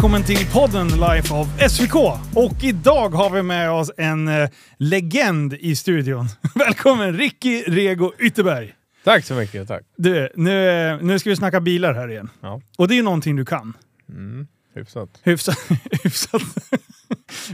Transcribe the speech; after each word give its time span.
Välkommen 0.00 0.24
till 0.24 0.46
podden 0.52 0.88
Life 0.88 1.34
of 1.34 1.48
SVK. 1.70 1.94
Och 2.34 2.64
idag 2.64 3.08
har 3.08 3.30
vi 3.30 3.42
med 3.42 3.70
oss 3.70 3.90
en 3.96 4.28
eh, 4.28 4.48
legend 4.78 5.54
i 5.54 5.76
studion. 5.76 6.26
Välkommen 6.54 7.12
Ricky 7.12 7.62
Rego 7.62 8.12
Ytterberg. 8.18 8.74
Tack 9.04 9.24
så 9.24 9.34
mycket, 9.34 9.68
tack. 9.68 9.82
Du, 9.96 10.28
nu, 10.34 10.70
eh, 10.70 10.98
nu 11.02 11.18
ska 11.18 11.30
vi 11.30 11.36
snacka 11.36 11.60
bilar 11.60 11.94
här 11.94 12.10
igen. 12.10 12.30
Ja. 12.40 12.60
Och 12.78 12.88
det 12.88 12.94
är 12.94 12.96
ju 12.96 13.02
någonting 13.02 13.36
du 13.36 13.44
kan. 13.44 13.76
Mm, 14.08 14.46
hyfsat. 14.74 15.08
Hyfsat. 15.22 15.58
hyfsat. 16.04 16.42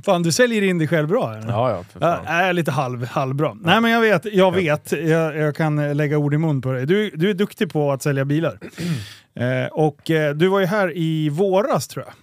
Fan, 0.04 0.22
du 0.22 0.32
säljer 0.32 0.62
in 0.62 0.78
dig 0.78 0.88
själv 0.88 1.08
bra. 1.08 1.34
Eller? 1.34 1.48
Ja, 1.48 1.70
ja, 1.70 1.84
för 1.92 2.00
Ja, 2.00 2.16
fan. 2.16 2.26
är 2.26 2.52
lite 2.52 2.70
halv, 2.70 3.06
halvbra. 3.06 3.54
Nej 3.54 3.80
men 3.80 3.90
jag 3.90 4.00
vet, 4.00 4.24
jag 4.34 4.52
vet. 4.54 4.92
Jag, 4.92 5.36
jag 5.36 5.56
kan 5.56 5.96
lägga 5.96 6.18
ord 6.18 6.34
i 6.34 6.38
mun 6.38 6.62
på 6.62 6.72
dig. 6.72 6.86
Du, 6.86 7.10
du 7.10 7.30
är 7.30 7.34
duktig 7.34 7.72
på 7.72 7.92
att 7.92 8.02
sälja 8.02 8.24
bilar. 8.24 8.58
eh, 9.34 9.66
och 9.72 10.10
eh, 10.10 10.34
du 10.34 10.48
var 10.48 10.60
ju 10.60 10.66
här 10.66 10.96
i 10.96 11.28
våras 11.28 11.88
tror 11.88 12.04
jag. 12.04 12.14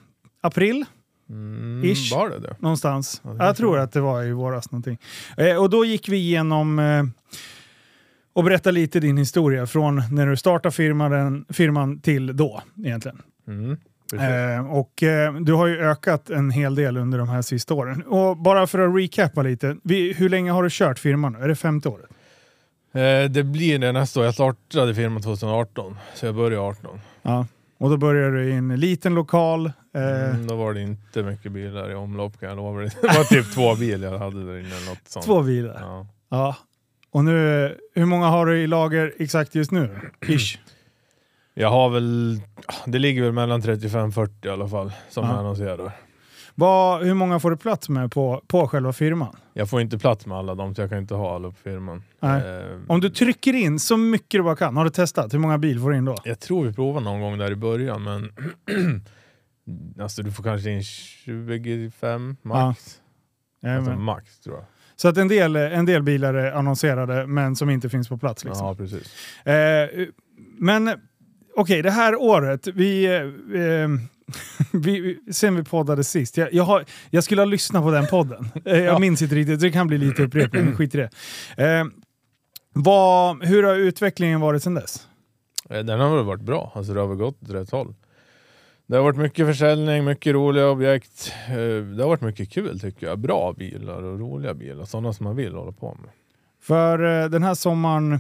April 0.44 0.86
Mm, 1.30 1.84
ish. 1.84 2.12
var 2.16 2.30
det 2.30 2.40
det? 2.40 2.56
någonstans. 2.60 3.22
Ja, 3.24 3.30
det 3.30 3.46
jag 3.46 3.58
tror 3.58 3.78
att 3.80 3.92
det 3.92 4.02
var 4.02 4.24
i 4.24 4.32
våras 4.32 4.72
någonting. 4.72 4.98
Eh, 5.38 5.56
och 5.56 5.70
då 5.70 5.86
gick 5.86 6.10
vi 6.10 6.18
igenom 6.18 6.80
eh, 6.80 7.04
och 8.34 8.44
berättade 8.44 8.74
lite 8.74 9.00
din 9.00 9.18
historia 9.18 9.68
från 9.68 10.04
när 10.12 10.28
du 10.28 10.38
startade 10.38 10.74
firman, 10.76 11.46
firman 11.50 12.00
till 12.00 12.38
då 12.38 12.62
egentligen. 12.86 13.22
Mm. 13.48 13.78
Eh, 14.14 14.72
och 14.72 15.04
eh, 15.04 15.34
du 15.34 15.54
har 15.54 15.68
ju 15.68 15.78
ökat 15.80 16.30
en 16.30 16.52
hel 16.52 16.76
del 16.76 16.98
under 16.98 17.18
de 17.18 17.30
här 17.30 17.42
sista 17.42 17.74
åren. 17.74 18.04
Och 18.04 18.38
bara 18.38 18.68
för 18.68 18.80
att 18.80 18.96
recappa 18.96 19.42
lite, 19.42 19.78
vi, 19.84 20.14
hur 20.14 20.30
länge 20.30 20.52
har 20.52 20.64
du 20.64 20.70
kört 20.72 21.00
firman 21.00 21.34
nu? 21.34 21.40
Är 21.40 21.48
det 21.48 21.56
femte 21.56 21.90
året? 21.90 22.10
Eh, 22.94 23.30
det 23.32 23.44
blir 23.44 23.80
det 23.80 23.92
nästa 23.92 24.20
år. 24.20 24.26
Jag 24.26 24.34
startade 24.34 24.96
firman 24.96 25.22
2018, 25.22 25.96
så 26.16 26.26
jag 26.26 26.36
började 26.36 26.60
18. 26.60 27.00
Ja. 27.22 27.46
Och 27.84 27.90
då 27.90 27.98
började 27.98 28.32
du 28.38 28.50
i 28.50 28.54
en 28.54 28.76
liten 28.80 29.16
lokal. 29.16 29.66
Eh, 29.66 30.30
Mm, 30.30 30.48
då 30.48 30.56
var 30.56 30.74
det 30.74 30.82
inte 30.82 31.24
mycket 31.24 31.52
bilar 31.52 31.92
i 31.92 31.96
omlopp 31.96 32.40
kan 32.40 32.50
jag 32.50 32.56
lova 32.56 32.80
dig. 32.82 32.90
Det 33.02 33.08
var 33.08 33.24
typ 33.24 33.54
två 33.54 33.76
bilar 33.76 34.12
jag 34.12 34.20
hade 34.20 34.46
där 34.46 34.60
inne. 34.60 34.70
Något 34.90 35.00
sånt. 35.08 35.26
Två 35.26 35.42
bilar. 35.42 35.78
Ja. 35.82 36.08
Ja. 36.30 36.56
Och 37.12 37.26
nu, 37.26 37.78
hur 37.96 38.06
många 38.06 38.28
har 38.28 38.46
du 38.46 38.62
i 38.62 38.68
lager 38.68 39.14
exakt 39.20 39.56
just 39.56 39.72
nu? 39.72 40.00
Ish. 40.28 40.60
Jag 41.54 41.70
har 41.70 41.90
väl, 41.90 42.40
det 42.86 43.00
ligger 43.00 43.22
väl 43.24 43.32
mellan 43.32 43.62
35-40 43.62 44.46
i 44.46 44.50
alla 44.50 44.68
fall, 44.68 44.92
som 45.10 45.24
Ja. 45.26 45.32
jag 45.32 45.40
annonserar. 45.40 45.92
Vad, 46.56 47.04
hur 47.04 47.14
många 47.14 47.40
får 47.40 47.52
du 47.52 47.58
plats 47.58 47.90
med 47.90 48.12
på, 48.12 48.42
på 48.48 48.68
själva 48.68 48.94
firman? 48.94 49.36
Jag 49.54 49.70
får 49.70 49.82
inte 49.82 49.98
plats 50.00 50.26
med 50.26 50.38
alla 50.38 50.56
dem, 50.56 50.76
så 50.76 50.82
jag 50.82 50.90
kan 50.90 50.98
inte 51.00 51.14
ha 51.16 51.36
alla 51.36 51.50
på 51.50 51.56
firman. 51.56 52.04
Eh, 52.22 52.32
Om 52.88 53.00
du 53.02 53.10
trycker 53.10 53.54
in 53.54 53.80
så 53.80 53.98
mycket 53.98 54.30
du 54.40 54.44
bara 54.44 54.56
kan, 54.56 54.78
har 54.78 54.84
du 54.84 54.90
testat? 54.90 55.34
Hur 55.34 55.40
många 55.40 55.58
bil 55.58 55.80
får 55.80 55.92
du 55.92 55.98
in 55.98 56.06
då? 56.06 56.16
Jag 56.24 56.40
tror 56.40 56.66
vi 56.66 56.74
provade 56.74 57.06
någon 57.06 57.22
gång 57.22 57.38
där 57.38 57.52
i 57.52 57.56
början, 57.56 58.04
men 58.04 58.32
alltså 60.00 60.24
du 60.24 60.32
får 60.32 60.44
kanske 60.44 60.70
in 60.70 60.84
25 60.84 62.38
max. 62.42 63.00
Jajamän. 63.64 63.88
Alltså 63.88 64.00
max 64.02 64.40
tror 64.40 64.56
jag. 64.56 64.66
Så 64.96 65.08
att 65.08 65.18
en 65.18 65.28
del, 65.28 65.56
en 65.56 65.86
del 65.86 66.04
bilar 66.04 66.34
är 66.34 66.52
annonserade 66.52 67.28
men 67.28 67.56
som 67.56 67.70
inte 67.70 67.90
finns 67.90 68.10
på 68.10 68.18
plats. 68.18 68.46
Liksom. 68.46 68.68
Ja, 68.68 68.76
precis. 68.76 69.16
Eh, 69.46 69.90
men 70.58 70.90
okej, 71.56 71.82
det 71.82 71.92
här 71.92 72.16
året, 72.22 72.68
vi, 72.68 73.06
eh, 73.06 73.90
vi, 74.74 75.20
sen 75.32 75.56
vi 75.56 75.64
poddade 75.64 76.04
sist, 76.04 76.38
jag, 76.38 76.54
jag, 76.54 76.64
har, 76.64 76.86
jag 77.10 77.24
skulle 77.24 77.42
ha 77.42 77.46
lyssnat 77.46 77.84
på 77.84 77.92
den 77.92 78.08
podden. 78.08 78.46
Eh, 78.66 78.78
jag 78.78 78.86
Ja. 78.86 79.00
minns 79.00 79.22
inte 79.22 79.36
riktigt, 79.36 79.60
det 79.60 79.72
kan 79.72 79.88
bli 79.88 79.98
lite 79.98 80.24
upprepning, 80.24 80.66
men 80.66 80.76
skit 80.78 80.96
i 80.96 80.98
det. 80.98 81.10
Eh, 81.64 81.86
vad, 82.74 83.44
hur 83.46 83.64
har 83.64 83.76
utvecklingen 83.76 84.42
varit 84.42 84.64
sedan 84.64 84.74
dess? 84.74 85.08
Eh, 85.70 85.80
Den 85.84 86.00
har 86.00 86.16
väl 86.16 86.26
varit 86.26 86.42
bra, 86.42 86.72
alltså 86.76 86.94
det 86.94 87.00
har 87.00 87.08
väl 87.08 87.18
gått 87.18 87.44
åt 87.44 87.50
rätt 87.50 87.72
håll. 87.72 87.96
Det 88.88 88.96
har 88.96 89.04
varit 89.04 89.18
mycket 89.18 89.48
försäljning, 89.48 90.06
mycket 90.06 90.34
roliga 90.34 90.70
objekt. 90.70 91.34
Eh, 91.50 91.56
Det 91.96 92.04
har 92.04 92.08
varit 92.08 92.22
mycket 92.22 92.50
kul 92.52 92.80
tycker 92.80 93.08
jag. 93.08 93.20
Bra 93.20 93.54
bilar 93.58 94.04
och 94.04 94.20
roliga 94.20 94.54
bilar, 94.54 94.86
sådana 94.86 95.14
som 95.14 95.24
man 95.24 95.36
vill 95.36 95.54
hålla 95.56 95.72
på 95.72 95.98
med. 96.02 96.10
För 96.62 96.98
den 97.30 97.44
här 97.44 97.54
sommaren, 97.54 98.14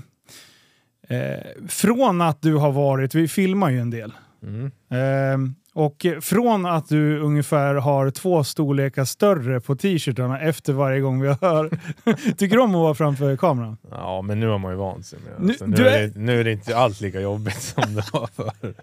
eh, 1.09 1.67
från 1.67 2.21
att 2.21 2.41
du 2.41 2.55
har 2.55 2.71
varit, 2.71 3.15
vi 3.15 3.27
filmar 3.27 3.69
ju 3.69 3.79
en 3.79 3.89
del, 3.89 4.13
Mm. 4.43 4.65
eh, 4.65 5.53
och 5.75 6.05
från 6.21 6.65
att 6.65 6.89
du 6.89 7.19
ungefär 7.19 7.75
har 7.75 8.09
två 8.09 8.43
storlekar 8.43 9.05
större 9.05 9.59
på 9.61 9.75
t-shirtarna 9.75 10.39
efter 10.41 10.73
varje 10.73 10.99
gång 10.99 11.21
vi 11.21 11.27
hör, 11.27 11.69
tycker 12.37 12.55
du 12.55 12.61
om 12.61 12.69
att 12.69 12.81
vara 12.81 12.93
framför 12.95 13.35
kameran? 13.37 13.77
Ja, 13.91 14.21
men 14.21 14.39
nu 14.39 14.47
har 14.47 14.57
man 14.57 14.71
ju 14.71 14.77
vant 14.77 15.05
sig 15.05 15.19
med 15.19 15.31
det. 15.37 15.43
Nu- 15.45 15.49
Alltså, 15.49 15.65
nu, 15.65 15.87
är... 15.87 16.07
det, 16.07 16.19
nu 16.19 16.39
är 16.39 16.43
det 16.43 16.51
inte 16.51 16.77
alls 16.77 17.01
lika 17.01 17.21
jobbigt 17.21 17.61
som 17.61 17.95
det 17.95 18.03
var 18.13 18.27
förr. 18.35 18.73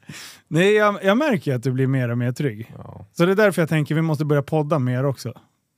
Nej, 0.49 0.73
jag, 0.75 0.99
jag 1.05 1.19
märker 1.19 1.55
att 1.55 1.62
du 1.62 1.71
blir 1.73 1.87
mer 1.87 2.09
och 2.09 2.19
mer 2.19 2.33
trygg. 2.33 2.73
Ja. 2.78 3.07
Så 3.12 3.27
det 3.27 3.33
är 3.33 3.37
därför 3.37 3.62
jag 3.62 3.69
tänker 3.69 3.95
vi 3.95 4.03
måste 4.03 4.25
börja 4.25 4.43
podda 4.43 4.78
mer 4.78 5.05
också. 5.05 5.33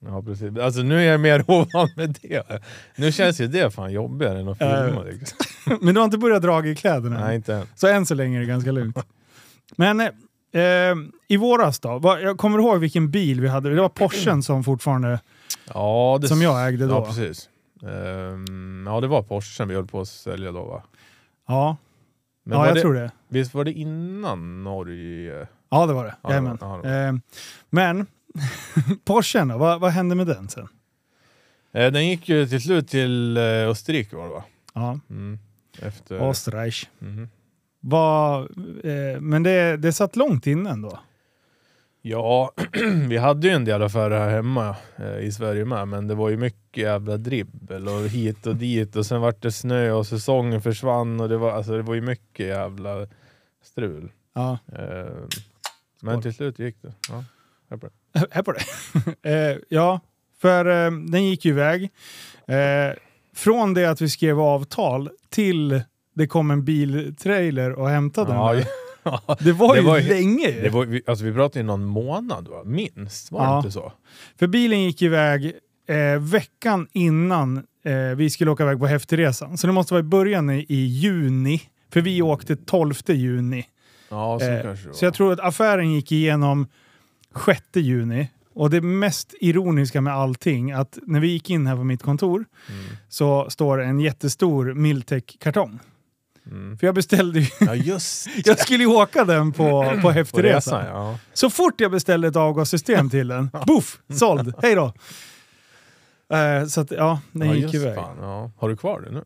Ja 0.06 0.22
precis, 0.22 0.58
alltså 0.58 0.82
nu 0.82 0.98
är 1.06 1.10
jag 1.10 1.20
mer 1.20 1.44
ovan 1.50 1.88
med 1.96 2.18
det. 2.22 2.62
Nu 2.96 3.12
känns 3.12 3.40
ju 3.40 3.46
det 3.46 3.70
fan 3.70 3.92
jobbigare 3.92 4.40
än 4.40 4.48
att 4.48 4.60
Ja, 4.60 4.84
filma. 4.86 5.02
Liksom. 5.02 5.38
Men 5.80 5.94
du 5.94 6.00
har 6.00 6.04
inte 6.04 6.18
börjat 6.18 6.42
dra 6.42 6.66
i 6.66 6.74
kläderna. 6.76 7.20
Nej 7.20 7.36
inte 7.36 7.54
än. 7.54 7.66
Så 7.74 7.86
än 7.86 8.06
så 8.06 8.14
länge 8.14 8.36
är 8.36 8.40
det 8.40 8.46
ganska 8.46 8.72
lugnt. 8.72 8.98
Men 9.76 10.08
eh, 10.52 10.94
i 11.28 11.36
våras 11.36 11.80
då, 11.80 11.98
vad, 11.98 12.22
jag 12.22 12.38
kommer 12.38 12.58
ihåg 12.58 12.78
vilken 12.80 13.10
bil 13.10 13.40
vi 13.40 13.48
hade. 13.48 13.74
Det 13.74 13.80
var 13.80 13.88
Porschen 13.88 14.42
som 14.42 14.64
fortfarande... 14.64 15.20
Ja, 15.74 16.18
det... 16.20 16.28
Som 16.28 16.42
jag 16.42 16.68
ägde 16.68 16.86
då. 16.86 16.94
Ja 16.94 17.04
precis. 17.06 17.48
Ehm, 17.82 18.84
ja 18.86 19.00
det 19.00 19.06
var 19.06 19.22
Porschen 19.22 19.68
vi 19.68 19.74
höll 19.74 19.86
på 19.86 20.00
att 20.00 20.08
sälja 20.08 20.52
då 20.52 20.64
va? 20.64 20.82
Ja, 21.48 21.76
Men 22.44 22.52
ja 22.52 22.58
var 22.58 22.66
jag 22.66 22.76
det... 22.76 22.80
tror 22.80 22.94
det. 22.94 23.10
Visst 23.28 23.54
var 23.54 23.64
det 23.64 23.72
innan 23.72 24.64
Norge? 24.64 25.46
Ja, 25.70 25.86
det 25.86 25.92
var 25.92 26.04
det. 26.04 26.14
Ja, 26.22 26.28
det 26.30 26.40
var- 26.40 26.58
ja, 26.60 26.80
det 26.82 27.06
Eh, 27.06 27.12
men 27.70 28.06
Porschen 29.04 29.48
då, 29.48 29.58
vad, 29.58 29.80
vad 29.80 29.90
hände 29.92 30.14
med 30.14 30.26
den 30.26 30.48
sen? 30.48 30.68
Eh, 31.74 31.92
den 31.92 32.08
gick 32.08 32.28
ju 32.28 32.46
till 32.46 32.62
slut 32.62 32.88
till 32.88 33.36
eh, 33.36 33.42
Österrike 33.42 34.16
var 34.16 34.24
det 34.28 34.34
va? 34.34 34.44
Ja, 34.74 35.00
Mm. 35.10 35.38
Efter... 35.82 36.30
Österreich. 36.30 36.88
Mhm. 36.98 37.28
Vad, 37.84 38.40
eh, 38.84 39.20
men 39.20 39.42
det, 39.42 39.76
det 39.76 39.92
satt 39.92 40.16
långt 40.16 40.46
innan 40.46 40.82
då? 40.82 40.98
Ja, 42.02 42.52
vi 43.08 43.16
hade 43.16 43.48
ju 43.48 43.54
en 43.54 43.64
del 43.64 43.82
affärer 43.82 44.18
här 44.18 44.30
hemma 44.30 44.76
eh, 44.96 45.18
i 45.18 45.32
Sverige 45.32 45.64
med, 45.64 45.88
men 45.88 46.06
det 46.08 46.14
var 46.14 46.28
ju 46.28 46.36
mycket 46.36 46.82
jävla 46.82 47.16
dribbel 47.16 47.88
och 47.88 48.08
hit 48.08 48.46
och 48.46 48.56
dit 48.56 48.96
och 48.96 49.06
sen 49.06 49.20
vart 49.20 49.42
det 49.42 49.52
snö 49.52 49.92
och 49.92 50.06
säsongen 50.06 50.62
försvann 50.62 51.20
och 51.20 51.28
det 51.28 51.36
var, 51.36 51.52
alltså, 51.52 51.76
det 51.76 51.82
var 51.82 51.94
ju 51.94 52.00
mycket 52.00 52.46
jävla 52.46 53.06
strul. 53.64 54.12
Ja, 54.34 54.58
Eh, 54.72 55.14
men 56.02 56.22
till 56.22 56.34
slut 56.34 56.58
gick 56.58 56.82
det. 56.82 56.92
Ja, 57.08 57.24
här 57.70 57.76
på 57.76 57.86
det. 57.86 58.26
här 58.30 58.42
på 58.42 58.52
det. 58.52 58.62
eh, 59.30 59.58
ja, 59.68 60.00
för 60.40 60.66
eh, 60.66 60.90
den 60.90 61.24
gick 61.24 61.44
ju 61.44 61.50
iväg. 61.50 61.90
Eh, 62.46 62.96
från 63.34 63.74
det 63.74 63.86
att 63.86 64.00
vi 64.00 64.08
skrev 64.08 64.40
avtal 64.40 65.10
till 65.28 65.82
det 66.14 66.26
kom 66.26 66.50
en 66.50 66.64
biltrailer 66.64 67.72
och 67.72 67.88
hämtade 67.88 68.32
Ja, 68.32 68.52
den. 68.52 68.64
ja. 69.02 69.36
Det 69.40 69.52
var 69.52 69.74
det 69.74 69.80
ju 69.80 69.86
var 69.86 70.00
länge. 70.00 70.50
Det 70.62 70.68
var, 70.70 71.00
alltså, 71.06 71.24
vi 71.24 71.32
pratade 71.32 71.58
ju 71.60 71.66
någon 71.66 71.84
månad 71.84 72.48
va? 72.48 72.62
minst, 72.64 73.32
var 73.32 73.40
det 73.40 73.46
Ja. 73.46 73.58
inte 73.58 73.70
så? 73.70 73.92
För 74.38 74.46
bilen 74.46 74.82
gick 74.82 75.02
iväg 75.02 75.52
eh, 75.88 76.20
veckan 76.20 76.88
innan 76.92 77.56
eh, 77.84 78.16
vi 78.16 78.30
skulle 78.30 78.50
åka 78.50 78.62
iväg 78.62 78.78
på 78.78 78.86
häftresan. 78.86 79.58
Så 79.58 79.66
det 79.66 79.72
måste 79.72 79.94
vara 79.94 80.00
i 80.00 80.02
början 80.08 80.50
i, 80.50 80.66
i 80.68 80.84
juni. 80.86 81.62
För 81.92 82.00
vi 82.00 82.22
åkte 82.22 82.56
12 82.56 82.94
juni. 83.08 83.64
Ja, 84.08 84.38
så 84.40 84.46
Eh, 84.50 84.74
så 84.92 85.04
jag 85.04 85.14
tror 85.14 85.32
att 85.32 85.40
affären 85.40 85.92
gick 85.92 86.12
igenom 86.12 86.66
6 87.46 87.60
juni. 87.74 88.28
Och 88.54 88.70
det 88.70 88.80
mest 88.80 89.34
ironiska 89.40 90.00
med 90.00 90.14
allting, 90.14 90.72
att 90.72 90.98
när 91.06 91.20
vi 91.20 91.28
gick 91.28 91.50
in 91.50 91.66
här 91.66 91.76
på 91.76 91.84
mitt 91.84 92.02
kontor 92.02 92.44
Mm. 92.68 92.84
så 93.08 93.50
står 93.50 93.80
en 93.82 94.00
jättestor 94.00 94.74
Miltech-kartong. 94.74 95.78
Mm. 96.46 96.78
För 96.78 96.86
jag 96.86 96.94
beställde 96.94 97.40
ju, 97.40 97.46
Ja 97.60 97.74
just 97.74 98.28
jag 98.44 98.58
skulle 98.58 98.84
ju 98.84 98.90
åka 98.90 99.24
den 99.24 99.52
på, 99.52 99.98
på 100.02 100.10
häftresan. 100.10 100.54
resan 100.54 100.86
ja. 100.86 101.18
Så 101.32 101.50
fort 101.50 101.80
jag 101.80 101.90
beställde 101.90 102.28
ett 102.28 102.36
avgassystem 102.36 103.10
till 103.10 103.28
den, 103.28 103.50
boff, 103.66 103.98
såld, 104.12 104.54
hej 104.62 104.74
då. 104.74 104.92
Eh, 106.36 106.66
så 106.66 106.80
att 106.80 106.90
ja, 106.90 107.20
den 107.32 107.48
ja, 107.48 107.54
gick 107.54 107.74
iväg. 107.74 107.94
Fan, 107.94 108.16
ja. 108.20 108.50
Har 108.58 108.68
du 108.68 108.76
kvar 108.76 109.00
det 109.00 109.10
nu? 109.10 109.24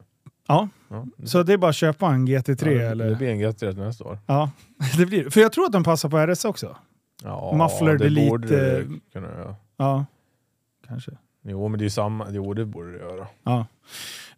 Ja, 0.49 0.69
Ja. 0.89 1.07
så 1.25 1.43
det 1.43 1.53
är 1.53 1.57
bara 1.57 1.69
att 1.69 1.77
köpa 1.77 2.07
en 2.07 2.29
GT3 2.29 2.69
ja, 2.71 2.79
det, 2.79 2.87
eller? 2.89 3.11
Det 3.11 3.17
blir 3.17 3.29
en 3.29 3.39
GT 3.39 3.59
till 3.59 3.79
nästa 3.79 4.05
år. 4.05 4.19
Ja, 4.27 4.51
det 4.97 5.07
blir. 5.07 5.31
För 5.31 5.41
jag 5.41 5.53
tror 5.53 5.65
att 5.67 5.73
den 5.73 5.85
passar 5.85 6.09
på 6.09 6.19
RS 6.27 6.45
också. 6.45 6.77
Ja, 7.23 7.55
Muffler, 7.57 7.93
det 7.93 8.05
delete, 8.05 8.29
borde 8.31 8.47
det 8.49 8.79
eh, 8.79 8.85
kunna 9.13 9.29
göra. 9.29 9.57
Ja, 9.77 10.07
kanske. 10.89 11.11
Jo 11.45 11.69
men 11.69 11.79
det 11.79 11.83
är 11.83 11.87
ju 11.87 11.91
samma, 11.91 12.27
jo 12.31 12.55
det 12.55 12.65
borde 12.65 12.93
det 12.93 12.99
göra. 12.99 13.27
Ja. 13.43 13.67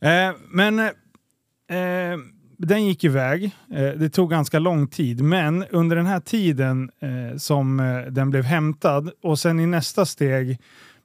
Eh, 0.09 0.35
men 0.51 0.79
eh, 0.79 2.19
den 2.59 2.87
gick 2.87 3.05
iväg. 3.05 3.45
Eh, 3.75 3.89
det 3.89 4.11
tog 4.11 4.31
ganska 4.31 4.59
lång 4.59 4.89
tid, 4.89 5.23
men 5.23 5.65
under 5.71 5.97
den 5.97 6.07
här 6.07 6.21
tiden 6.21 6.91
eh, 7.01 7.37
som 7.37 7.81
eh, 7.81 8.13
den 8.13 8.31
blev 8.31 8.45
hämtad 8.45 9.11
och 9.23 9.39
sen 9.39 9.61
i 9.61 9.67
nästa 9.67 10.07
steg 10.07 10.59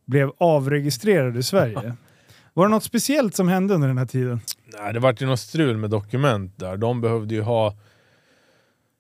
blev 0.06 0.32
avregistrerad 0.38 1.38
i 1.38 1.44
Sverige. 1.44 1.96
Var 2.54 2.66
det 2.66 2.72
något 2.72 2.84
speciellt 2.84 3.36
som 3.36 3.48
hände 3.48 3.74
under 3.74 3.88
den 3.88 3.98
här 3.98 4.06
tiden? 4.06 4.42
Nej 4.80 4.94
det 4.94 5.00
vart 5.00 5.22
ju 5.22 5.26
något 5.26 5.40
strul 5.40 5.78
med 5.78 5.90
dokument 5.90 6.60
där. 6.60 6.78
De 6.78 7.02
behövde 7.02 7.36
ju 7.36 7.42
ha 7.42 7.76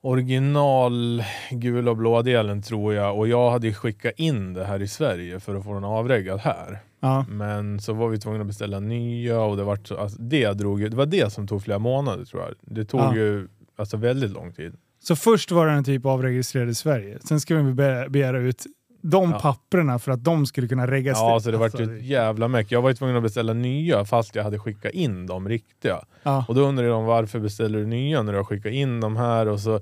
original 0.01 1.23
gula 1.51 1.91
och 1.91 1.97
blåa 1.97 2.21
delen 2.21 2.61
tror 2.61 2.93
jag 2.93 3.17
och 3.17 3.27
jag 3.27 3.51
hade 3.51 3.73
skickat 3.73 4.13
in 4.17 4.53
det 4.53 4.65
här 4.65 4.81
i 4.81 4.87
Sverige 4.87 5.39
för 5.39 5.55
att 5.55 5.63
få 5.63 5.73
den 5.73 5.83
avreggad 5.83 6.39
här. 6.39 6.79
Ja. 7.05 7.25
Men 7.29 7.79
så 7.79 7.93
var 7.93 8.09
vi 8.09 8.17
tvungna 8.19 8.41
att 8.41 8.47
beställa 8.47 8.79
nya 8.79 9.41
och 9.41 9.57
det 9.57 9.63
var, 9.63 9.79
så, 9.83 9.97
alltså, 9.97 10.21
det, 10.21 10.53
drog, 10.53 10.81
ju- 10.81 10.89
det 10.89 10.95
var 10.95 11.05
det 11.05 11.33
som 11.33 11.47
tog 11.47 11.63
flera 11.63 11.79
månader 11.79 12.25
tror 12.25 12.41
jag. 12.41 12.51
Det 12.61 12.85
tog 12.85 12.99
Ja. 13.01 13.15
ju 13.15 13.47
alltså, 13.75 13.97
väldigt 13.97 14.31
lång 14.31 14.53
tid. 14.53 14.73
Så 15.03 15.15
först 15.15 15.51
var 15.51 15.67
den 15.67 15.83
typ 15.83 16.05
avregistrerad 16.05 16.69
i 16.69 16.75
Sverige. 16.75 17.19
Sen 17.27 17.39
ska 17.39 17.55
vi 17.55 17.73
be- 17.73 18.07
begära 18.09 18.39
ut 18.39 18.63
de 19.01 19.31
Ja. 19.31 19.39
papperna 19.39 19.99
för 19.99 20.11
att 20.11 20.23
de 20.23 20.45
skulle 20.45 20.67
kunna 20.67 20.87
registrera. 20.87 21.29
Ja, 21.29 21.39
så 21.39 21.51
det 21.51 21.57
Alltså, 21.57 21.83
ett 21.83 22.03
jävla 22.03 22.47
meck. 22.47 22.71
Jag 22.71 22.81
var 22.81 22.89
ju 22.89 22.95
tvungen 22.95 23.15
att 23.17 23.23
beställa 23.23 23.53
nya 23.53 24.05
fast 24.05 24.35
jag 24.35 24.43
hade 24.43 24.59
skickat 24.59 24.91
in 24.93 25.25
de 25.27 25.49
riktiga. 25.49 25.99
Ja. 26.23 26.45
Och 26.47 26.55
då 26.55 26.61
undrar 26.61 26.87
de 26.87 27.05
varför 27.05 27.39
beställer 27.39 27.79
du 27.79 27.85
nya 27.85 28.21
när 28.23 28.31
du 28.31 28.37
har 28.39 28.45
skickat 28.45 28.71
in 28.71 28.99
de 28.99 29.15
här 29.15 29.47
och 29.47 29.59
så 29.59 29.79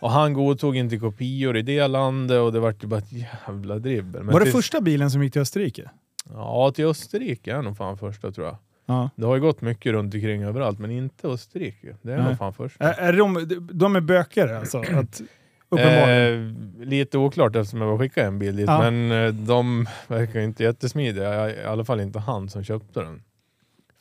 och 0.00 0.10
han 0.10 0.32
godtog 0.32 0.76
inte 0.76 0.98
kopior 0.98 1.56
i 1.56 1.62
det 1.62 1.86
landet 1.86 2.40
och 2.40 2.52
det 2.52 2.60
vart 2.60 2.84
ju 2.84 2.86
bara 2.88 2.98
ett 2.98 3.12
jävla 3.12 3.78
dribbel. 3.78 4.22
Men 4.22 4.32
Var 4.32 4.40
det 4.40 4.46
till, 4.46 4.52
första 4.54 4.80
bilen 4.80 5.10
som 5.10 5.22
gick 5.22 5.32
till 5.32 5.42
Österrike? 5.42 5.90
Ja, 6.32 6.72
till 6.74 6.84
Österrike 6.86 7.54
är 7.54 7.62
nog 7.62 7.76
fan 7.76 7.98
första 7.98 8.32
tror 8.32 8.46
jag. 8.46 8.56
Ja. 8.86 9.10
Det 9.16 9.26
har 9.26 9.34
ju 9.34 9.40
gått 9.40 9.60
mycket 9.60 9.92
runt 9.92 10.14
omkring 10.14 10.42
överallt, 10.42 10.78
men 10.78 10.90
inte 10.90 11.28
Österrike. 11.28 11.96
Det 12.02 12.12
är 12.12 12.16
Nej. 12.16 12.26
nog 12.26 12.38
fan 12.38 12.52
första. 12.54 12.84
Är, 12.94 13.08
är 13.08 13.12
de, 13.18 13.46
de 13.72 13.96
är 13.96 14.00
bökare 14.00 14.58
alltså? 14.58 14.78
Att, 14.94 15.20
uppenbarligen. 15.68 16.56
Eh, 16.80 16.86
lite 16.86 17.18
oklart 17.18 17.56
eftersom 17.56 17.80
jag 17.80 17.88
var 17.88 17.98
skickade 17.98 18.26
en 18.26 18.38
bil 18.38 18.56
dit, 18.56 18.66
Ja. 18.66 18.90
men 18.90 19.12
eh, 19.12 19.32
de 19.34 19.86
verkar 20.08 20.40
inte 20.40 20.62
jättesmidiga. 20.64 21.50
I 21.50 21.64
alla 21.64 21.84
fall 21.84 22.00
inte 22.00 22.18
han 22.18 22.48
som 22.48 22.64
köpte 22.64 23.00
den. 23.00 23.22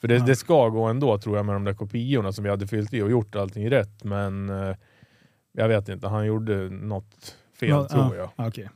För 0.02 0.08
det, 0.08 0.16
Ja. 0.16 0.26
det 0.26 0.36
ska 0.36 0.70
gå 0.70 0.84
ändå 0.84 1.18
tror 1.18 1.38
jag 1.38 1.46
med 1.46 1.56
de 1.56 1.64
där 1.64 1.74
kopiorna 1.74 2.32
som 2.32 2.44
vi 2.44 2.50
hade 2.50 2.68
fyllt 2.68 2.94
i 2.94 3.02
och 3.02 3.12
gjort 3.12 3.36
allting 3.36 3.70
rätt, 3.70 4.04
men 4.04 4.50
eh, 4.50 4.76
jag 5.52 5.68
vet 5.68 5.90
inte, 5.90 6.08
han 6.08 6.26
gjorde 6.26 6.70
något 6.70 7.36
fel 7.60 7.70
Ja, 7.70 7.88
tror 7.88 8.16
jag. 8.16 8.30
ja, 8.36 8.48
okej. 8.48 8.70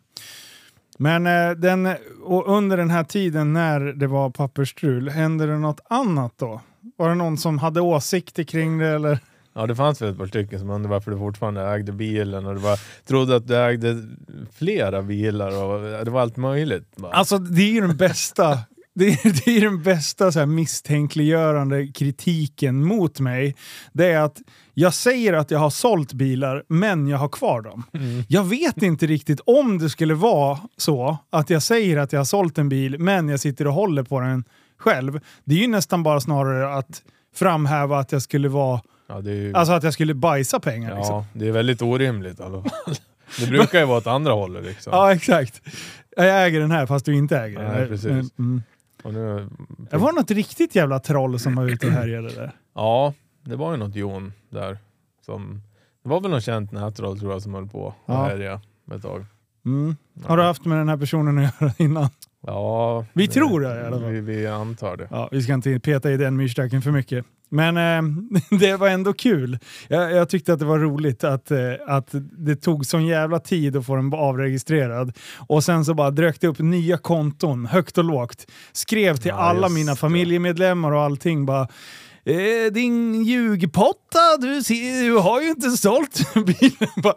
Men 0.98 1.28
eh, 1.28 1.52
den, 1.52 1.96
och 2.24 2.58
under 2.58 2.78
den 2.78 2.90
här 2.90 3.04
tiden 3.04 3.54
när 3.54 3.80
det 3.80 4.08
var 4.08 4.30
pappersstrul, 4.30 5.10
hände 5.10 5.46
det 5.46 5.58
något 5.58 5.80
annat 5.90 6.34
då? 6.38 6.62
Var 6.98 7.10
det 7.10 7.16
någon 7.16 7.38
som 7.38 7.58
hade 7.58 7.82
åsikter 7.82 8.44
kring 8.44 8.78
det 8.78 8.88
eller? 8.88 9.20
Ja, 9.54 9.68
det 9.68 9.76
fanns 9.76 10.02
väl 10.02 10.12
ett 10.12 10.18
par 10.18 10.28
stycken 10.28 10.60
som 10.60 10.70
undrade 10.70 10.94
varför 10.94 11.12
du 11.12 11.18
fortfarande 11.18 11.62
ägde 11.62 11.92
bilen 11.92 12.46
och 12.46 12.54
det 12.54 12.60
var, 12.60 12.80
trodde 13.08 13.36
att 13.36 13.48
du 13.48 13.58
ägde 13.58 14.08
flera 14.54 15.02
bilar 15.02 15.64
och 15.64 16.06
det 16.06 16.12
var 16.12 16.22
allt 16.22 16.38
möjligt. 16.38 16.96
Bara. 16.96 17.12
Alltså 17.12 17.38
det 17.38 17.62
är 17.62 17.72
ju 17.72 17.82
den 17.82 17.98
bästa, 17.98 18.60
det 18.94 19.08
är, 19.08 19.46
det 19.46 19.58
är 19.58 19.62
den 19.62 19.84
bästa 19.84 20.32
så 20.32 20.40
här, 20.40 20.46
misstänkliggörande 20.46 21.88
kritiken 21.88 22.84
mot 22.86 23.20
mig. 23.20 23.56
Det 23.94 24.12
är 24.12 24.20
att 24.20 24.42
jag 24.74 24.94
säger 24.94 25.34
att 25.34 25.52
jag 25.52 25.60
har 25.60 25.70
sålt 25.70 26.14
bilar, 26.14 26.64
men 26.68 27.08
jag 27.08 27.18
har 27.18 27.30
kvar 27.30 27.62
dem. 27.62 27.84
Mm. 27.94 28.24
Jag 28.28 28.44
vet 28.44 28.84
inte 28.84 29.08
riktigt 29.08 29.40
om 29.46 29.78
det 29.78 29.90
skulle 29.90 30.14
vara 30.14 30.60
så 30.78 31.18
att 31.30 31.50
jag 31.50 31.64
säger 31.64 31.98
att 31.98 32.14
jag 32.14 32.20
har 32.20 32.26
sålt 32.26 32.58
en 32.58 32.70
bil, 32.70 33.00
men 33.00 33.30
jag 33.30 33.40
sitter 33.40 33.68
och 33.68 33.74
håller 33.74 34.04
på 34.04 34.20
den 34.20 34.44
själv. 34.78 35.20
Det 35.44 35.56
är 35.56 35.60
ju 35.60 35.68
nästan 35.68 36.04
bara 36.04 36.22
snarare 36.22 36.76
att 36.76 37.02
framhäva 37.36 38.00
att 38.00 38.12
jag 38.12 38.22
skulle 38.22 38.50
vara, 38.50 38.82
Ja, 39.08 39.22
ju, 39.22 39.54
alltså 39.54 39.74
att 39.74 39.84
jag 39.84 39.94
skulle 39.94 40.14
bajsa 40.14 40.60
pengar. 40.60 40.96
Liksom. 40.96 41.16
ja, 41.16 41.26
det 41.34 41.48
är 41.48 41.52
väldigt 41.52 41.82
orimligt 41.82 42.40
i 42.40 42.44
alla 42.44 42.64
fall. 42.64 42.96
Det 43.40 43.48
brukar 43.48 43.80
ju 43.80 43.86
vara 43.86 43.98
åt 43.98 44.08
andra 44.08 44.34
hållet 44.34 44.64
liksom. 44.64 44.94
Ja, 44.94 45.14
exakt. 45.14 45.62
Jag 46.18 46.46
äger 46.46 46.60
den 46.60 46.72
här 46.72 46.86
fast 46.86 47.06
du 47.06 47.16
inte 47.16 47.38
äger 47.38 47.60
den. 47.60 47.72
Nej, 47.72 47.88
precis. 47.88 48.40
Mm. 48.40 48.62
Och 49.03 49.13
nu, 49.13 49.48
Det 49.92 49.98
var 49.98 50.12
något 50.13 50.31
riktigt 50.31 50.75
jävla 50.75 51.00
troll 51.00 51.39
som 51.39 51.56
var 51.56 51.65
ute 51.69 51.88
och 51.88 51.94
härjade 51.94 52.30
där. 52.36 52.51
Ja, 52.75 53.13
det 53.42 53.56
var 53.56 53.71
ju 53.71 53.77
något 53.77 53.95
Jon 53.95 54.33
där. 54.50 54.77
Som, 55.25 55.62
det 56.03 56.09
var 56.09 56.21
väl 56.21 56.31
något 56.31 56.44
känt 56.44 56.71
nätroll 56.71 57.19
tror 57.19 57.31
jag 57.31 57.42
som 57.42 57.53
höll 57.53 57.68
på 57.69 57.94
Ja. 58.06 58.13
att 58.25 58.31
härja 58.31 58.62
ett 58.95 59.01
tag. 59.01 59.25
Mm. 59.65 59.95
Har 60.24 60.38
du 60.38 60.44
haft 60.44 60.65
med 60.65 60.77
den 60.77 60.89
här 60.89 60.98
personen 60.98 61.38
att 61.38 61.62
göra 61.62 61.74
innan? 61.77 62.09
Ja, 62.48 63.06
Vi 63.13 63.27
tror 63.27 63.59
det 63.62 63.68
i 63.81 63.86
alla 63.86 64.00
fall. 64.00 64.12
Vi, 64.12 64.21
vi 64.21 64.48
antar 64.48 64.98
det. 64.98 65.07
Ja, 65.12 65.30
vi 65.31 65.42
ska 65.42 65.54
inte 65.54 65.80
peta 65.80 66.12
i 66.12 66.18
den 66.18 66.36
myrstacken 66.38 66.81
för 66.81 66.92
mycket. 66.92 67.25
Men 67.51 67.77
eh, 67.77 68.13
det 68.59 68.75
var 68.75 68.88
ändå 68.88 69.13
kul. 69.13 69.59
Jag, 69.88 70.12
jag 70.12 70.30
tyckte 70.30 70.53
att 70.53 70.59
det 70.59 70.65
var 70.65 70.80
roligt 70.80 71.24
att, 71.24 71.51
eh, 71.51 71.59
att 71.88 72.09
det 72.38 72.56
tog 72.56 72.86
sån 72.86 73.06
jävla 73.06 73.39
tid 73.39 73.75
att 73.75 73.86
få 73.86 73.95
den 73.95 74.13
avregistrerad. 74.13 75.18
Och 75.38 75.63
sen 75.63 75.86
så 75.86 75.94
bara 75.94 76.12
drök 76.12 76.42
det 76.42 76.48
upp 76.48 76.59
nya 76.59 76.98
konton, 76.98 77.65
högt 77.65 77.98
och 77.98 78.03
lågt. 78.03 78.48
Skrev 78.71 79.18
till 79.18 79.30
Ja, 79.30 79.36
alla 79.36 79.69
mina 79.69 79.95
familjemedlemmar 79.95 80.92
och 80.92 81.01
allting 81.01 81.45
bara 81.45 81.68
Eh, 82.24 82.71
din 82.71 83.24
ljugpotta, 83.24 84.38
du, 84.39 84.63
ser, 84.63 85.04
du 85.04 85.18
har 85.18 85.42
ju 85.42 85.50
inte 85.50 85.71
sålt 85.71 86.33
bilen. 86.45 86.89
Bara, 87.04 87.15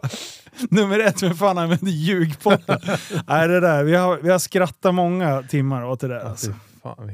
Nummer 0.69 0.99
ett, 0.99 1.23
vem 1.23 1.35
fan 1.35 1.57
använder 1.57 1.91
ljugpotta? 1.91 2.79
Nej, 3.27 3.47
det 3.47 3.59
där, 3.59 3.83
vi, 3.83 3.95
har, 3.95 4.17
vi 4.17 4.29
har 4.29 4.39
skrattat 4.39 4.95
många 4.95 5.43
timmar 5.43 5.85
åt 5.85 5.99
det 5.99 6.07
där. 6.07 6.19
Alltså. 6.19 6.51
fan 6.83 7.09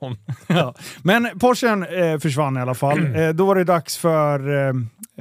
tom. 0.00 0.16
Ja. 0.48 0.74
Men 1.02 1.38
Porschen 1.38 1.82
eh, 1.82 2.18
försvann 2.18 2.56
i 2.56 2.60
alla 2.60 2.74
fall. 2.74 3.14
Eh, 3.16 3.28
då 3.28 3.46
var 3.46 3.54
det 3.54 3.64
dags 3.64 3.96
för 3.98 4.48
eh, 4.48 4.74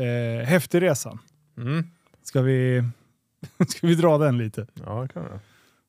eh, 0.06 0.46
Häftigresan. 0.46 1.20
Mm. 1.58 1.84
Ska 2.24 2.42
vi, 2.42 2.84
ska 3.68 3.88
vi 3.88 3.96
dra 3.96 4.18
den 4.18 4.38
lite? 4.38 4.68
Ja, 4.86 5.02
det 5.02 5.08
kan 5.14 5.24
jag. 5.24 5.40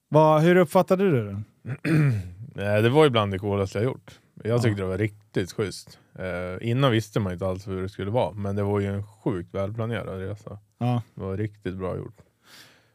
Vad, 0.09 0.43
hur 0.43 0.57
uppfattade 0.57 1.11
du 1.11 1.25
den? 1.27 1.45
Det 2.55 2.89
var 2.89 3.05
ju 3.05 3.11
bland 3.11 3.33
det 3.33 3.39
coolaste 3.39 3.79
jag 3.79 3.85
gjort. 3.85 4.19
Jag 4.45 4.55
Ja. 4.55 4.59
tyckte 4.63 4.83
det 4.83 4.89
var 4.89 4.99
riktigt 4.99 5.53
schysst. 5.53 5.99
Eh, 6.19 6.69
innan 6.71 6.91
visste 6.91 7.21
man 7.21 7.33
inte 7.33 7.47
alls 7.47 7.69
hur 7.69 7.83
det 7.83 7.89
skulle 7.89 8.11
vara, 8.11 8.33
men 8.33 8.57
det 8.57 8.63
var 8.63 8.81
ju 8.81 8.87
en 8.87 9.07
sjukt 9.07 9.55
välplanerad 9.55 10.19
resa. 10.19 10.59
Ja. 10.79 11.03
Det 11.15 11.23
var 11.23 11.37
riktigt 11.37 11.75
bra 11.75 11.97
gjort. 11.97 12.17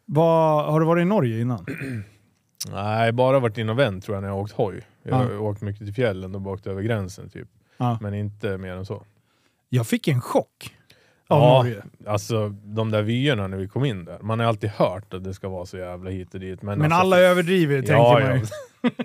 Vad, 0.05 0.65
har 0.71 0.79
du 0.79 0.85
varit 0.85 1.01
i 1.01 1.05
Norge 1.05 1.39
innan? 1.41 1.65
Nej, 2.71 3.11
bara 3.11 3.39
varit 3.39 3.57
in 3.57 3.69
och 3.69 3.79
vänt 3.79 4.03
tror 4.05 4.15
jag 4.15 4.21
när 4.21 4.29
jag 4.29 4.37
åkt 4.37 4.51
hoj. 4.53 4.81
Jag 5.09 5.15
har 5.15 5.37
åkt 5.37 5.61
mycket 5.61 5.85
till 5.85 5.93
fjällen 5.93 6.35
och 6.35 6.41
bara 6.41 6.53
åkt 6.53 6.67
över 6.67 6.81
gränsen 6.81 7.29
typ. 7.29 7.47
Men 8.01 8.13
inte 8.13 8.57
mer 8.57 8.71
än 8.73 8.85
så. 8.85 9.03
Jag 9.69 9.87
fick 9.87 10.07
en 10.07 10.21
chock 10.21 10.75
av 11.27 11.41
Ja. 11.41 11.63
Norge. 11.63 11.83
Alltså 12.07 12.49
de 12.49 12.91
där 12.91 13.01
vyerna 13.01 13.47
när 13.47 13.57
vi 13.57 13.67
kom 13.67 13.85
in 13.85 14.05
där. 14.05 14.19
Man 14.19 14.39
har 14.39 14.47
alltid 14.47 14.69
hört 14.69 15.13
att 15.13 15.23
det 15.23 15.33
ska 15.33 15.49
vara 15.49 15.65
så 15.65 15.77
jävla 15.77 16.09
hit 16.09 16.33
och 16.33 16.39
dit. 16.39 16.61
Men, 16.61 16.79
Men 16.79 16.91
alltså, 16.91 17.01
alla 17.01 17.19
överdriver 17.19 17.77
tänker 17.77 17.93
ja, 17.93 18.19
man 18.19 18.35
ju. 18.35 18.45
ja. 18.81 18.89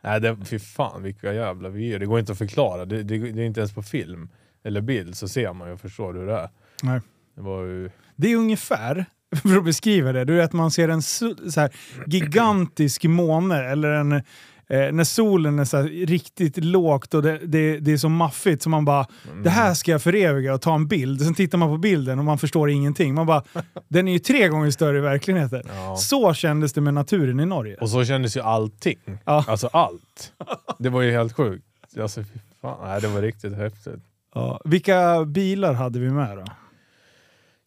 Nej, 0.00 0.20
det, 0.20 0.36
fy 0.44 0.58
fan 0.58 1.02
vilka 1.02 1.32
jävla 1.32 1.68
vyer. 1.68 1.98
Det 1.98 2.06
går 2.06 2.18
inte 2.18 2.32
att 2.32 2.38
förklara. 2.38 2.84
Det, 2.84 3.02
det, 3.02 3.18
det 3.18 3.42
är 3.42 3.46
inte 3.46 3.60
ens 3.60 3.74
på 3.74 3.82
film 3.82 4.28
eller 4.64 4.80
bild 4.80 5.16
så 5.16 5.28
ser 5.28 5.52
man 5.52 5.68
ju 5.68 5.74
och 5.74 5.80
förstår 5.80 6.14
hur 6.14 6.26
det 6.26 6.32
är. 6.32 6.48
Nej. 6.82 7.00
Det 7.34 7.40
var 7.40 7.62
ju... 7.62 7.90
Det 8.16 8.32
är 8.32 8.36
ungefär, 8.36 9.06
för 9.42 9.56
att 9.56 9.64
beskriva 9.64 10.12
det, 10.12 10.24
du 10.24 10.34
vet 10.34 10.52
man 10.52 10.70
ser 10.70 10.88
en 10.88 11.02
så 11.02 11.34
här, 11.56 11.70
gigantisk 12.06 13.04
måne 13.04 13.64
eller 13.64 13.90
en, 13.90 14.22
eh, 14.68 14.92
när 14.92 15.04
solen 15.04 15.58
är 15.58 15.64
så 15.64 15.82
riktigt 15.82 16.64
lågt 16.64 17.14
och 17.14 17.22
det, 17.22 17.38
det, 17.44 17.78
det 17.78 17.92
är 17.92 17.96
så 17.96 18.08
maffigt 18.08 18.62
så 18.62 18.68
man 18.70 18.84
bara 18.84 19.06
Mm. 19.30 19.42
det 19.42 19.50
här 19.50 19.74
ska 19.74 19.90
jag 19.90 20.02
föreviga 20.02 20.54
och 20.54 20.60
ta 20.60 20.74
en 20.74 20.86
bild. 20.86 21.20
Sen 21.20 21.34
tittar 21.34 21.58
man 21.58 21.68
på 21.68 21.78
bilden 21.78 22.18
och 22.18 22.24
man 22.24 22.38
förstår 22.38 22.70
ingenting. 22.70 23.14
Man 23.14 23.26
bara, 23.26 23.42
den 23.88 24.08
är 24.08 24.12
ju 24.12 24.18
tre 24.18 24.48
gånger 24.48 24.70
större 24.70 24.98
i 24.98 25.00
verkligheten. 25.00 25.62
Ja. 25.74 25.96
Så 25.96 26.34
kändes 26.34 26.72
det 26.72 26.80
med 26.80 26.94
naturen 26.94 27.40
i 27.40 27.46
Norge. 27.46 27.76
Och 27.80 27.90
så 27.90 28.04
kändes 28.04 28.36
ju 28.36 28.40
allting. 28.40 28.98
Ja. 29.24 29.44
Alltså 29.48 29.68
allt. 29.72 30.32
Det 30.78 30.88
var 30.88 31.02
ju 31.02 31.10
helt 31.12 31.32
sjukt. 31.32 31.64
Alltså, 32.00 32.24
fan. 32.62 32.78
Nej, 32.84 33.00
det 33.00 33.08
var 33.08 33.22
riktigt 33.22 33.56
häftigt. 33.56 34.00
Ja. 34.34 34.60
Vilka 34.64 35.24
bilar 35.24 35.72
hade 35.74 35.98
vi 35.98 36.10
med 36.10 36.36
då? 36.36 36.44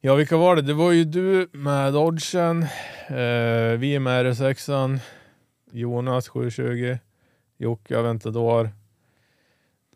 Ja, 0.02 0.16
vilka 0.16 0.38
var 0.38 0.56
det? 0.56 0.62
Det 0.62 0.74
var 0.74 0.92
ju 0.92 1.04
du 1.04 1.48
med 1.52 1.94
Dodgen, 1.94 2.64
eh, 3.08 3.78
vi 3.78 4.00
med 4.00 4.26
RS6, 4.26 5.00
Jonas 5.78 6.28
720, 6.28 6.98
Jocke 7.58 7.98
Aventador. 8.00 8.70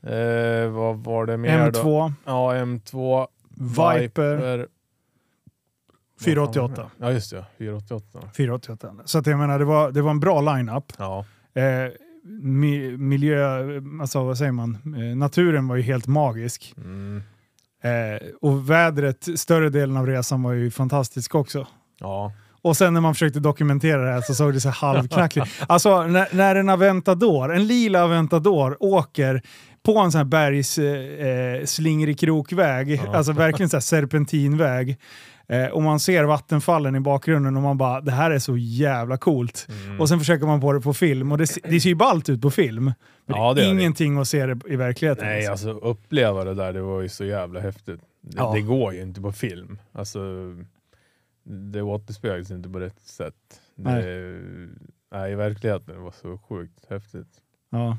Eh, 0.03 0.69
vad 0.69 0.97
var 1.03 1.25
det 1.25 1.37
mer 1.37 1.71
då? 1.71 1.79
M2, 1.79 2.13
Ja, 2.25 2.53
M2, 2.55 3.27
Viper, 3.99 4.67
488. 6.21 6.91
Ja, 6.97 7.11
just 7.11 7.31
det. 7.31 7.45
488. 7.57 8.29
488. 8.37 8.93
Så 9.05 9.17
att 9.17 9.27
jag 9.27 9.39
menar, 9.39 9.59
det 9.59 9.65
var, 9.65 9.91
det 9.91 10.01
var 10.01 10.11
en 10.11 10.19
bra 10.19 10.41
line-up. 10.41 10.93
Ja, 10.97 11.25
Eh, 11.53 11.91
mi, 12.41 12.97
miljö, 12.97 13.59
alltså 14.01 14.23
vad 14.23 14.37
säger 14.37 14.51
man? 14.51 14.77
Eh, 14.97 15.17
naturen 15.17 15.67
var 15.67 15.75
ju 15.75 15.81
helt 15.81 16.07
magisk. 16.07 16.73
mm, 16.77 17.21
Eh, 17.83 18.27
och 18.41 18.69
vädret, 18.69 19.27
större 19.39 19.69
delen 19.69 19.97
av 19.97 20.07
resan 20.07 20.43
var 20.43 20.51
ju 20.53 20.71
fantastisk 20.71 21.35
också. 21.35 21.67
ja. 21.99 22.31
Och 22.63 22.77
sen 22.77 22.93
när 22.93 23.01
man 23.01 23.13
försökte 23.13 23.39
dokumentera 23.39 24.05
det 24.05 24.11
här 24.11 24.21
så 24.21 24.33
såg 24.35 24.53
det 24.53 24.59
så 24.59 24.69
halvknackligt 24.69 25.47
Alltså 25.67 26.03
när, 26.07 26.27
när 26.31 26.55
en 26.55 26.69
Aventador, 26.69 27.53
en 27.55 27.67
lila 27.67 28.03
Aventador 28.03 28.77
åker 28.79 29.41
på 29.85 29.97
en 29.99 30.11
sån 30.11 30.19
här 30.19 30.25
bergs 30.25 30.77
eh, 30.77 31.65
slingrig 31.65 32.19
krokväg, 32.19 33.01
Ja. 33.05 33.15
alltså 33.17 33.31
verkligen 33.31 33.69
så 33.69 33.81
serpentinväg. 33.81 34.97
Eh, 35.47 35.65
och 35.65 35.81
man 35.81 35.99
ser 35.99 36.23
vattenfallen 36.23 36.95
i 36.95 36.99
bakgrunden 36.99 37.55
och 37.57 37.63
man 37.63 37.77
bara, 37.77 38.01
det 38.01 38.11
här 38.11 38.31
är 38.31 38.39
så 38.39 38.57
jävla 38.57 39.17
coolt. 39.17 39.67
Mm. 39.85 40.01
Och 40.01 40.09
sen 40.09 40.19
försöker 40.19 40.45
man 40.45 40.61
på 40.61 40.73
det 40.73 40.81
på 40.81 40.93
film 40.93 41.31
och 41.31 41.37
det, 41.37 41.47
det 41.63 41.79
ser 41.79 41.89
ju 41.89 41.95
ballt 41.95 42.29
ut 42.29 42.41
på 42.41 42.51
film. 42.51 42.83
Men 43.25 43.37
Ja, 43.37 43.53
det 43.53 43.61
är 43.61 43.65
gör 43.67 43.73
det. 43.75 43.81
ingenting 43.81 44.17
att 44.17 44.27
se 44.27 44.45
det 44.45 44.59
i 44.73 44.75
verkligheten. 44.75 45.25
Nej, 45.25 45.47
alltså. 45.47 45.69
alltså 45.69 45.85
uppleva 45.87 46.43
det 46.43 46.53
där, 46.53 46.73
det 46.73 46.81
var 46.81 47.01
ju 47.01 47.09
så 47.09 47.25
jävla 47.25 47.59
häftigt. 47.59 47.99
Det, 48.21 48.37
Ja. 48.37 48.51
det 48.55 48.61
går 48.61 48.93
ju 48.93 49.01
inte 49.01 49.21
på 49.21 49.31
film. 49.31 49.79
Alltså, 49.93 50.19
det 51.43 51.81
återspeglas 51.81 52.51
inte 52.51 52.69
på 52.69 52.79
rätt 52.79 52.99
sätt. 53.01 53.61
Det, 53.75 53.91
nej. 55.11 55.31
I 55.31 55.35
verkligheten 55.35 55.95
det 55.95 56.01
var 56.01 56.11
så 56.21 56.37
sjukt 56.37 56.85
häftigt. 56.89 57.27
Ja. 57.69 57.97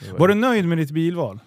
Det 0.00 0.12
Var 0.12 0.28
du 0.28 0.34
nöjd 0.34 0.68
med 0.68 0.78
ditt 0.78 0.90
bilval? 0.90 1.38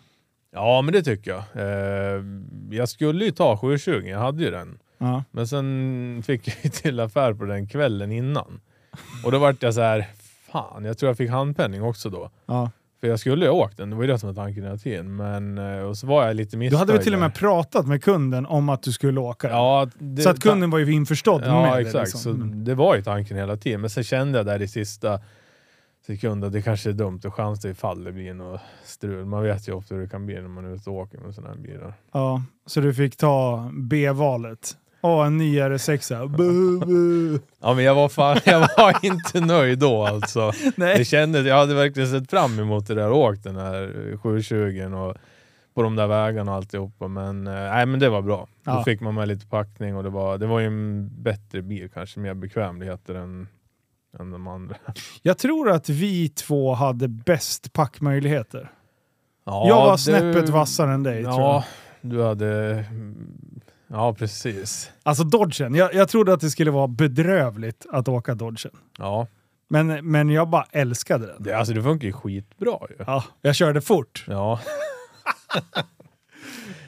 Ja, 0.51 0.81
men 0.81 0.93
det 0.93 1.03
tycker 1.03 1.31
jag. 1.31 1.43
Eh, 1.55 2.23
jag 2.71 2.89
skulle 2.89 3.25
ju 3.25 3.31
ta 3.31 3.57
720, 3.57 3.91
jag 3.91 4.19
hade 4.19 4.43
ju 4.43 4.51
den. 4.51 4.79
Ja. 4.97 5.23
Men 5.31 5.47
sen 5.47 6.23
fick 6.25 6.47
jag 6.47 6.55
ju 6.63 6.69
till 6.69 6.99
affär 6.99 7.33
på 7.33 7.45
den 7.45 7.67
kvällen 7.67 8.11
innan. 8.11 8.61
Och 9.25 9.31
då 9.31 9.39
vart 9.39 9.63
jag 9.63 9.73
så 9.73 9.81
här, 9.81 10.05
fan, 10.51 10.85
jag 10.85 10.97
tror 10.97 11.09
jag 11.09 11.17
fick 11.17 11.29
handpenning 11.29 11.83
också 11.83 12.09
då. 12.09 12.29
ja. 12.45 12.71
För 12.99 13.07
jag 13.07 13.19
skulle 13.19 13.45
ju 13.45 13.51
ha 13.51 13.57
åkt 13.57 13.77
den, 13.77 13.89
det 13.89 13.95
var 13.95 14.03
ju 14.03 14.07
det 14.11 14.19
som 14.19 14.27
var 14.27 14.33
tanken 14.45 14.63
hela 14.63 14.77
tiden. 14.77 15.15
Men, 15.15 15.57
eh, 15.57 15.79
och 15.83 15.97
så 15.97 16.07
var 16.07 16.27
jag 16.27 16.35
lite 16.35 16.55
Du 16.55 16.57
missnöjd. 16.59 16.79
hade 16.79 16.93
väl 16.93 17.03
till 17.03 17.13
och 17.13 17.19
med 17.19 17.33
pratat 17.33 17.87
med 17.87 18.03
kunden 18.03 18.45
om 18.45 18.69
att 18.69 18.83
du 18.83 18.91
skulle 18.91 19.19
åka? 19.19 19.47
den? 19.47 19.57
Ja, 19.57 19.87
det, 19.99 20.21
så 20.21 20.29
att 20.29 20.39
kunden 20.39 20.69
var 20.69 20.79
ju 20.79 20.93
införstådd 20.93 21.41
Ja, 21.45 21.61
med 21.61 21.79
exakt. 21.79 21.93
det. 21.93 21.99
Liksom. 21.99 22.19
Så 22.19 22.29
Mm. 22.29 22.63
det 22.63 22.75
var 22.75 22.95
ju 22.95 23.01
tanken 23.01 23.37
hela 23.37 23.57
tiden. 23.57 23.81
Men 23.81 23.89
sen 23.89 24.03
kände 24.03 24.39
jag 24.39 24.45
där 24.45 24.61
i 24.61 24.67
sista 24.67 25.19
sekunden 26.07 26.47
att 26.47 26.53
det 26.53 26.61
kanske 26.61 26.89
är 26.89 26.93
dumt 26.93 27.19
att 27.23 27.33
chansa 27.33 27.69
ifall 27.69 28.03
det 28.03 28.11
blir 28.11 28.33
något 28.33 28.61
strul. 28.83 29.25
Man 29.25 29.43
vet 29.43 29.67
ju 29.69 29.71
ofta 29.73 29.95
hur 29.95 30.01
det 30.01 30.09
kan 30.09 30.25
bli 30.25 30.35
när 30.35 30.47
man 30.49 30.65
är 30.65 30.75
ute 30.75 30.89
och 30.89 30.95
åker 30.95 31.17
med 31.17 31.35
sådana 31.35 31.53
här 31.53 31.59
bilar. 31.61 31.93
Ja, 32.13 32.43
så 32.65 32.81
du 32.81 32.93
fick 32.93 33.17
ta 33.17 33.69
B-valet. 33.73 34.77
Åh, 35.01 35.25
en 35.25 35.37
ny 35.37 35.59
R6. 35.61 36.27
Bu, 36.37 36.79
bu. 36.85 37.39
Ja, 37.61 37.73
men 37.73 37.83
jag 37.83 37.95
var, 37.95 38.09
fan, 38.09 38.37
jag 38.45 38.59
var 38.59 38.95
inte 39.05 39.39
nöjd 39.39 39.79
då 39.79 40.05
alltså. 40.05 40.51
Det 40.51 40.77
Nej. 40.77 41.05
kändes, 41.05 41.45
jag 41.47 41.55
hade 41.57 41.73
verkligen 41.75 42.09
sett 42.09 42.29
fram 42.29 42.59
emot 42.59 42.87
det 42.87 42.95
där 42.95 43.09
och 43.11 43.17
åkt 43.19 43.43
den 43.43 43.55
här 43.55 44.17
720 44.17 44.93
och 44.95 45.17
på 45.73 45.81
de 45.83 45.95
där 45.95 46.07
vägarna 46.07 46.51
och 46.51 46.57
alltihopa. 46.57 47.07
Men, 47.07 47.47
eh, 47.47 47.53
nej, 47.53 47.85
men 47.85 47.99
det 47.99 48.09
var 48.09 48.21
bra. 48.21 48.47
Ja. 48.65 48.75
Då 48.75 48.83
fick 48.83 49.01
man 49.01 49.15
med 49.15 49.27
lite 49.27 49.47
packning 49.47 49.95
och 49.95 50.03
det 50.03 50.09
var, 50.09 50.37
det 50.37 50.47
var 50.47 50.59
ju 50.59 50.65
en 50.67 51.09
bättre 51.23 51.61
bil, 51.61 51.89
kanske 51.93 52.19
mer 52.19 52.33
bekvämligheter 52.33 53.15
än, 53.15 53.47
än 54.19 54.31
de 54.31 54.47
andra. 54.47 54.75
Jag 55.21 55.37
tror 55.37 55.69
att 55.71 55.89
vi 55.89 56.29
två 56.29 56.73
hade 56.73 57.07
bäst 57.07 57.73
packmöjligheter. 57.73 58.71
Ja, 59.45 59.67
jag 59.67 59.75
var 59.75 59.91
du- 59.91 59.97
snäppet 59.97 60.49
vassare 60.49 60.93
än 60.93 61.03
dig 61.03 61.23
tror 61.23 61.33
jag. 61.35 61.41
Ja, 61.43 61.63
du 62.01 62.23
hade... 62.23 62.85
Ja, 63.91 64.13
precis. 64.13 64.91
Alltså 65.03 65.23
Dodgen, 65.23 65.75
jag, 65.75 65.93
jag 65.93 66.09
trodde 66.09 66.33
att 66.33 66.41
det 66.41 66.49
skulle 66.49 66.71
vara 66.71 66.87
bedrövligt 66.87 67.85
att 67.91 68.07
åka 68.07 68.35
Dodgen. 68.35 68.71
Ja, 68.97 69.27
Men, 69.69 70.11
men 70.11 70.29
jag 70.29 70.49
bara 70.49 70.65
älskade 70.71 71.27
den. 71.27 71.43
det, 71.43 71.53
alltså 71.53 71.73
det 71.73 71.83
funkar 71.83 72.07
ju 72.07 72.13
skitbra 72.13 72.77
ju. 72.89 72.95
Ja, 73.07 73.23
jag 73.41 73.55
körde 73.55 73.81
fort. 73.81 74.23
Ja. 74.27 74.59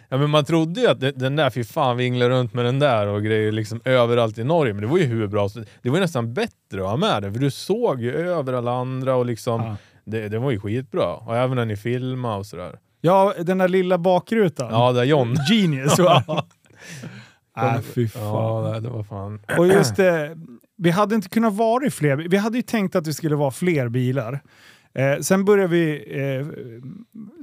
ja 0.09 0.17
men 0.17 0.29
man 0.29 0.45
trodde 0.45 0.81
ju 0.81 0.87
att 0.87 0.99
det- 0.99 1.11
den 1.11 1.35
där, 1.35 1.49
fy 1.49 1.63
fan 1.63 1.97
vinglar 1.97 2.29
runt 2.29 2.53
med 2.53 2.65
den 2.65 2.79
där 2.79 3.07
och 3.07 3.23
grejer 3.23 3.51
liksom 3.51 3.81
överallt 3.85 4.37
i 4.37 4.43
Norge. 4.43 4.73
Men 4.73 4.81
det 4.81 4.87
var 4.87 4.97
ju 4.97 5.03
hur 5.05 5.27
bra 5.27 5.49
Det 5.81 5.89
var 5.89 5.97
ju 5.97 6.01
nästan 6.01 6.33
bättre 6.33 6.81
att 6.83 6.89
ha 6.89 6.97
med 6.97 7.23
den 7.23 7.33
för 7.33 7.39
du 7.39 7.51
såg 7.51 8.01
ju 8.01 8.15
över 8.17 8.53
alla 8.53 8.71
andra 8.71 9.15
och 9.15 9.25
liksom 9.25 9.61
Ja. 9.61 9.75
det, 10.05 10.29
det 10.29 10.39
var 10.39 10.51
ju 10.51 10.59
skitbra. 10.59 11.15
Och 11.15 11.37
även 11.37 11.55
när 11.55 11.65
ni 11.65 11.75
filmade 11.77 12.37
och 12.37 12.45
sådär. 12.45 12.79
Ja, 13.01 13.33
den 13.39 13.57
där 13.57 13.67
lilla 13.67 13.97
bakrutan. 13.97 14.67
Ja, 14.71 14.91
där 14.91 15.03
John. 15.03 15.35
Genius? 15.51 15.97
äh, 17.57 17.81
fy 17.81 18.07
fan. 18.07 18.23
Ja, 18.73 18.79
det, 18.79 18.89
var 18.89 19.03
fan. 19.03 19.39
Och 19.57 19.67
just 19.67 19.95
det, 19.95 20.37
vi 20.77 20.89
hade 20.89 21.15
inte 21.15 21.29
kunnat 21.29 21.53
vara 21.53 21.89
fler. 21.89 22.15
Vi 22.15 22.37
hade 22.37 22.57
ju 22.57 22.61
tänkt 22.61 22.95
att 22.95 23.03
det 23.03 23.13
skulle 23.13 23.35
vara 23.35 23.51
fler 23.51 23.89
bilar. 23.89 24.39
Eh, 24.93 25.19
sen 25.21 25.45
började 25.45 25.69
vi 25.69 25.93
eh, 26.09 26.47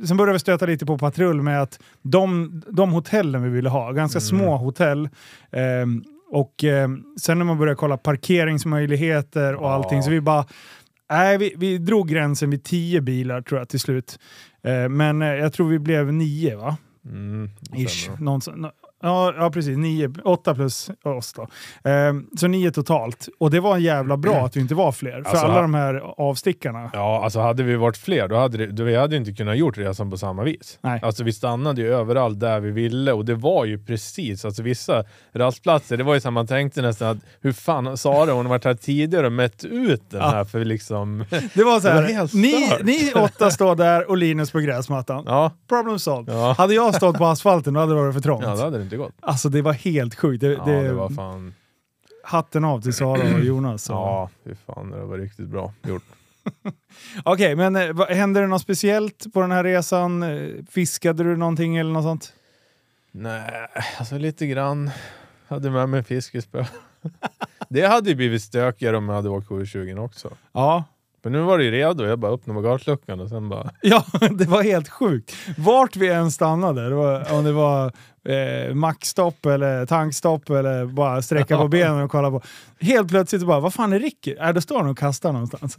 sen 0.06 0.16
började 0.16 0.32
vi 0.32 0.38
stöta 0.38 0.66
lite 0.66 0.86
på 0.86 0.98
patrull 0.98 1.42
med 1.42 1.62
att 1.62 1.80
de, 2.02 2.62
de 2.70 2.92
hotellen 2.92 3.42
vi 3.42 3.48
ville 3.50 3.68
ha, 3.68 3.92
ganska 3.92 4.18
Mm. 4.18 4.28
små 4.28 4.56
hotell, 4.56 5.08
eh, 5.52 5.62
och 6.30 6.64
eh, 6.64 6.88
sen 7.20 7.38
när 7.38 7.44
man 7.44 7.58
började 7.58 7.76
kolla 7.76 7.96
parkeringsmöjligheter 7.96 9.54
och 9.54 9.64
Ja. 9.66 9.72
allting, 9.74 10.02
så 10.02 10.10
vi 10.10 10.20
bara 10.20 10.44
Nej, 11.10 11.38
vi, 11.38 11.54
vi 11.56 11.78
drog 11.78 12.08
gränsen 12.08 12.50
vid 12.50 12.64
tio 12.64 13.00
bilar 13.00 13.42
tror 13.42 13.60
jag 13.60 13.68
till 13.68 13.80
slut. 13.80 14.18
Eh, 14.64 14.88
men 14.88 15.22
eh, 15.22 15.28
jag 15.28 15.52
tror 15.52 15.68
vi 15.68 15.78
blev 15.78 16.12
nio 16.12 16.56
va? 16.58 16.76
Mm, 17.04 17.50
Ish. 17.76 18.10
Någonstans, 18.20 18.56
nå- 18.58 18.70
ja, 19.02 19.34
ja, 19.38 19.50
precis. 19.50 19.76
Nio, 19.76 20.10
åtta 20.24 20.54
plus 20.54 20.90
oss 21.04 21.32
då. 21.32 21.46
Ehm, 21.90 22.26
så 22.36 22.46
nio 22.46 22.70
totalt. 22.70 23.28
Och 23.40 23.50
det 23.50 23.60
var 23.60 23.76
jävla 23.78 24.16
bra 24.16 24.34
att 24.46 24.56
vi 24.56 24.60
inte 24.60 24.74
var 24.74 24.92
fler. 24.92 25.22
För 25.22 25.30
Alltså, 25.30 25.46
alla 25.46 25.62
de 25.62 25.74
här 25.74 25.94
avstickarna. 26.16 26.90
Ja, 26.92 27.20
alltså 27.24 27.40
hade 27.40 27.62
vi 27.62 27.76
varit 27.76 27.96
fler, 27.96 28.28
då 28.28 28.36
hade, 28.36 28.58
det, 28.58 28.66
då 28.66 28.82
vi 28.84 28.96
hade 28.96 29.16
inte 29.16 29.32
kunnat 29.32 29.56
gjort 29.58 29.78
resan 29.78 30.10
på 30.10 30.16
samma 30.16 30.42
vis. 30.44 30.78
Nej. 30.80 31.00
Alltså 31.02 31.24
vi 31.24 31.32
stannade 31.32 31.80
ju 31.82 31.88
överallt 31.94 32.40
där 32.40 32.60
vi 32.60 32.70
ville 32.70 33.12
och 33.12 33.24
det 33.24 33.34
var 33.34 33.64
ju 33.64 33.78
precis, 33.84 34.44
alltså 34.44 34.62
vissa 34.62 35.04
rastplatser, 35.34 35.96
det 35.96 36.04
var 36.04 36.14
ju 36.14 36.20
så 36.20 36.28
här, 36.28 36.32
man 36.32 36.46
tänkte 36.46 36.82
nästan 36.82 37.08
att 37.08 37.18
hur 37.40 37.52
fan 37.52 37.96
Sara, 37.96 38.32
hon 38.32 38.46
har 38.46 38.50
varit 38.50 38.64
här 38.64 38.74
tidigare 38.74 39.26
och 39.26 39.32
mätt 39.32 39.64
ut 39.64 40.02
den 40.10 40.20
Ja. 40.20 40.28
här 40.28 40.44
för 40.44 40.64
liksom... 40.64 41.24
Det 41.54 41.64
var 41.64 41.80
så 41.80 41.88
Det 41.88 41.94
var 41.94 42.02
här, 42.02 42.28
ni, 42.36 42.68
ni 42.92 43.12
åtta 43.14 43.50
står 43.50 43.74
där 43.76 44.10
och 44.10 44.16
Linus 44.16 44.50
på 44.50 44.58
gräsmattan. 44.60 45.24
Ja, 45.26 45.52
Problem 45.68 45.98
solved. 45.98 46.34
ja. 46.34 46.54
Hade 46.58 46.74
jag 46.74 46.94
stått 46.94 47.18
på 47.18 47.26
asfalten 47.26 47.74
då 47.74 47.80
hade 47.80 47.92
det 47.94 48.00
varit 48.00 48.14
för 48.14 48.20
trångt. 48.22 48.44
ja 48.44 48.56
inte 48.88 48.96
gått. 48.96 49.14
Alltså 49.20 49.48
det 49.48 49.62
var 49.62 49.72
helt 49.72 50.14
sjukt. 50.14 50.40
Det, 50.40 50.46
Ja, 50.52 50.64
det, 50.64 50.82
det 50.82 50.92
var 50.92 51.08
fan... 51.10 51.54
Hatten 52.24 52.64
av 52.64 52.80
till 52.80 52.92
Sara 52.94 53.34
och 53.34 53.40
Jonas. 53.44 53.82
Så. 53.84 53.92
Ja, 53.92 54.30
fy 54.44 54.54
fan, 54.66 54.90
det 54.90 55.04
var 55.04 55.18
riktigt 55.18 55.48
bra 55.48 55.72
gjort. 55.88 56.02
Okej, 57.24 57.56
men 57.56 57.76
eh, 57.76 57.92
vad- 57.92 58.08
hände 58.08 58.40
det 58.40 58.46
något 58.46 58.62
speciellt 58.62 59.32
på 59.32 59.40
den 59.40 59.50
här 59.52 59.64
resan? 59.64 60.24
Fiskade 60.70 61.24
du 61.24 61.36
någonting 61.36 61.76
eller 61.76 61.90
något 61.92 62.04
sånt? 62.04 62.32
Nej, 63.12 63.50
alltså 63.98 64.18
lite 64.18 64.46
grann. 64.46 64.90
Hade 65.48 65.70
med 65.70 65.88
mig 65.88 66.02
fiskespö. 66.02 66.64
det 67.68 67.86
hade 67.86 68.10
ju 68.10 68.16
blivit 68.16 68.42
stökigare 68.42 68.96
om 68.96 69.08
jag 69.08 69.16
hade 69.16 69.28
åkt 69.28 69.48
720 69.48 69.96
också. 69.98 70.30
Ja, 70.52 70.84
För 71.22 71.30
nu 71.30 71.40
var 71.40 71.58
det 71.58 71.64
ju 71.64 71.70
redo, 71.70 72.04
jag 72.04 72.18
bara 72.18 72.32
öppnade 72.32 72.60
bagageluckan 72.62 73.20
och 73.20 73.28
sen 73.28 73.48
bara... 73.48 73.70
Ja, 73.82 74.04
det 74.30 74.44
var 74.44 74.62
helt 74.62 74.88
sjukt. 74.88 75.34
Vart 75.58 75.96
vi 75.96 76.08
än 76.08 76.30
stannade, 76.30 76.88
det 76.88 76.94
var, 76.94 77.32
om 77.32 77.44
det 77.44 77.52
var 77.52 77.92
eh, 78.28 78.74
mackstopp 78.74 79.46
eller 79.46 79.86
tankstopp 79.86 80.50
eller 80.50 80.86
bara 80.86 81.22
sträcka 81.22 81.58
på 81.58 81.68
benen 81.78 82.00
och 82.02 82.10
kolla 82.10 82.30
på. 82.30 82.42
Helt 82.80 83.08
plötsligt 83.08 83.46
bara, 83.46 83.60
vad 83.60 83.74
fan 83.74 83.92
är 83.92 83.98
Ricky? 84.00 84.34
Äh, 84.34 84.52
då 84.52 84.60
står 84.60 84.78
han 84.78 84.88
och 84.90 84.98
kastar 84.98 85.32
någonstans. 85.32 85.76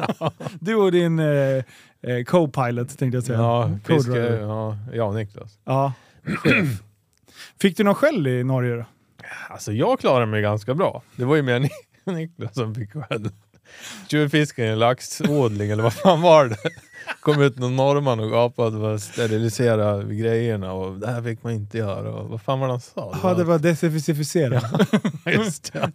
du 0.60 0.74
och 0.74 0.92
din 0.92 1.18
eh, 1.18 1.26
eh, 1.26 2.24
co-pilot 2.26 2.98
tänkte 2.98 3.16
jag 3.16 3.24
säga. 3.24 3.38
Ja, 3.38 3.70
fiske, 3.84 4.18
ja, 4.92 5.04
och 5.04 5.14
Niklas. 5.14 5.58
Ja. 5.64 5.92
Fick 7.60 7.76
du 7.76 7.84
någon 7.84 7.94
skäll 7.94 8.26
i 8.26 8.44
Norge 8.44 8.76
då? 8.76 8.84
Alltså 9.50 9.72
jag 9.72 10.00
klarade 10.00 10.26
mig 10.26 10.42
ganska 10.42 10.74
bra. 10.74 11.02
Det 11.16 11.24
var 11.24 11.36
ju 11.36 11.42
mer 11.42 11.58
Ni- 11.60 11.70
Niklas 12.14 12.54
som 12.54 12.74
fick 12.74 12.92
skäll. 12.92 13.30
Tjuvfiskade 14.08 14.68
i 14.68 14.70
en 14.70 14.78
laxodling 14.78 15.70
eller 15.70 15.82
vad 15.82 15.92
fan 15.94 16.22
var 16.22 16.44
det? 16.46 16.56
Kom 17.20 17.42
ut 17.42 17.58
någon 17.58 17.76
norrman 17.76 18.20
och 18.20 18.30
gapade 18.30 18.78
för 18.78 18.94
att 18.94 19.02
sterilisera 19.02 20.02
grejerna 20.02 20.72
och 20.72 20.98
det 20.98 21.06
här 21.06 21.22
fick 21.22 21.42
man 21.42 21.52
inte 21.52 21.78
göra. 21.78 22.12
Och 22.12 22.28
vad 22.28 22.40
fan 22.42 22.60
var 22.60 22.66
det 22.66 22.72
han 22.72 22.80
sa? 22.80 23.18
Ja, 23.22 23.34
det 23.34 23.44
var 23.44 23.58
desinficera. 23.58 24.60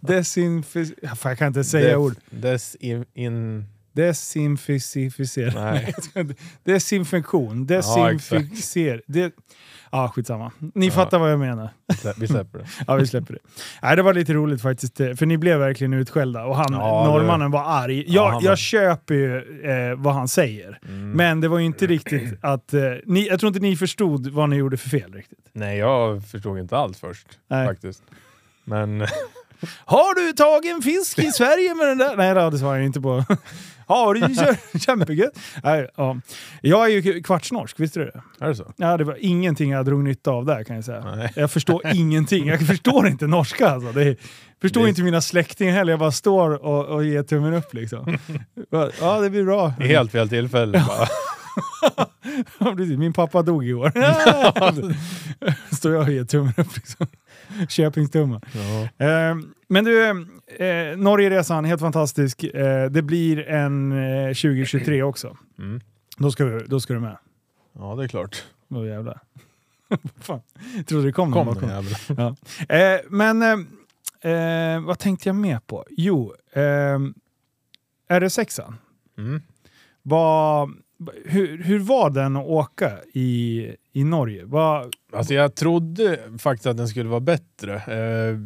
Desinfic... 0.00 0.92
Fan, 1.16 1.30
Jag 1.30 1.38
kan 1.38 1.48
inte 1.48 1.64
säga 1.64 1.96
Def- 1.96 2.00
ord. 2.00 2.14
Desin... 2.30 3.04
In, 3.14 3.64
Desinficera. 3.94 5.72
nej. 5.72 5.94
Desinfektion. 6.64 7.66
Desinficer. 7.66 9.02
det, 9.06 9.32
ja, 9.92 10.08
skitsamma. 10.14 10.52
Ni 10.74 10.86
Ja. 10.86 10.92
fattar 10.92 11.18
vad 11.18 11.32
jag 11.32 11.38
menar. 11.38 11.70
Vi 12.16 12.28
släpper 12.28 12.58
det. 12.58 12.66
Ja, 12.86 12.94
vi 12.94 13.06
släpper 13.06 13.32
det. 13.34 13.40
Nej, 13.82 13.96
det 13.96 14.02
var 14.02 14.14
lite 14.14 14.32
roligt 14.34 14.62
faktiskt, 14.62 15.00
eh, 15.00 15.14
för 15.14 15.26
ni 15.26 15.38
blev 15.38 15.58
verkligen 15.58 15.92
utskällda 15.92 16.44
och 16.44 16.56
han, 16.56 16.66
Ja, 16.72 17.04
norrmannen 17.06 17.50
var 17.50 17.64
arg. 17.64 18.04
Jag, 18.06 18.32
Ja, 18.34 18.40
jag 18.42 18.58
köper 18.58 19.14
ju 19.14 19.36
eh, 19.62 19.96
vad 19.96 20.14
han 20.14 20.28
säger, 20.28 20.78
Mm. 20.88 21.10
men 21.10 21.40
det 21.40 21.48
var 21.48 21.58
ju 21.58 21.64
inte 21.64 21.86
riktigt 21.86 22.38
att... 22.40 22.74
Eh, 22.74 22.80
ni, 23.06 23.26
jag 23.28 23.40
tror 23.40 23.48
inte 23.48 23.60
ni 23.60 23.76
förstod 23.76 24.26
vad 24.26 24.48
ni 24.48 24.56
gjorde 24.56 24.76
för 24.76 24.88
fel 24.88 25.12
riktigt. 25.12 25.38
Nej, 25.52 25.78
jag 25.78 26.24
förstod 26.24 26.58
inte 26.58 26.76
allt 26.76 26.96
först 26.96 27.26
Nej. 27.50 27.66
faktiskt. 27.66 28.02
Men 28.64 29.00
Har 29.84 30.14
du 30.26 30.32
tagit 30.32 30.74
en 30.76 30.82
fisk 30.82 31.18
i 31.18 31.32
Sverige 31.32 31.74
med 31.74 31.86
den 31.88 31.98
där? 31.98 32.16
Nej, 32.16 32.50
det 32.50 32.58
svarade 32.58 32.78
jag 32.78 32.86
inte 32.86 33.00
på. 33.00 33.24
Har 33.92 34.14
du 34.14 34.20
kö- 34.34 34.78
kämpegött? 34.78 35.38
Nej, 35.64 35.88
ja. 35.96 36.16
Jag 36.60 36.84
är 36.84 36.88
ju 36.88 37.22
kvartsnorsk, 37.22 37.80
visste 37.80 37.98
du 38.00 38.04
det? 38.04 38.22
är 38.44 38.48
det 38.48 38.54
så? 38.54 38.72
Ja, 38.76 38.96
det 38.96 39.04
var 39.04 39.16
ingenting 39.20 39.70
jag 39.70 39.84
drog 39.86 40.04
nytta 40.04 40.30
av 40.30 40.44
där 40.46 40.64
kan 40.64 40.76
jag 40.76 40.84
säga. 40.84 41.14
Nej. 41.16 41.32
Jag 41.36 41.50
förstår 41.50 41.82
ingenting. 41.94 42.46
Jag 42.48 42.66
förstår 42.66 43.06
inte 43.08 43.26
norska 43.26 43.68
alltså. 43.68 43.92
Det 43.92 44.02
är, 44.02 44.16
förstår 44.60 44.82
Det- 44.82 44.88
inte 44.88 45.02
mina 45.02 45.20
släktingar 45.20 45.72
heller. 45.72 45.92
Jag 45.92 46.00
bara 46.00 46.12
står 46.12 46.64
och, 46.64 46.86
och 46.86 47.04
ger 47.04 47.22
tummen 47.22 47.54
upp 47.54 47.74
liksom. 47.74 48.18
Ja, 49.00 49.20
det 49.20 49.30
blir 49.30 49.44
bra. 49.44 49.72
I 49.80 49.86
helt 49.86 50.12
fel 50.12 50.28
tillfälle 50.28 50.84
bara. 50.88 51.06
Ja. 52.58 52.74
Min 52.74 53.12
pappa 53.12 53.42
dog 53.42 53.66
i 53.66 53.74
år. 53.74 53.92
står 55.74 55.92
jag 55.92 56.02
och 56.02 56.10
ger 56.12 56.24
tummen 56.24 56.54
upp 56.56 56.76
liksom. 56.76 57.06
Köpingstummen. 57.68 58.40
Ja. 58.98 59.06
Eh, 59.06 59.36
men 59.68 59.84
du, 59.84 60.08
eh, 60.58 60.96
Norgeresan, 60.98 61.64
helt 61.64 61.80
fantastisk. 61.80 62.44
Eh, 62.44 62.90
det 62.90 63.02
blir 63.02 63.48
en 63.48 63.92
eh, 63.92 64.28
2023 64.28 65.02
också. 65.02 65.36
Mm. 65.58 65.80
Då 66.16 66.30
ska, 66.30 66.44
du, 66.44 66.58
då 66.66 66.80
ska 66.80 66.94
du 66.94 67.00
med. 67.00 67.16
ja, 67.78 67.94
det 67.94 68.04
är 68.04 68.08
klart. 68.08 68.44
Då 68.68 68.86
jävlar. 68.86 69.20
Fan, 70.20 70.40
trodde 70.86 71.06
det 71.06 71.12
kom 71.12 71.30
någon 71.30 71.44
Kom 71.46 71.54
bakom. 71.54 71.68
den 71.68 71.84
jäveln. 72.08 72.36
Eh, 72.68 73.00
men 73.10 73.42
eh, 74.22 74.32
eh, 74.32 74.80
vad 74.80 74.98
tänkte 74.98 75.28
jag 75.28 75.36
med 75.36 75.66
på? 75.66 75.84
Jo, 75.90 76.34
eh, 76.52 76.98
RS6an. 78.08 78.74
Mm. 79.18 79.42
Vad, 80.02 80.70
hur, 81.24 81.62
hur 81.62 81.78
var 81.78 82.10
den 82.10 82.36
att 82.36 82.46
åka 82.46 82.98
i, 83.14 83.66
i 83.92 84.04
Norge? 84.04 84.44
Vad, 84.44 84.94
Alltså 85.14 85.34
jag 85.34 85.54
trodde 85.54 86.18
faktiskt 86.38 86.66
att 86.66 86.76
den 86.76 86.88
skulle 86.88 87.08
vara 87.08 87.20
bättre. 87.20 87.74
Eh, 87.76 88.36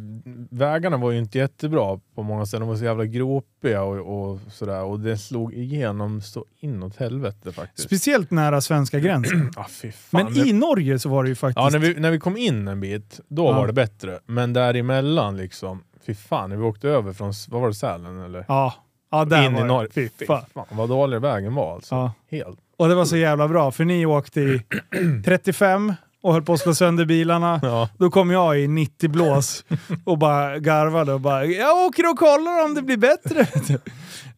vägarna 0.49 0.97
var 0.97 1.11
ju 1.11 1.19
inte 1.19 1.37
jättebra 1.37 1.99
på 2.15 2.23
många 2.23 2.45
ställen. 2.45 2.61
De 2.61 2.69
var 2.69 2.75
så 2.77 2.83
jävla 2.83 3.05
gropiga 3.05 3.83
och, 3.83 4.29
och 4.31 4.39
sådär. 4.51 4.83
Och 4.83 4.99
den 4.99 5.17
slog 5.17 5.53
igenom 5.53 6.21
så 6.21 6.45
inåt 6.59 6.95
helvete 6.95 7.51
faktiskt. 7.51 7.87
speciellt 7.87 8.31
nära 8.31 8.61
svenska 8.61 8.99
gränsen. 8.99 9.51
ah. 9.57 9.65
Men 10.09 10.33
Det- 10.33 10.39
i 10.39 10.53
Norge 10.53 10.99
så 10.99 11.09
var 11.09 11.23
det 11.23 11.29
ju 11.29 11.35
faktiskt... 11.35 11.57
Ja, 11.63 11.69
när 11.69 11.79
vi, 11.79 11.99
när 11.99 12.11
vi 12.11 12.19
kom 12.19 12.37
in 12.37 12.67
en 12.67 12.79
bit, 12.79 13.19
då 13.27 13.45
Ja. 13.45 13.51
var 13.51 13.67
det 13.67 13.73
bättre. 13.73 14.19
Men 14.25 14.53
däremellan 14.53 15.37
liksom, 15.37 15.83
fy 16.05 16.13
fan, 16.15 16.49
när 16.49 16.57
vi 16.57 16.63
åkte 16.63 16.89
över 16.89 17.13
från, 17.13 17.33
vad 17.49 17.61
var 17.61 17.67
det, 17.67 17.73
Sälen 17.75 18.19
eller? 18.19 18.45
Ja, 18.47 18.73
ja 19.11 19.25
där 19.25 19.45
in 19.45 19.53
var 19.53 19.59
i 19.59 19.63
det. 19.63 19.67
Norge. 19.67 19.89
Fy 19.93 20.09
Fy 20.19 20.25
fan 20.25 20.45
vad 20.71 20.89
dålig 20.89 21.21
vägen 21.21 21.55
var 21.55 21.73
alltså. 21.75 21.95
Ja. 21.95 22.11
Helt. 22.31 22.59
Och 22.77 22.87
det 22.89 22.95
var 22.95 23.05
så 23.05 23.17
jävla 23.17 23.47
bra, 23.47 23.71
för 23.71 23.85
ni 23.85 24.05
åkte 24.05 24.41
i 24.41 24.61
35 25.25 25.93
och 26.21 26.33
höll 26.33 26.41
på 26.43 26.53
att 26.53 26.59
slå 26.59 26.73
sönder 26.75 27.05
bilarna. 27.05 27.59
Ja. 27.63 27.89
Då 27.97 28.09
kom 28.09 28.31
jag 28.31 28.59
i 28.59 28.67
90 28.67 29.09
blås 29.09 29.65
och 30.05 30.17
bara 30.17 30.59
garvade 30.59 31.13
och 31.13 31.21
bara 31.21 31.45
“Jag 31.45 31.77
åker 31.87 32.09
och 32.11 32.17
kollar 32.19 32.65
om 32.65 32.73
det 32.75 32.81
blir 32.81 32.97
bättre”. 32.97 33.47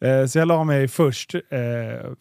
Eh, 0.01 0.25
Så 0.25 0.39
jag 0.39 0.47
la 0.47 0.63
mig 0.63 0.87
först. 0.87 1.35
eh, 1.35 1.39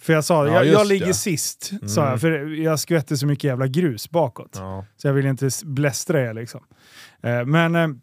För 0.01 0.13
jag 0.13 0.25
sa 0.25 0.47
Ja, 0.47 0.53
jag, 0.55 0.67
jag 0.67 0.87
ligger 0.87 1.07
det. 1.07 1.15
sist, 1.15 1.73
sa 1.87 2.01
Mm. 2.01 2.11
jag, 2.13 2.21
för 2.21 2.61
jag 2.63 2.81
skvätte 2.81 3.17
så 3.17 3.27
mycket 3.27 3.45
jävla 3.45 3.67
grus 3.67 4.11
bakåt. 4.11 4.51
Ja. 4.55 4.85
Så 4.97 5.07
jag 5.09 5.15
ville 5.15 5.29
inte 5.29 5.49
blästra 5.65 6.21
er 6.23 6.35
liksom. 6.35 6.61
Eh, 7.23 7.45
Men, 7.45 8.01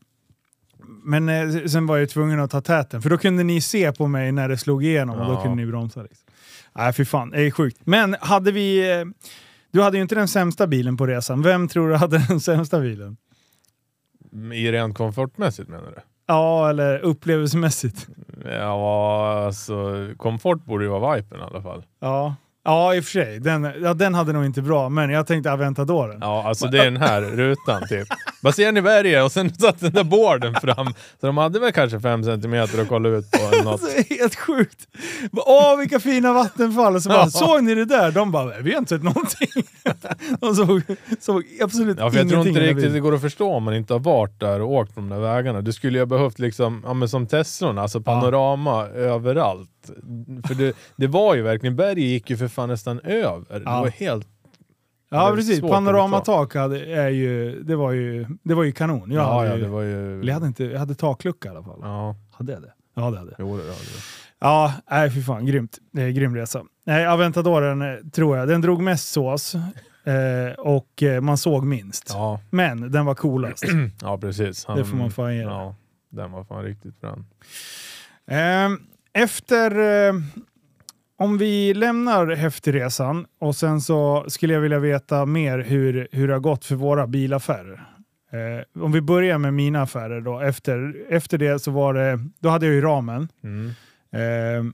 men 1.03 1.69
sen 1.69 1.87
var 1.87 1.97
jag 1.97 2.09
tvungen 2.09 2.39
att 2.39 2.51
ta 2.51 2.61
täten, 2.61 3.01
för 3.01 3.09
då 3.09 3.17
kunde 3.17 3.43
ni 3.43 3.61
se 3.61 3.91
på 3.91 4.07
mig 4.07 4.31
när 4.31 4.49
det 4.49 4.57
slog 4.57 4.83
igenom 4.83 5.19
och 5.19 5.25
då 5.35 5.41
kunde 5.41 5.55
ni 5.55 5.65
bromsa. 5.65 6.01
Liksom. 6.01 6.24
Nej, 6.75 6.93
fy 6.93 7.05
fan. 7.05 7.29
Det 7.29 7.41
är 7.41 7.51
sjukt. 7.51 7.81
Men 7.83 8.15
hade 8.21 8.51
vi... 8.51 8.91
eh, 8.99 9.05
Du 9.71 9.81
hade 9.81 9.97
ju 9.97 10.01
inte 10.01 10.15
den 10.15 10.27
sämsta 10.27 10.67
bilen 10.67 10.97
på 10.97 11.05
resan. 11.07 11.41
Vem 11.41 11.67
tror 11.67 11.89
du 11.89 11.95
hade 11.95 12.17
den 12.29 12.39
sämsta 12.39 12.79
bilen? 12.79 13.17
I 14.53 14.71
rent 14.71 14.97
komfortmässigt 14.97 15.69
menar 15.69 15.91
du? 15.91 15.97
Ja, 16.27 16.69
eller 16.69 16.99
upplevelsemässigt. 16.99 18.07
Ja, 18.45 19.43
alltså 19.45 20.07
komfort 20.17 20.65
borde 20.65 20.83
ju 20.83 20.89
vara 20.89 21.15
Vipen 21.15 21.39
i 21.39 21.43
alla 21.43 21.61
fall. 21.61 21.83
Ja, 21.99 22.35
ja 22.65 22.95
i 22.95 22.99
och 22.99 23.03
för 23.03 23.11
sig. 23.11 23.39
Den, 23.39 23.71
ja, 23.83 23.93
den 23.93 24.13
hade 24.13 24.33
nog 24.33 24.45
inte 24.45 24.61
bra, 24.61 24.89
men 24.89 25.09
jag 25.09 25.27
tänkte 25.27 25.51
Aventadoren. 25.51 26.17
Ja, 26.21 26.43
alltså 26.47 26.67
det 26.67 26.79
är 26.79 26.85
den 26.85 26.97
här 26.97 27.21
rutan 27.21 27.87
typ. 27.89 28.07
Vad 28.41 28.55
ser 28.55 28.71
ni 28.71 28.81
berget? 28.81 29.23
Och 29.23 29.31
sen 29.31 29.55
satt 29.55 29.79
den 29.79 29.91
där 29.93 30.03
borden 30.03 30.53
fram. 30.53 30.87
Så 31.21 31.25
de 31.27 31.37
hade 31.37 31.59
väl 31.59 31.71
kanske 31.71 31.99
fem 31.99 32.23
centimeter 32.23 32.81
att 32.81 32.87
kolla 32.87 33.09
ut 33.09 33.31
på 33.31 33.37
eller 33.53 33.63
något. 33.63 33.83
Alltså, 33.83 34.13
helt 34.13 34.35
sjukt! 34.35 34.87
Åh, 35.31 35.77
vilka 35.77 35.99
fina 35.99 36.33
vattenfall! 36.33 36.95
Och 36.95 37.01
så 37.03 37.09
bara, 37.09 37.19
Ja. 37.19 37.29
såg 37.29 37.63
ni 37.63 37.75
det 37.75 37.85
där? 37.85 38.11
De 38.11 38.31
bara, 38.31 38.59
vi 38.61 38.71
har 38.71 38.79
inte 38.79 38.95
sett 38.95 39.03
någonting. 39.03 39.47
De 40.39 40.55
såg, 40.55 40.81
såg 41.19 41.43
absolut 41.61 41.97
Ja, 41.99 42.11
för 42.11 42.17
jag 42.17 42.29
tror 42.29 42.47
inte 42.47 42.59
riktigt 42.59 42.93
det 42.93 42.99
går 42.99 43.15
att 43.15 43.21
förstå 43.21 43.53
om 43.53 43.63
man 43.63 43.73
inte 43.75 43.93
har 43.93 43.99
varit 43.99 44.39
där 44.39 44.61
och 44.61 44.71
åkt 44.71 44.95
på 44.95 44.99
de 44.99 45.09
där 45.09 45.19
vägarna. 45.19 45.61
Du 45.61 45.73
skulle 45.73 45.97
ju 45.97 46.01
ha 46.01 46.05
behövt 46.05 46.39
liksom, 46.39 46.81
ja 46.85 46.93
men 46.93 47.09
som 47.09 47.27
Teslorna, 47.27 47.81
alltså 47.81 48.01
panorama 48.01 48.87
överallt. 48.87 49.69
För 50.47 50.55
det, 50.55 50.75
det 50.95 51.07
var 51.07 51.35
ju 51.35 51.41
verkligen, 51.41 51.75
berget 51.75 51.97
gick 52.03 52.29
ju 52.29 52.37
för 52.37 52.47
fan 52.47 52.69
nästan 52.69 52.99
över. 52.99 53.59
Det 53.59 53.61
Ja. 53.65 53.81
var 53.81 53.89
helt... 53.89 54.27
Ja, 55.09 55.29
det 55.29 55.35
precis. 55.35 55.61
Panoramatak 55.61 56.55
är 56.55 57.09
ju, 57.09 57.61
det, 57.63 57.75
var 57.75 57.91
ju, 57.91 58.25
det 58.43 58.53
var 58.53 58.63
ju 58.63 58.71
kanon. 58.71 59.11
Jag, 59.11 59.23
Ja, 59.23 59.33
hade, 59.37 59.47
ja, 59.49 59.55
ju, 59.55 59.61
det 59.61 59.67
var 59.69 59.81
ju... 59.81 60.21
jag, 60.23 60.33
hade 60.33 60.47
inte, 60.47 60.63
jag 60.63 60.79
hade 60.79 60.95
taklucka 60.95 61.47
i 61.49 61.51
alla 61.51 61.63
fall. 61.63 61.79
Ja, 61.81 62.15
Hade 62.31 62.53
jag 62.53 62.61
det? 62.61 62.73
Ja, 62.95 63.11
det 63.11 63.17
hade 63.17 63.31
jag. 63.31 63.39
jo 63.39 63.57
det 63.57 63.63
hade 63.63 63.73
det. 63.75 64.01
Ja, 64.39 64.73
nej 64.91 65.11
fy 65.11 65.21
fan, 65.23 65.45
grymt. 65.45 65.77
Det 65.91 66.01
är 66.01 66.07
en 66.07 66.13
grym 66.13 66.35
resa. 66.35 66.63
Nej, 66.85 67.07
Aventadoren 67.07 67.81
eh, 67.81 67.95
tror 68.13 68.37
jag, 68.37 68.47
den 68.47 68.61
drog 68.61 68.81
mest 68.81 69.11
sås 69.11 69.55
eh, 69.55 70.53
och 70.57 71.03
eh, 71.03 71.21
man 71.21 71.37
såg 71.37 71.65
minst. 71.65 72.05
Ja, 72.13 72.39
Men 72.49 72.91
den 72.91 73.05
var 73.05 73.15
coolast. 73.15 73.63
ja 74.01 74.17
precis. 74.17 74.65
Han, 74.65 74.77
Det 74.77 74.85
får 74.85 74.97
man 74.97 75.11
fan 75.11 75.33
ge 75.35 75.41
det. 75.41 75.45
Ja, 75.49 75.75
den 76.09 76.31
var 76.31 76.43
fan 76.43 76.63
riktigt 76.63 77.01
bra. 77.01 77.17
Eh, 78.27 78.69
efter... 79.15 79.79
Eh, 80.07 80.13
om 81.17 81.37
vi 81.37 81.73
lämnar 81.73 82.27
Häftigresan 82.27 83.25
och 83.39 83.55
sen 83.55 83.81
så 83.81 84.25
skulle 84.27 84.53
jag 84.53 84.61
vilja 84.61 84.79
veta 84.79 85.25
mer 85.25 85.59
hur, 85.59 86.07
hur 86.11 86.27
det 86.27 86.33
har 86.33 86.39
gått 86.39 86.65
för 86.65 86.75
våra 86.75 87.07
bilaffärer. 87.07 87.89
Eh, 88.31 88.83
om 88.83 88.91
vi 88.91 89.01
börjar 89.01 89.37
med 89.37 89.53
mina 89.53 89.81
affärer 89.81 90.21
då. 90.21 90.39
Efter, 90.39 90.95
efter 91.09 91.37
det 91.37 91.59
så 91.59 91.71
var 91.71 91.93
det... 91.93 92.19
Då 92.39 92.49
hade 92.49 92.65
jag 92.65 92.75
ju 92.75 92.81
ramen. 92.81 93.27
Mm. 93.43 93.67
Eh, 94.11 94.73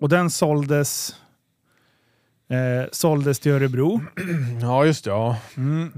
och 0.00 0.08
den 0.08 0.30
såldes, 0.30 1.16
eh, 2.50 2.88
såldes 2.92 3.38
till 3.38 3.52
Örebro. 3.52 4.00
Ja, 4.60 4.86
just 4.86 5.04
det. 5.04 5.10
Ja. 5.10 5.38
Mm. 5.56 5.92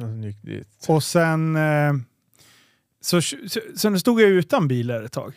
Och 0.88 1.02
sen, 1.02 1.56
eh, 1.56 1.92
så, 3.00 3.20
så, 3.20 3.60
sen 3.76 4.00
stod 4.00 4.20
jag 4.20 4.30
utan 4.30 4.68
bilar 4.68 5.02
ett 5.02 5.12
tag. 5.12 5.34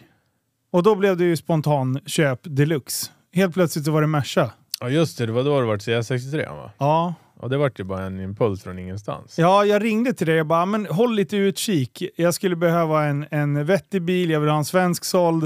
Och 0.71 0.83
då 0.83 0.95
blev 0.95 1.17
det 1.17 1.23
ju 1.23 1.37
spontan 1.37 1.99
köp 2.05 2.39
deluxe. 2.43 3.11
Helt 3.33 3.53
plötsligt 3.53 3.85
så 3.85 3.91
var 3.91 4.01
det 4.01 4.07
Merca. 4.07 4.51
Ja, 4.79 4.89
just 4.89 5.17
det. 5.17 5.25
Det 5.25 5.31
var 5.31 5.43
då 5.43 5.59
det 5.59 5.65
var 5.67 5.77
C63 5.77 6.55
va? 6.55 6.71
Ja. 6.77 7.13
Ja, 7.41 7.47
det 7.47 7.57
var 7.57 7.71
ju 7.75 7.83
bara 7.83 8.03
en 8.05 8.19
impuls 8.19 8.63
från 8.63 8.79
ingenstans. 8.79 9.39
ja, 9.39 9.65
jag 9.65 9.83
ringde 9.83 10.13
till 10.13 10.27
dig 10.27 10.39
och 10.39 10.45
bara, 10.45 10.65
men 10.65 10.85
håll 10.85 11.15
lite 11.15 11.37
utkik. 11.37 12.03
Jag 12.15 12.33
skulle 12.33 12.55
behöva 12.55 13.05
en, 13.05 13.25
en 13.31 13.65
vettig 13.65 14.01
bil, 14.01 14.29
jag 14.29 14.39
vill 14.39 14.49
ha 14.49 14.57
en 14.57 14.65
svensk 14.65 15.05
såld. 15.05 15.43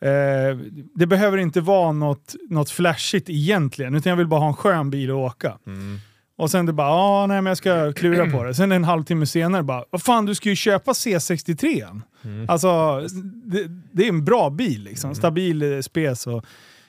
Eh, 0.00 0.56
det 0.94 1.06
behöver 1.06 1.38
inte 1.38 1.60
vara 1.60 1.92
något, 1.92 2.34
något 2.50 2.70
flashigt 2.70 3.30
egentligen, 3.30 3.94
utan 3.94 4.10
jag 4.10 4.16
vill 4.16 4.26
bara 4.26 4.40
ha 4.40 4.48
en 4.48 4.54
skön 4.56 4.90
bil 4.90 5.10
att 5.10 5.16
åka. 5.16 5.58
Mm. 5.66 5.98
Och 6.36 6.50
sen 6.50 6.66
det 6.66 6.72
bara, 6.72 6.88
ja 6.88 7.26
nej 7.26 7.42
men 7.42 7.50
jag 7.50 7.56
ska 7.56 7.92
klura 7.96 8.30
på 8.30 8.44
det. 8.44 8.54
Sen 8.54 8.72
en 8.72 8.84
halvtimme 8.84 9.26
senare 9.26 9.62
bara, 9.62 9.84
vad 9.90 10.02
fan 10.02 10.26
du 10.26 10.34
ska 10.34 10.48
ju 10.48 10.56
köpa 10.56 10.92
C63. 10.92 12.00
Mm. 12.24 12.46
Alltså, 12.48 13.00
det, 13.44 13.66
det 13.92 14.04
är 14.04 14.08
en 14.08 14.24
bra 14.24 14.50
bil 14.50 14.82
liksom. 14.82 15.14
Stabil 15.14 15.72
eh, 15.72 15.80
spes 15.80 16.26
och... 16.26 16.44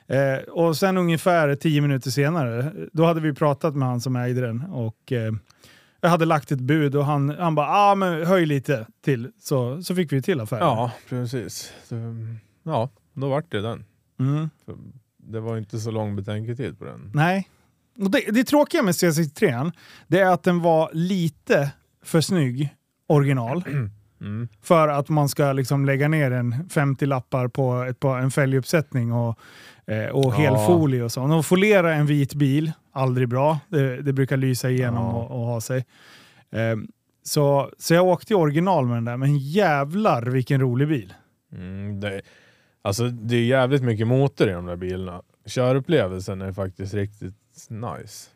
Eh, 0.07 0.37
och 0.37 0.77
sen 0.77 0.97
ungefär 0.97 1.55
tio 1.55 1.81
minuter 1.81 2.11
senare, 2.11 2.71
då 2.91 3.05
hade 3.05 3.21
vi 3.21 3.33
pratat 3.33 3.75
med 3.75 3.87
han 3.87 4.01
som 4.01 4.15
ägde 4.15 4.41
den 4.41 4.61
och 4.61 5.11
eh, 5.11 5.31
jag 6.01 6.09
hade 6.09 6.25
lagt 6.25 6.51
ett 6.51 6.59
bud 6.59 6.95
och 6.95 7.05
han, 7.05 7.29
han 7.29 7.55
bara 7.55 7.67
ah, 7.67 7.95
men 7.95 8.25
höj 8.25 8.45
lite 8.45 8.87
till. 9.01 9.31
Så, 9.39 9.83
så 9.83 9.95
fick 9.95 10.13
vi 10.13 10.21
till 10.21 10.41
affären. 10.41 10.63
Ja, 10.63 10.91
precis. 11.09 11.73
Ja, 12.63 12.89
då 13.13 13.29
vart 13.29 13.51
det 13.51 13.61
den. 13.61 13.85
Mm. 14.19 14.49
Det 15.17 15.39
var 15.39 15.57
inte 15.57 15.79
så 15.79 15.91
lång 15.91 16.15
betänketid 16.15 16.79
på 16.79 16.85
den. 16.85 17.11
Nej. 17.13 17.49
Det, 17.95 18.31
det 18.31 18.43
tråkiga 18.43 18.81
med 18.83 18.91
C63 18.91 19.71
det 20.07 20.19
är 20.19 20.25
att 20.25 20.43
den 20.43 20.61
var 20.61 20.89
lite 20.93 21.71
för 22.03 22.21
snygg 22.21 22.69
original. 23.07 23.63
Mm. 24.21 24.47
För 24.61 24.87
att 24.87 25.09
man 25.09 25.29
ska 25.29 25.53
liksom 25.53 25.85
lägga 25.85 26.07
ner 26.07 26.31
en 26.31 26.69
50 26.69 27.05
lappar 27.05 27.47
på, 27.47 27.83
ett, 27.83 27.99
på 27.99 28.07
en 28.07 28.31
fälguppsättning 28.31 29.13
och, 29.13 29.39
eh, 29.87 30.09
och 30.09 30.33
helfolie 30.33 31.03
och 31.03 31.11
så. 31.11 31.23
Och 31.23 31.45
foliera 31.45 31.93
en 31.93 32.05
vit 32.05 32.33
bil, 32.33 32.71
aldrig 32.91 33.29
bra. 33.29 33.59
Det, 33.69 34.01
det 34.01 34.13
brukar 34.13 34.37
lysa 34.37 34.69
igenom 34.69 35.03
Ja. 35.05 35.11
och, 35.13 35.39
och 35.39 35.45
ha 35.45 35.61
sig. 35.61 35.85
Eh, 36.51 36.75
så, 37.23 37.71
så 37.77 37.93
jag 37.93 38.05
åkte 38.05 38.33
i 38.33 38.35
original 38.35 38.85
med 38.85 38.97
den 38.97 39.05
där, 39.05 39.17
men 39.17 39.37
jävlar 39.37 40.21
vilken 40.21 40.61
rolig 40.61 40.87
bil. 40.87 41.13
Mm, 41.51 41.99
det, 41.99 42.21
alltså 42.81 43.07
det 43.09 43.35
är 43.35 43.43
jävligt 43.45 43.83
mycket 43.83 44.07
motor 44.07 44.49
i 44.49 44.51
de 44.51 44.65
där 44.65 44.75
bilarna. 44.75 45.21
Körupplevelsen 45.45 46.41
är 46.41 46.51
faktiskt 46.51 46.93
riktigt 46.93 47.35
nice. 47.69 48.29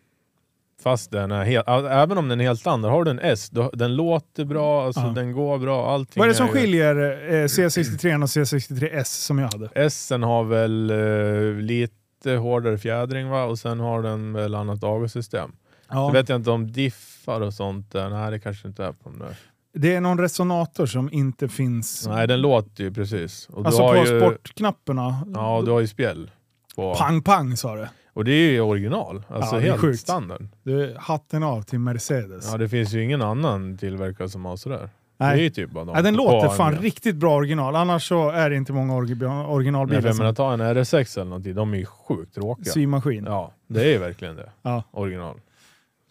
Fast 0.83 1.11
den 1.11 1.31
är 1.31 1.43
helt, 1.45 1.67
även 1.67 2.17
om 2.17 2.27
den 2.29 2.41
är 2.41 2.45
helt 2.45 2.59
standard, 2.59 2.91
har 2.91 3.03
du 3.03 3.11
en 3.11 3.19
S, 3.19 3.49
då, 3.49 3.69
den 3.73 3.95
låter 3.95 4.45
bra, 4.45 4.85
alltså 4.85 5.01
Ja. 5.01 5.07
den 5.07 5.31
går 5.31 5.57
bra, 5.57 5.91
allting 5.93 6.19
Vad 6.21 6.25
är 6.25 6.29
det 6.29 6.35
som 6.35 6.47
ju- 6.47 6.53
skiljer 6.53 6.95
eh, 7.33 7.43
C63 7.45 8.21
och 8.23 8.27
C63S 8.29 9.03
som 9.03 9.39
jag 9.39 9.51
hade? 9.51 9.69
S 9.75 10.09
har 10.11 10.43
väl 10.43 10.89
eh, 10.89 11.61
lite 11.61 12.31
hårdare 12.31 12.77
fjädring 12.77 13.29
va? 13.29 13.43
och 13.43 13.59
sen 13.59 13.79
har 13.79 14.01
den 14.01 14.33
väl 14.33 14.55
annat 14.55 14.83
avgassystem. 14.83 15.51
Ja. 15.89 15.93
Så 15.95 16.13
vet 16.13 16.29
jag 16.29 16.35
inte 16.35 16.51
om 16.51 16.71
diffar 16.71 17.41
och 17.41 17.53
sånt 17.53 17.91
där. 17.91 18.09
Nej 18.09 18.31
det 18.31 18.39
kanske 18.39 18.67
inte 18.67 18.83
är 18.85 18.91
på 18.91 19.09
de 19.09 19.19
där. 19.19 19.35
Det 19.73 19.95
är 19.95 20.01
någon 20.01 20.19
resonator 20.19 20.85
som 20.85 21.09
inte 21.13 21.47
finns. 21.47 22.07
Nej 22.07 22.27
den 22.27 22.41
låter 22.41 22.83
ju 22.83 22.93
precis. 22.93 23.47
Och 23.49 23.65
alltså 23.65 23.81
på 23.87 23.95
ju, 23.95 24.19
sportknapparna. 24.19 25.27
Ja 25.33 25.61
du 25.65 25.71
har 25.71 25.79
ju 25.79 25.87
spjäll. 25.87 26.31
På. 26.75 26.95
Pang 26.95 27.21
pang 27.21 27.57
sa 27.57 27.75
det. 27.75 27.89
Och 28.19 28.25
det 28.25 28.31
är 28.31 28.51
ju 28.51 28.61
original. 28.61 29.23
Alltså 29.27 29.55
Ja, 29.55 29.61
helt 29.61 29.81
sjukt. 29.81 29.99
standard. 29.99 30.47
Du, 30.63 30.95
hatten 30.97 31.43
av 31.43 31.61
till 31.61 31.79
Mercedes. 31.79 32.51
Ja 32.51 32.57
det 32.57 32.69
finns 32.69 32.93
ju 32.93 33.03
ingen 33.03 33.21
annan 33.21 33.77
tillverkare 33.77 34.29
som 34.29 34.45
har 34.45 34.55
sådär. 34.57 34.89
Det 35.17 35.23
är 35.25 35.29
Nej. 35.29 35.41
ju 35.43 35.49
typ 35.49 35.69
bara 35.71 35.85
de. 35.85 35.93
Nej, 35.93 36.03
den 36.03 36.15
låter 36.15 36.49
fan 36.49 36.73
AMG. 36.73 36.85
riktigt 36.85 37.15
bra 37.15 37.35
original. 37.35 37.75
Annars 37.75 38.07
så 38.07 38.29
är 38.29 38.49
det 38.49 38.55
inte 38.55 38.73
många 38.73 38.93
orgi- 38.93 39.27
Nej, 39.27 39.45
originalbilar 39.45 40.01
jag 40.01 40.15
som 40.15 40.23
menar 40.23 40.33
ta 40.33 40.53
en 40.53 40.61
RS6 40.61 41.17
eller 41.17 41.29
någonting, 41.29 41.55
de 41.55 41.73
är 41.73 41.77
ju 41.77 41.85
sjukt 41.85 42.35
tråkiga. 42.35 42.65
symaskin. 42.73 43.23
Ja. 43.27 43.31
Ja, 43.31 43.53
det 43.67 43.83
är 43.83 43.89
ju 43.91 43.97
verkligen 43.97 44.35
det. 44.35 44.49
Ja. 44.61 44.83
Original. 44.91 45.35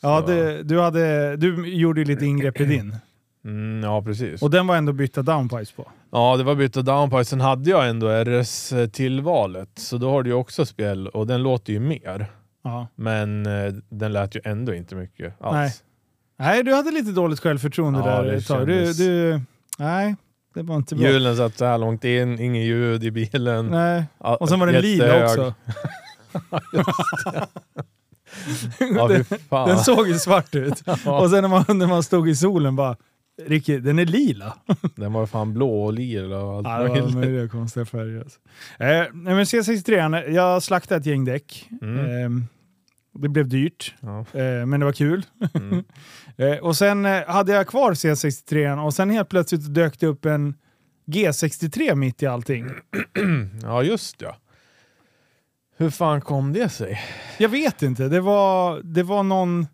Ja, 0.02 0.20
Så- 0.26 0.32
det, 0.32 0.62
du, 0.62 0.80
hade, 0.80 1.36
du 1.36 1.68
gjorde 1.68 2.00
ju 2.00 2.04
lite 2.06 2.26
ingrepp 2.26 2.60
i 2.60 2.64
din. 2.64 2.96
Mm, 3.44 3.82
ja, 3.84 4.02
precis. 4.02 4.42
Och 4.42 4.50
den 4.50 4.66
var 4.66 4.76
ändå 4.76 4.92
bytta 4.92 5.22
downpipes 5.22 5.72
på. 5.72 5.90
Ja, 6.12 6.36
det 6.36 6.44
var 6.44 6.54
byta 6.54 6.82
downpipe. 6.82 7.24
Sen 7.24 7.40
hade 7.40 7.70
jag 7.70 7.88
ändå 7.88 8.08
RS-tillvalet, 8.08 9.68
så 9.78 9.98
då 9.98 10.10
har 10.10 10.22
du 10.22 10.30
ju 10.30 10.34
också 10.36 10.66
spel 10.66 11.08
och 11.08 11.26
den 11.26 11.42
låter 11.42 11.72
ju 11.72 11.80
mer. 11.80 12.26
Ja. 12.64 12.86
Men 12.94 13.46
eh, 13.46 13.72
den 13.88 14.12
lät 14.12 14.36
ju 14.36 14.40
ändå 14.44 14.74
inte 14.74 14.94
mycket 14.94 15.34
alls. 15.40 15.54
Nej. 15.54 15.72
Nej, 16.38 16.64
du 16.64 16.74
hade 16.74 16.90
lite 16.90 17.10
dåligt 17.10 17.40
självförtroende 17.40 17.98
Ja, 17.98 18.06
där 18.06 18.24
det 18.24 18.34
ett 18.36 18.46
tag. 18.46 18.66
Du, 18.66 18.92
du, 18.92 19.40
nej, 19.78 20.16
det 20.54 20.62
var 20.62 20.76
inte 20.76 20.94
bra. 20.94 21.08
Hjulen 21.08 21.36
satt 21.36 21.58
så 21.58 21.64
här 21.64 21.78
långt 21.78 22.04
in, 22.04 22.38
inget 22.40 22.66
ljud 22.66 23.04
i 23.04 23.10
bilen. 23.10 23.66
Nej. 23.66 24.04
Ja, 24.20 24.36
Och 24.36 24.48
sen 24.48 24.60
var 24.60 24.66
den 24.66 24.82
lila 24.82 25.24
också. 25.24 25.54
Ja, 28.96 29.08
fy 29.08 29.24
fan. 29.38 29.68
Den 29.68 29.78
såg 29.78 30.08
ju 30.08 30.18
svart 30.18 30.54
ut. 30.54 30.82
Och 31.06 31.30
sen 31.30 31.42
när 31.42 31.48
man, 31.48 31.64
när 31.78 31.86
man 31.86 32.02
stod 32.02 32.28
i 32.28 32.36
solen 32.36 32.76
bara, 32.76 32.96
Ricky, 33.46 33.78
den 33.78 33.98
är 33.98 34.06
lila. 34.06 34.56
Den 34.96 35.12
var 35.12 35.26
fan 35.26 35.54
blå 35.54 35.82
och 35.84 35.92
lila 35.92 36.38
och 36.42 36.56
allt 36.56 36.66
Ja, 36.66 36.88
möjligt. 36.94 37.14
möjliga 37.14 37.48
konstiga 37.48 37.86
färger. 37.86 38.18
Alltså. 38.20 38.38
Eh, 38.78 39.12
men 39.12 39.44
C63, 39.44 40.28
jag 40.30 40.62
slaktade 40.62 41.00
ett 41.00 41.06
gäng 41.06 41.24
däck. 41.24 41.68
Mm. 41.82 41.98
Eh, 41.98 42.42
det 43.22 43.28
blev 43.28 43.48
dyrt, 43.48 43.94
Ja. 44.00 44.18
eh, 44.18 44.66
men 44.66 44.80
det 44.80 44.86
var 44.86 44.92
kul. 44.92 45.26
Mm. 45.54 45.84
Eh, 46.40 46.56
och 46.58 46.76
sen 46.76 47.06
eh, 47.06 47.26
hade 47.26 47.52
jag 47.52 47.66
kvar 47.66 47.92
C63 47.92 48.84
och 48.84 48.94
sen 48.94 49.10
helt 49.10 49.28
plötsligt 49.28 49.74
dök 49.74 49.98
det 50.00 50.06
upp 50.06 50.24
en 50.26 50.54
G63 51.06 51.94
mitt 51.94 52.22
i 52.22 52.26
allting. 52.26 52.70
ja, 53.62 53.82
just 53.82 54.20
ja. 54.22 54.36
Hur 55.76 55.90
fan 55.90 56.20
kom 56.20 56.52
det 56.52 56.68
sig? 56.68 57.00
Jag 57.38 57.48
vet 57.48 57.82
inte, 57.82 58.08
det 58.08 58.20
var, 58.20 58.80
det 58.84 59.02
var 59.02 59.22
någon 59.22 59.66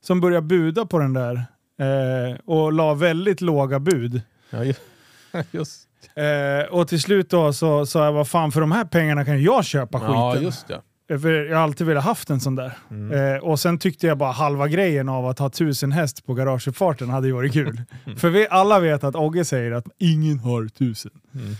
som 0.00 0.20
började 0.20 0.46
buda 0.46 0.86
på 0.86 0.98
den 0.98 1.12
där 1.12 1.42
eh, 1.80 2.36
och 2.44 2.72
la 2.72 2.94
väldigt 2.94 3.40
låga 3.40 3.78
bud. 3.78 4.22
Ja, 4.50 4.64
ju- 4.64 4.74
just, 5.50 5.80
Eh, 6.16 6.72
och 6.74 6.88
till 6.88 7.00
slut 7.00 7.30
då 7.30 7.52
så 7.52 7.86
sa 7.86 8.04
jag, 8.04 8.12
vad 8.12 8.28
fan 8.28 8.52
för 8.52 8.60
de 8.60 8.72
här 8.72 8.84
pengarna 8.84 9.24
kan 9.24 9.42
jag 9.42 9.64
köpa 9.64 9.98
ja, 10.02 10.30
skiten. 10.32 10.44
just 10.44 10.66
ja. 10.68 10.82
Eh, 11.14 11.18
För 11.20 11.30
jag 11.32 11.56
har 11.56 11.62
alltid 11.62 11.86
velat 11.86 12.04
haft 12.04 12.30
en 12.30 12.40
sån 12.40 12.54
där. 12.56 12.72
Mm. 12.90 13.34
Eh, 13.34 13.40
och 13.42 13.60
sen 13.60 13.78
tyckte 13.78 14.06
jag 14.06 14.18
bara 14.18 14.32
halva 14.32 14.68
grejen 14.68 15.08
av 15.08 15.26
att 15.26 15.38
ha 15.38 15.50
tusen 15.50 15.92
häst 15.92 16.26
på 16.26 16.34
garageuppfarten 16.34 17.10
hade 17.10 17.26
ju 17.26 17.32
varit 17.32 17.52
kul. 17.52 17.82
För 18.16 18.28
vi 18.30 18.46
alla 18.50 18.80
vet 18.80 19.04
att 19.04 19.14
Ogge 19.16 19.44
säger 19.44 19.72
att 19.72 19.84
ingen 19.98 20.38
har 20.38 20.68
tusen. 20.68 21.10
Mm. 21.34 21.54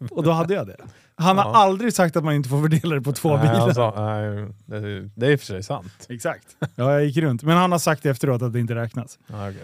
Och 0.10 0.22
då 0.22 0.30
hade 0.30 0.54
jag 0.54 0.66
det. 0.66 0.76
Han 1.16 1.38
har 1.38 1.44
Ja. 1.44 1.56
aldrig 1.56 1.92
sagt 1.94 2.16
att 2.16 2.24
man 2.24 2.34
inte 2.34 2.48
får 2.48 2.60
fördela 2.62 2.94
det 2.94 3.02
på 3.02 3.12
två 3.12 3.36
Nej, 3.36 3.40
bilar. 3.48 3.72
sa- 3.72 3.94
nej, 3.96 4.48
det, 4.66 5.00
det 5.16 5.26
är 5.26 5.30
i 5.30 5.36
och 5.36 5.40
för 5.40 5.46
sig 5.46 5.62
sant. 5.62 6.06
Exakt. 6.08 6.56
Ja, 6.74 6.92
jag 6.92 7.04
gick 7.04 7.16
runt. 7.16 7.42
Men 7.42 7.56
han 7.56 7.72
har 7.72 7.78
sagt 7.78 8.06
efteråt 8.06 8.42
att 8.42 8.52
det 8.52 8.60
inte 8.60 8.74
räknas. 8.74 9.18
Ja, 9.26 9.48
okej. 9.50 9.62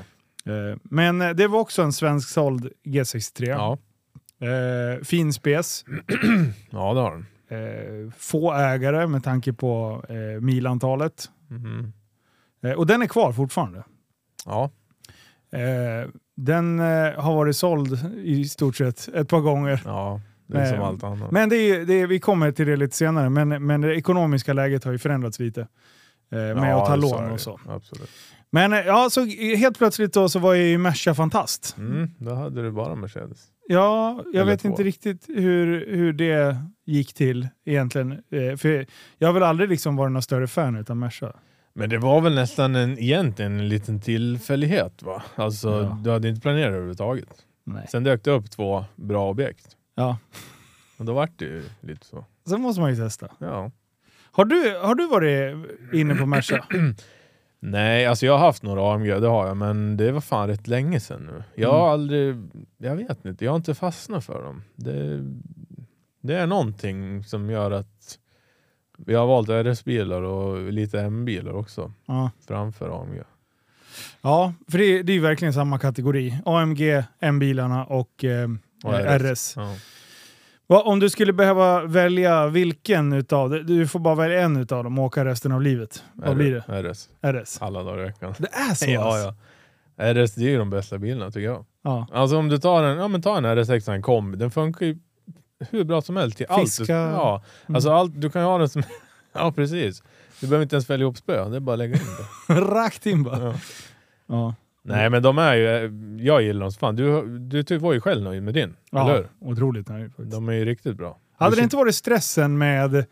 Eh, 0.71 0.77
Men 0.83 1.21
eh, 1.21 1.31
det 1.31 1.47
var 1.49 1.59
också 1.61 1.83
en 1.83 1.93
svensk 1.93 2.29
såld 2.29 2.71
G63. 2.85 3.49
ja. 3.49 3.79
Eh, 4.47 5.05
fin 5.05 5.33
spes. 5.33 5.85
ja, 6.71 6.95
det 6.95 7.01
har 7.01 7.11
den. 7.13 7.27
Få 8.19 8.53
ägare 8.53 9.07
med 9.07 9.25
tanke 9.25 9.53
på 9.53 10.03
milantalet. 10.41 11.31
Eh, 12.65 12.73
och 12.73 12.87
den 12.87 13.03
är 13.03 13.07
kvar 13.07 13.33
fortfarande. 13.33 13.85
Ja. 14.47 14.71
Den 16.37 16.79
har 17.17 17.35
varit 17.35 17.57
såld 17.57 18.15
i 18.25 18.45
stort 18.45 18.77
sett 18.77 19.09
ett 19.09 19.29
par 19.29 19.41
gånger. 19.41 19.83
ja, 19.85 20.21
det 20.51 20.61
är 20.61 20.67
som 20.67 20.77
Men- 20.79 20.87
allt 20.87 21.05
annat. 21.05 21.31
Men 21.31 21.49
det 21.49 21.57
är, 21.57 21.85
det 21.85 21.95
är, 21.95 22.07
vi 22.07 22.21
kommer 22.21 22.53
till 22.53 22.67
det 22.67 22.77
lite 22.77 22.97
senare, 22.97 23.31
men, 23.31 23.67
men 23.67 23.81
det 23.81 23.97
ekonomiska 23.97 24.53
läget 24.53 24.85
har 24.85 24.93
ju 24.93 24.99
förändrats 24.99 25.39
lite. 25.41 25.61
Eh, 25.61 26.39
med 26.39 26.57
Ja, 26.57 26.81
att 26.83 26.87
ta 26.87 26.93
är 26.93 26.97
lån 26.97 27.25
det. 27.27 27.33
och 27.33 27.41
så. 27.41 27.61
Absolut. 27.69 28.11
Men 28.51 28.73
eh, 28.73 28.79
ja, 28.79 29.09
så 29.11 29.25
helt 29.57 29.79
plötsligt 29.79 30.13
då 30.15 30.29
så 30.29 30.39
var 30.39 30.55
jag 30.55 30.67
ju 30.67 30.79
Merca-fantast. 30.79 31.75
Mm, 31.79 32.11
då 32.19 32.35
hade 32.35 32.63
du 32.63 32.71
bara 32.71 32.95
Mercedes. 32.95 33.45
Ja, 33.69 34.23
jag 34.27 34.35
Eller 34.35 34.45
vet 34.53 34.61
två. 34.61 34.69
inte 34.69 34.83
riktigt 34.83 35.25
hur, 35.29 35.87
hur 35.97 36.13
det 36.13 36.57
gick 36.87 37.15
till 37.15 37.49
egentligen. 37.67 38.13
Eh, 38.13 38.57
för 38.57 38.87
jag 39.19 39.29
har 39.29 39.33
väl 39.33 39.43
aldrig 39.43 39.69
liksom 39.71 39.97
varit 39.97 40.13
någon 40.13 40.23
större 40.23 40.47
fan 40.47 40.77
utav 40.77 40.97
Merca. 40.97 41.33
Men 41.75 41.91
det 41.91 41.99
var 41.99 42.21
väl 42.21 42.35
nästan 42.35 42.77
en, 42.77 42.99
egentligen 42.99 43.59
en 43.61 43.69
liten 43.69 44.01
tillfällighet 44.01 45.03
va? 45.03 45.23
Alltså 45.35 45.69
Ja. 45.69 45.99
du 46.05 46.11
hade 46.11 46.29
inte 46.29 46.41
planerat 46.41 46.69
överhuvudtaget. 46.69 47.29
Nej. 47.67 47.87
Sen 47.91 48.05
dök 48.05 48.25
det 48.25 48.31
upp 48.31 48.51
två 48.51 48.85
bra 48.97 49.31
objekt. 49.31 49.67
Ja, 50.01 50.17
Och 50.99 51.05
då 51.05 51.13
vart 51.15 51.39
det 51.39 51.45
ju 51.45 51.63
lite 51.81 52.07
så. 52.07 52.25
så 52.45 52.59
måste 52.59 52.81
man 52.81 52.91
ju 52.91 52.97
testa. 52.97 53.29
Ja. 53.39 53.71
Har 54.33 54.45
du, 54.45 54.79
har 54.83 54.95
du 54.95 55.07
varit 55.07 55.67
inne 55.93 56.15
på 56.15 56.27
Merca? 56.27 56.65
Nej, 57.61 58.07
alltså 58.07 58.27
jag 58.27 58.33
har 58.33 58.47
haft 58.47 58.63
några 58.63 58.95
AMG, 58.95 59.07
det 59.21 59.27
har 59.29 59.47
jag, 59.47 59.57
men 59.57 59.97
det 59.97 60.13
var 60.13 60.21
fan 60.21 60.49
rätt 60.49 60.67
länge 60.69 61.01
sedan 61.01 61.23
nu. 61.27 61.43
Jag 61.55 61.71
har 61.73 61.79
Mm. 61.89 61.93
aldrig, 61.93 62.37
jag 62.79 62.97
vet 62.97 63.25
inte, 63.25 63.45
jag 63.45 63.53
har 63.53 63.57
inte 63.57 63.75
fastnat 63.75 64.25
för 64.25 64.43
dem. 64.45 64.63
Det, 64.77 65.25
det 66.21 66.35
är 66.35 66.47
någonting 66.47 67.25
som 67.25 67.51
gör 67.51 67.71
att 67.71 68.19
vi 68.99 69.15
har 69.15 69.27
valt 69.27 69.49
RS-bilar 69.49 70.23
och 70.23 70.73
lite 70.73 71.01
M-bilar 71.01 71.53
också 71.53 71.93
Ja. 72.07 72.31
framför 72.47 73.03
AMG. 73.03 73.23
Ja, 74.23 74.53
för 74.69 74.79
det, 74.79 74.85
är- 74.85 75.03
det 75.03 75.13
är 75.13 75.15
ju 75.15 75.21
verkligen 75.21 75.55
samma 75.55 75.79
kategori. 75.79 76.39
AMG, 76.45 77.03
M-bilarna 77.21 77.85
och, 77.85 78.25
eh, 78.25 78.49
Och 78.85 78.93
RS. 78.95 79.23
RS. 79.33 79.55
Ja. 79.57 79.75
Va, 80.67 80.83
om 80.83 81.01
du 81.01 81.11
skulle 81.11 81.33
behöva 81.33 81.85
välja 81.87 82.47
vilken 82.47 83.13
utav 83.13 83.51
det, 83.51 83.63
du 83.63 83.87
får 83.89 83.99
bara 83.99 84.15
välja 84.15 84.41
en 84.43 84.57
utav 84.57 84.85
dem 84.85 84.99
och 84.99 85.05
åka 85.05 85.25
resten 85.25 85.53
av 85.53 85.63
livet. 85.63 86.05
Vad 86.15 86.37
blir 86.37 86.53
det? 86.67 86.83
RS, 86.83 87.09
RS. 87.23 87.59
alla 87.63 87.83
dagar 87.83 88.01
i 88.03 88.05
veckan. 88.05 88.35
Det 88.39 88.49
är 88.53 88.75
så 88.75 88.91
Ja, 88.91 89.05
alltså? 89.05 89.35
ja. 89.97 90.15
RS 90.15 90.35
det 90.35 90.45
är 90.45 90.49
ju 90.51 90.59
de 90.59 90.71
bästa 90.71 90.99
bilarna 90.99 91.31
tycker 91.31 91.47
jag. 91.47 91.65
Ja. 91.83 92.07
Alltså 92.13 92.37
om 92.37 92.49
du 92.49 92.59
tar 92.59 92.83
en, 92.85 92.99
ja, 92.99 93.09
men 93.09 93.23
ta 93.23 93.37
en 93.39 93.47
RS6 93.47 93.93
en 93.93 94.03
kombi, 94.03 94.39
den 94.39 94.51
funkar 94.51 94.87
ju 94.87 94.99
hur 95.71 95.85
bra 95.85 96.03
som 96.03 96.17
helst 96.17 96.37
till 96.37 96.47
allt. 96.49 96.61
Fiska. 96.77 96.93
Ja, 96.93 97.43
Mm. 97.67 97.75
alltså 97.77 97.91
allt, 97.93 98.13
du 98.21 98.31
kan 98.31 98.43
ju 98.43 98.47
ha 98.49 98.59
den 98.59 98.69
som... 98.69 98.83
Ja 99.33 99.53
precis. 99.53 100.03
Du 100.41 100.47
behöver 100.47 100.63
inte 100.63 100.77
ens 100.77 100.91
välja 100.91 101.05
ihop 101.05 101.17
spö, 101.17 101.49
det 101.49 101.57
är 101.57 101.61
bara 101.61 101.73
att 101.73 101.79
lägga 101.79 101.95
in 101.97 102.03
det. 102.49 102.55
Rakt 102.61 103.07
in 103.07 103.23
bara. 103.23 103.45
Ja. 103.45 103.55
Ja. 104.27 104.55
Nej 104.83 105.11
men 105.11 105.23
de 105.23 105.39
är 105.39 105.55
ju, 105.55 105.91
jag 106.25 106.43
gillar 106.43 106.61
dem 106.61 106.73
som 106.73 106.79
fan. 106.81 106.97
Du, 106.97 107.39
du 107.39 107.63
typ 107.63 107.83
var 107.83 107.93
ju 107.93 108.01
själv 108.01 108.23
nöjd 108.23 108.43
med 108.43 108.55
din, 108.55 108.77
eller 108.93 109.17
hur? 109.17 109.29
otroligt 109.41 109.89
nöjd 109.89 110.07
faktiskt. 110.07 110.31
De 110.31 110.49
är 110.49 110.53
ju 110.53 110.65
riktigt 110.65 110.97
bra. 110.97 111.19
Hade 111.39 111.57
det 111.57 111.63
inte 111.63 111.77
varit 111.77 111.95
stressen 111.95 112.59
med 112.59 113.05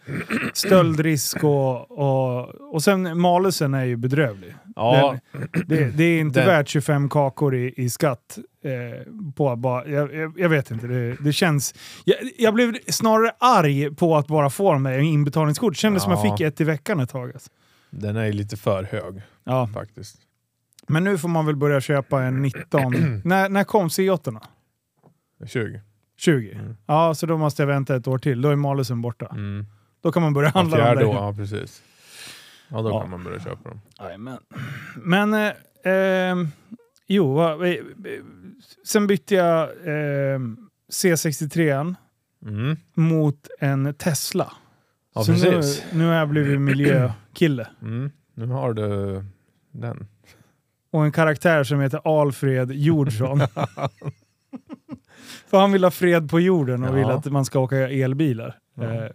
stöldrisk 0.55 1.45
och, 1.45 1.91
och, 1.91 2.49
och 2.75 2.83
sen 2.83 3.21
malusen 3.21 3.75
är 3.75 3.85
ju 3.85 3.97
bedrövlig. 3.97 4.55
Ja, 4.77 5.19
Det, 5.67 5.85
det 5.91 6.05
är 6.05 6.21
inte 6.21 6.41
Den- 6.41 6.47
värt 6.49 6.69
25 6.69 7.09
kakor 7.09 7.55
i, 7.57 7.75
i 7.77 7.91
skatt. 7.91 8.39
Eh, 8.65 9.13
på 9.37 9.57
bara, 9.57 9.87
jag, 9.89 10.15
jag, 10.15 10.33
jag 10.39 10.49
vet 10.49 10.71
inte, 10.71 10.87
det, 10.87 11.17
det 11.21 11.33
känns... 11.33 11.75
Jag, 12.05 12.17
jag 12.39 12.55
blev 12.55 12.75
snarare 12.87 13.31
arg 13.39 13.95
på 13.95 14.17
att 14.17 14.27
bara 14.27 14.51
få 14.51 14.73
de 14.73 14.83
där 14.83 14.99
inbetalningskort. 14.99 15.77
Kändes 15.77 16.03
som 16.03 16.13
Ja. 16.13 16.25
jag 16.27 16.39
fick 16.39 16.47
ett 16.47 16.61
i 16.61 16.65
veckan 16.65 17.01
ett 17.01 17.11
tag. 17.11 17.31
Alltså. 17.33 17.51
den 17.91 18.17
är 18.17 18.25
ju 18.27 18.33
lite 18.33 18.57
för 18.57 18.83
hög 18.83 19.23
Ja. 19.45 19.67
faktiskt. 19.75 20.17
Men 20.89 21.05
nu 21.05 21.19
får 21.19 21.29
man 21.29 21.47
väl 21.47 21.57
börja 21.57 21.81
köpa 21.81 22.23
en 22.23 22.43
19. 22.43 23.21
när, 23.25 23.49
när 23.49 23.65
kom 23.65 23.89
C8? 23.89 24.41
20. 25.47 25.81
20? 26.17 26.53
Mm. 26.53 26.77
Ja, 26.87 27.15
så 27.15 27.27
då 27.27 27.37
måste 27.37 27.63
jag 27.63 27.67
vänta 27.67 27.97
ett 27.97 28.09
år 28.09 28.19
till. 28.19 28.43
Då 28.43 28.49
är 28.51 28.57
malusen 28.57 29.03
borta. 29.03 29.27
Mm. 29.27 29.67
Då 30.03 30.13
kan 30.13 30.23
man 30.23 30.33
börja 30.35 30.51
Ja, 30.55 30.59
handla 30.59 30.77
dem 30.77 30.85
fjärde 30.87 31.05
år, 31.05 31.15
ja 31.15 31.35
precis. 31.35 31.83
Ja 32.69 32.83
då 32.83 32.89
Ja. 32.91 33.01
kan 33.01 33.11
man 33.11 33.25
börja 33.25 33.41
köpa 33.41 33.69
dem. 33.69 33.81
Jajamän. 34.01 34.39
Men, 34.97 35.35
eh, 35.35 35.53
ehm, 35.85 36.49
jo, 37.07 37.35
vad- 37.35 37.67
eh, 37.69 37.75
sen 38.87 39.07
bytte 39.07 39.35
jag 39.35 39.63
eh, 39.71 40.39
C63 40.93 41.95
Mm. 42.47 42.77
mot 42.95 43.49
en 43.61 43.95
Tesla. 43.95 44.53
Ja 45.15 45.25
så 45.25 45.33
nu, 45.33 45.39
precis. 45.41 45.85
nu 45.93 46.07
har 46.07 46.15
jag 46.15 46.29
blivit 46.29 46.61
miljökille. 46.61 47.69
Mm. 47.83 48.11
Nu 48.35 48.47
har 48.47 48.73
du 48.73 49.25
den. 49.73 50.07
Och 50.91 51.05
en 51.05 51.13
karaktär 51.13 51.65
som 51.65 51.81
heter 51.81 52.21
Alfred 52.21 52.73
Jordsson. 52.73 53.41
För 55.47 55.59
han 55.61 55.73
vill 55.73 55.85
ha 55.85 55.91
fred 55.91 56.31
på 56.31 56.41
jorden 56.41 56.83
och 56.83 56.89
Ja. 56.89 56.93
vill 56.93 57.07
att 57.07 57.25
man 57.25 57.45
ska 57.45 57.59
åka 57.61 57.77
elbilar. 57.89 58.59
Ja. 58.75 58.85
Eh, 58.85 59.11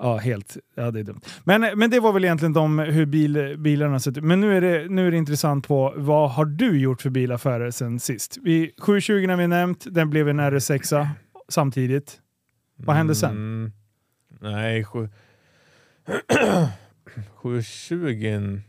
ja, 0.00 0.16
helt. 0.16 0.56
Ja, 0.74 0.90
det 0.90 1.00
är 1.00 1.04
dumt. 1.04 1.20
Men, 1.44 1.78
men 1.78 1.90
det 1.90 2.00
var 2.00 2.12
väl 2.12 2.24
egentligen 2.24 2.52
de, 2.52 2.78
hur 2.78 3.06
bil, 3.06 3.56
bilarna 3.58 4.00
sett 4.00 4.16
ut. 4.16 4.24
Men 4.24 4.40
nu 4.40 4.56
är, 4.56 4.60
det, 4.60 4.88
nu 4.88 5.06
är 5.06 5.10
det 5.10 5.16
intressant 5.16 5.68
på 5.68 5.94
vad 5.96 6.30
har 6.30 6.44
du 6.44 6.80
gjort 6.80 7.02
för 7.02 7.10
bilaffärer 7.10 7.70
sen 7.70 8.00
sist? 8.00 8.38
Vi, 8.42 8.74
720 8.78 9.26
när 9.26 9.36
vi 9.36 9.46
nämnt, 9.46 9.86
den 9.90 10.10
blev 10.10 10.28
en 10.28 10.40
RS6 10.40 11.06
samtidigt. 11.48 12.20
Vad 12.76 12.96
hände 12.96 13.14
sen? 13.14 13.30
Mm. 13.30 13.72
Nej, 14.40 14.84
sju... 14.84 15.08
720... 17.34 18.60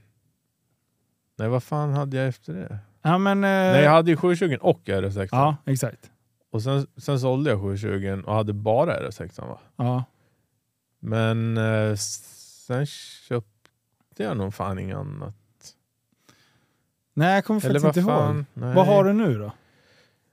Nej, 1.40 1.48
vad 1.48 1.64
fan 1.64 1.94
hade 1.94 2.18
jag 2.18 2.28
efter 2.28 2.54
det? 2.54 2.80
Ja, 3.02 3.18
men... 3.18 3.44
Eh, 3.44 3.50
Nej, 3.50 3.84
jag 3.84 3.92
hade 3.92 4.12
ju 4.12 4.18
720 4.18 4.58
och 4.62 4.80
RS6. 4.86 5.28
Ja, 5.32 5.56
exakt. 5.66 6.12
Och 6.52 6.62
sen, 6.62 6.88
sen 6.98 7.20
sålde 7.20 7.50
jag 7.50 7.62
720 7.62 8.22
och 8.26 8.36
hade 8.36 8.54
bara 8.54 9.00
RS6 9.00 9.48
va? 9.48 9.60
Ja. 9.76 10.04
Men 11.00 11.58
eh, 11.58 11.96
sen 11.96 12.86
köpte 12.86 14.24
jag 14.24 14.38
nog 14.38 14.54
fan 14.54 14.80
inget 14.80 14.98
annat. 14.98 15.36
Nej, 17.14 17.36
jag 17.36 17.46
kommer 17.46 17.66
Eller 17.66 17.80
faktiskt 17.80 18.08
vad 18.08 18.30
inte 18.30 18.38
ihåg. 18.38 18.46
Nej. 18.54 18.76
Vad 18.76 18.88
har 18.88 19.04
du 19.04 19.14
nu 19.14 19.40
då? 19.40 19.52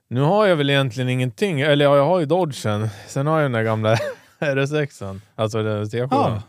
Nu 0.07 0.21
har 0.21 0.45
jag 0.45 0.55
väl 0.55 0.69
egentligen 0.69 1.09
ingenting. 1.09 1.61
Eller 1.61 1.85
ja, 1.85 1.95
jag 1.97 2.05
har 2.05 2.19
ju 2.19 2.25
Dodgen. 2.25 2.89
Sen 3.07 3.27
har 3.27 3.39
jag 3.39 3.45
den 3.45 3.51
där 3.51 3.63
gamla 3.63 3.95
RS6an. 4.39 5.21
Alltså 5.35 5.63
den 5.63 5.85
T7. 5.85 6.07
Ja. 6.11 6.41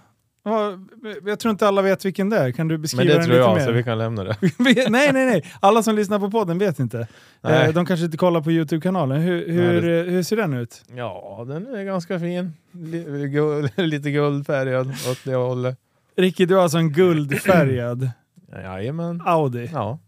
Ja, 0.49 0.79
Jag 1.27 1.39
tror 1.41 1.51
inte 1.51 1.69
alla 1.69 1.83
vet 1.83 2.05
vilken 2.05 2.31
det 2.31 2.39
är. 2.39 2.51
Kan 2.53 2.69
du 2.69 2.75
Men 2.75 2.83
beskriva 2.83 3.05
det 3.05 3.13
den 3.15 3.23
tror 3.25 3.35
lite 3.35 3.49
jag, 3.49 3.57
mer? 3.57 3.65
så 3.67 3.73
vi 3.73 3.83
kan 3.83 3.99
lämna 3.99 4.25
det. 4.25 4.37
nej, 4.59 4.85
nej, 4.89 5.13
nej. 5.13 5.45
Alla 5.61 5.83
som 5.83 5.95
lyssnar 5.95 6.19
på 6.19 6.31
podden 6.31 6.59
vet 6.59 6.79
inte. 6.79 7.09
Nej. 7.41 7.67
Eh, 7.69 7.73
De 7.75 7.87
kanske 7.87 8.05
inte 8.05 8.17
kollar 8.17 8.41
på 8.41 8.51
Youtube-kanalen. 8.53 9.21
Hur, 9.21 9.49
hur, 9.49 9.83
Nej, 9.83 10.01
eh, 10.01 10.05
hur 10.07 10.23
ser 10.23 10.37
den 10.37 10.55
ut? 10.55 10.85
Ja, 10.97 11.45
den 11.49 11.67
är 11.75 11.85
ganska 11.85 12.19
fin. 12.19 12.53
Lite 13.77 14.11
guldfärgad 14.11 14.89
åt 15.11 15.25
det 15.25 15.35
hållet. 15.35 15.79
Ricky, 16.17 16.47
du 16.47 16.55
har 16.55 16.63
alltså 16.63 16.79
en 16.79 16.93
guldfärgad 16.93 18.11
Jajamän. 18.53 19.23
Audi 19.25 19.71
Ja. 19.73 19.99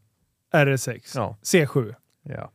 RS6 0.54 1.12
Ja. 1.14 1.36
C7. 1.42 1.94
ja. 2.22 2.50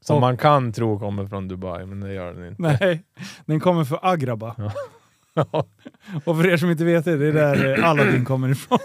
Som 0.00 0.14
Och- 0.16 0.20
man 0.20 0.36
kan 0.36 0.72
tro 0.72 0.98
kommer 0.98 1.26
från 1.26 1.48
Dubai, 1.48 1.86
men 1.86 2.00
det 2.00 2.12
gör 2.12 2.32
den 2.34 2.48
inte. 2.48 2.62
Nej, 2.62 3.02
den 3.46 3.60
kommer 3.60 3.84
för 3.84 3.98
Agraba. 4.02 4.54
Ja. 4.58 4.72
Och 6.24 6.36
för 6.36 6.46
er 6.46 6.56
som 6.56 6.70
inte 6.70 6.84
vet 6.84 7.04
det, 7.04 7.16
det 7.16 7.26
är 7.26 7.32
där 7.32 7.78
eh, 7.78 7.88
Aladdin 7.90 8.24
kommer 8.24 8.48
ifrån. 8.48 8.78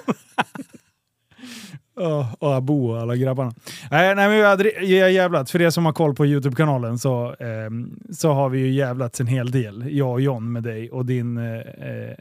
Ja, 1.96 2.36
och 2.40 2.56
Abu 2.56 2.74
och 2.74 3.02
alla 3.02 3.16
grabbarna. 3.16 3.54
Nej, 3.92 4.16
nej 4.16 4.28
men 4.30 4.38
vi 4.38 4.42
har 4.42 5.02
har 5.02 5.10
jävlat. 5.10 5.50
För 5.50 5.62
er 5.62 5.70
som 5.70 5.86
har 5.86 5.94
koll 5.94 6.16
på 6.16 6.26
Youtube-kanalen 6.26 7.00
så, 7.00 7.36
ehm, 7.40 8.00
så 8.12 8.34
har 8.34 8.50
vi 8.50 8.60
ju 8.60 8.72
jävlats 8.72 9.22
en 9.22 9.28
hel 9.28 9.52
del. 9.52 9.98
Jag 9.98 10.12
och 10.12 10.22
John 10.22 10.52
med 10.52 10.64
dig 10.64 10.92
och 10.92 11.06
din 11.06 11.38
eh, 11.38 11.60
eh, 11.60 12.16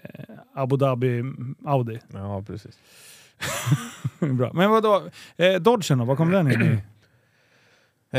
Abu 0.54 0.76
Dhabi 0.76 1.22
Audi. 1.66 1.98
ja, 2.12 2.42
precis. 2.46 2.78
Bra. 4.18 4.50
Men 4.52 4.70
vadå, 4.70 5.02
eh, 5.36 5.54
Dodgen 5.54 5.98
då? 5.98 6.04
Vad 6.04 6.16
kom 6.16 6.30
den 6.30 6.52
in 6.52 6.62
i? 6.62 6.78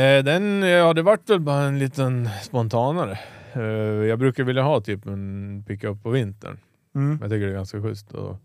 Eh, 0.00 0.24
den, 0.24 0.62
ja 0.62 0.92
det 0.94 1.02
vart 1.02 1.30
väl 1.30 1.40
bara 1.40 1.62
en 1.62 1.78
liten 1.78 2.28
spontanare. 2.42 3.18
Eh, 3.54 3.62
jag 4.08 4.18
brukar 4.18 4.44
vilja 4.44 4.62
ha 4.62 4.80
typ 4.80 5.06
en 5.06 5.64
pickup 5.66 6.02
på 6.02 6.10
vintern. 6.10 6.58
Mm. 6.94 7.18
Jag 7.22 7.30
tycker 7.30 7.46
det 7.46 7.52
är 7.52 7.56
ganska 7.56 7.82
schysst 7.82 8.14
att 8.14 8.36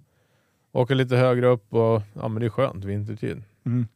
åka 0.72 0.94
lite 0.94 1.16
högre 1.16 1.48
upp 1.48 1.74
och 1.74 2.02
ja 2.14 2.28
men 2.28 2.40
det 2.40 2.46
är 2.46 2.50
skönt 2.50 2.86
vintertid. 2.86 3.44
Mm. 3.66 3.88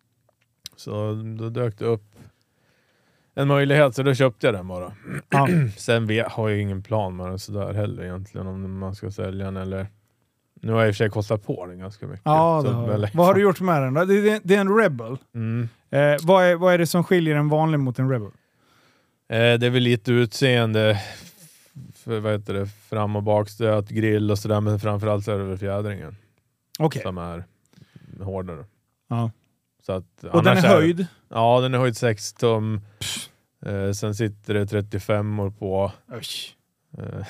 Så 0.76 0.92
då 1.40 1.50
dök 1.50 1.80
det 1.80 1.86
upp 1.86 2.16
en 3.36 3.48
möjlighet 3.48 3.96
så 3.96 4.04
då 4.04 4.14
köpte 4.14 4.48
jag 4.48 4.54
den 4.54 4.68
bara. 4.68 4.92
Ja. 5.30 5.48
Sen 5.78 6.08
vet, 6.08 6.28
har 6.32 6.50
jag 6.50 6.60
ingen 6.60 6.84
plan 6.84 7.16
med 7.16 7.26
den 7.30 7.40
sådär 7.40 7.74
heller 7.74 8.04
egentligen 8.04 8.48
om 8.48 8.78
man 8.80 8.96
ska 8.96 9.12
sälja 9.12 9.46
den 9.46 9.58
eller 9.58 9.88
nu 10.62 10.72
har 10.72 10.80
jag 10.80 10.88
i 10.88 10.92
och 10.92 10.96
för 10.96 10.98
sig 10.98 11.10
kostat 11.10 11.46
på 11.46 11.66
den 11.66 11.80
ganska 11.80 12.08
mycket. 12.08 12.22
Ja, 12.26 12.62
Så 12.66 12.72
har. 12.72 12.88
väl- 12.88 13.10
Vad 13.14 13.26
har 13.26 13.34
du 13.34 13.42
gjort 13.42 13.62
med 13.62 13.82
den 13.82 13.94
då? 13.94 14.06
Det, 14.06 14.22
det, 14.22 14.42
det 14.44 14.56
är 14.56 14.62
en 14.62 14.78
Rebel. 14.78 15.18
Mm. 15.36 15.70
Eh, 15.90 16.16
vad, 16.24 16.44
är, 16.46 16.56
vad 16.56 16.74
är 16.74 16.78
det 16.78 16.88
som 16.88 17.04
skiljer 17.04 17.36
en 17.36 17.50
vanlig 17.50 17.80
mot 17.80 18.00
en 18.00 18.10
Rebel? 18.10 18.32
Eh, 19.34 19.60
det 19.60 19.66
är 19.66 19.70
väl 19.70 19.84
lite 19.84 20.12
utseende, 20.12 21.02
för, 21.96 22.20
vad 22.20 22.32
heter 22.32 22.54
det, 22.54 22.68
fram 22.68 23.16
och 23.16 23.24
bakstöt, 23.24 23.90
grill 23.90 24.32
och 24.32 24.40
sådär 24.40 24.62
men 24.62 24.80
framförallt 24.80 25.26
så 25.26 25.32
är 25.32 25.38
det 25.38 25.44
väl 25.44 25.58
fjädringen 25.58 26.16
Okej. 26.80 27.02
som 27.02 27.18
är 27.18 27.44
hårdare. 28.22 28.66
Ja. 29.08 29.32
Så 29.86 29.92
att, 29.94 30.24
Och 30.24 30.44
den 30.44 30.58
är 30.58 30.62
höjd? 30.62 31.08
Ja, 31.30 31.62
den 31.62 31.74
är 31.74 31.78
höjd 31.78 31.98
6 31.98 32.34
tum. 32.34 32.82
Eh, 33.66 33.92
sen 33.92 34.16
sitter 34.16 34.54
det 34.54 34.68
35 34.68 35.40
år 35.40 35.50
på. 35.50 35.92
Eh, 36.98 37.26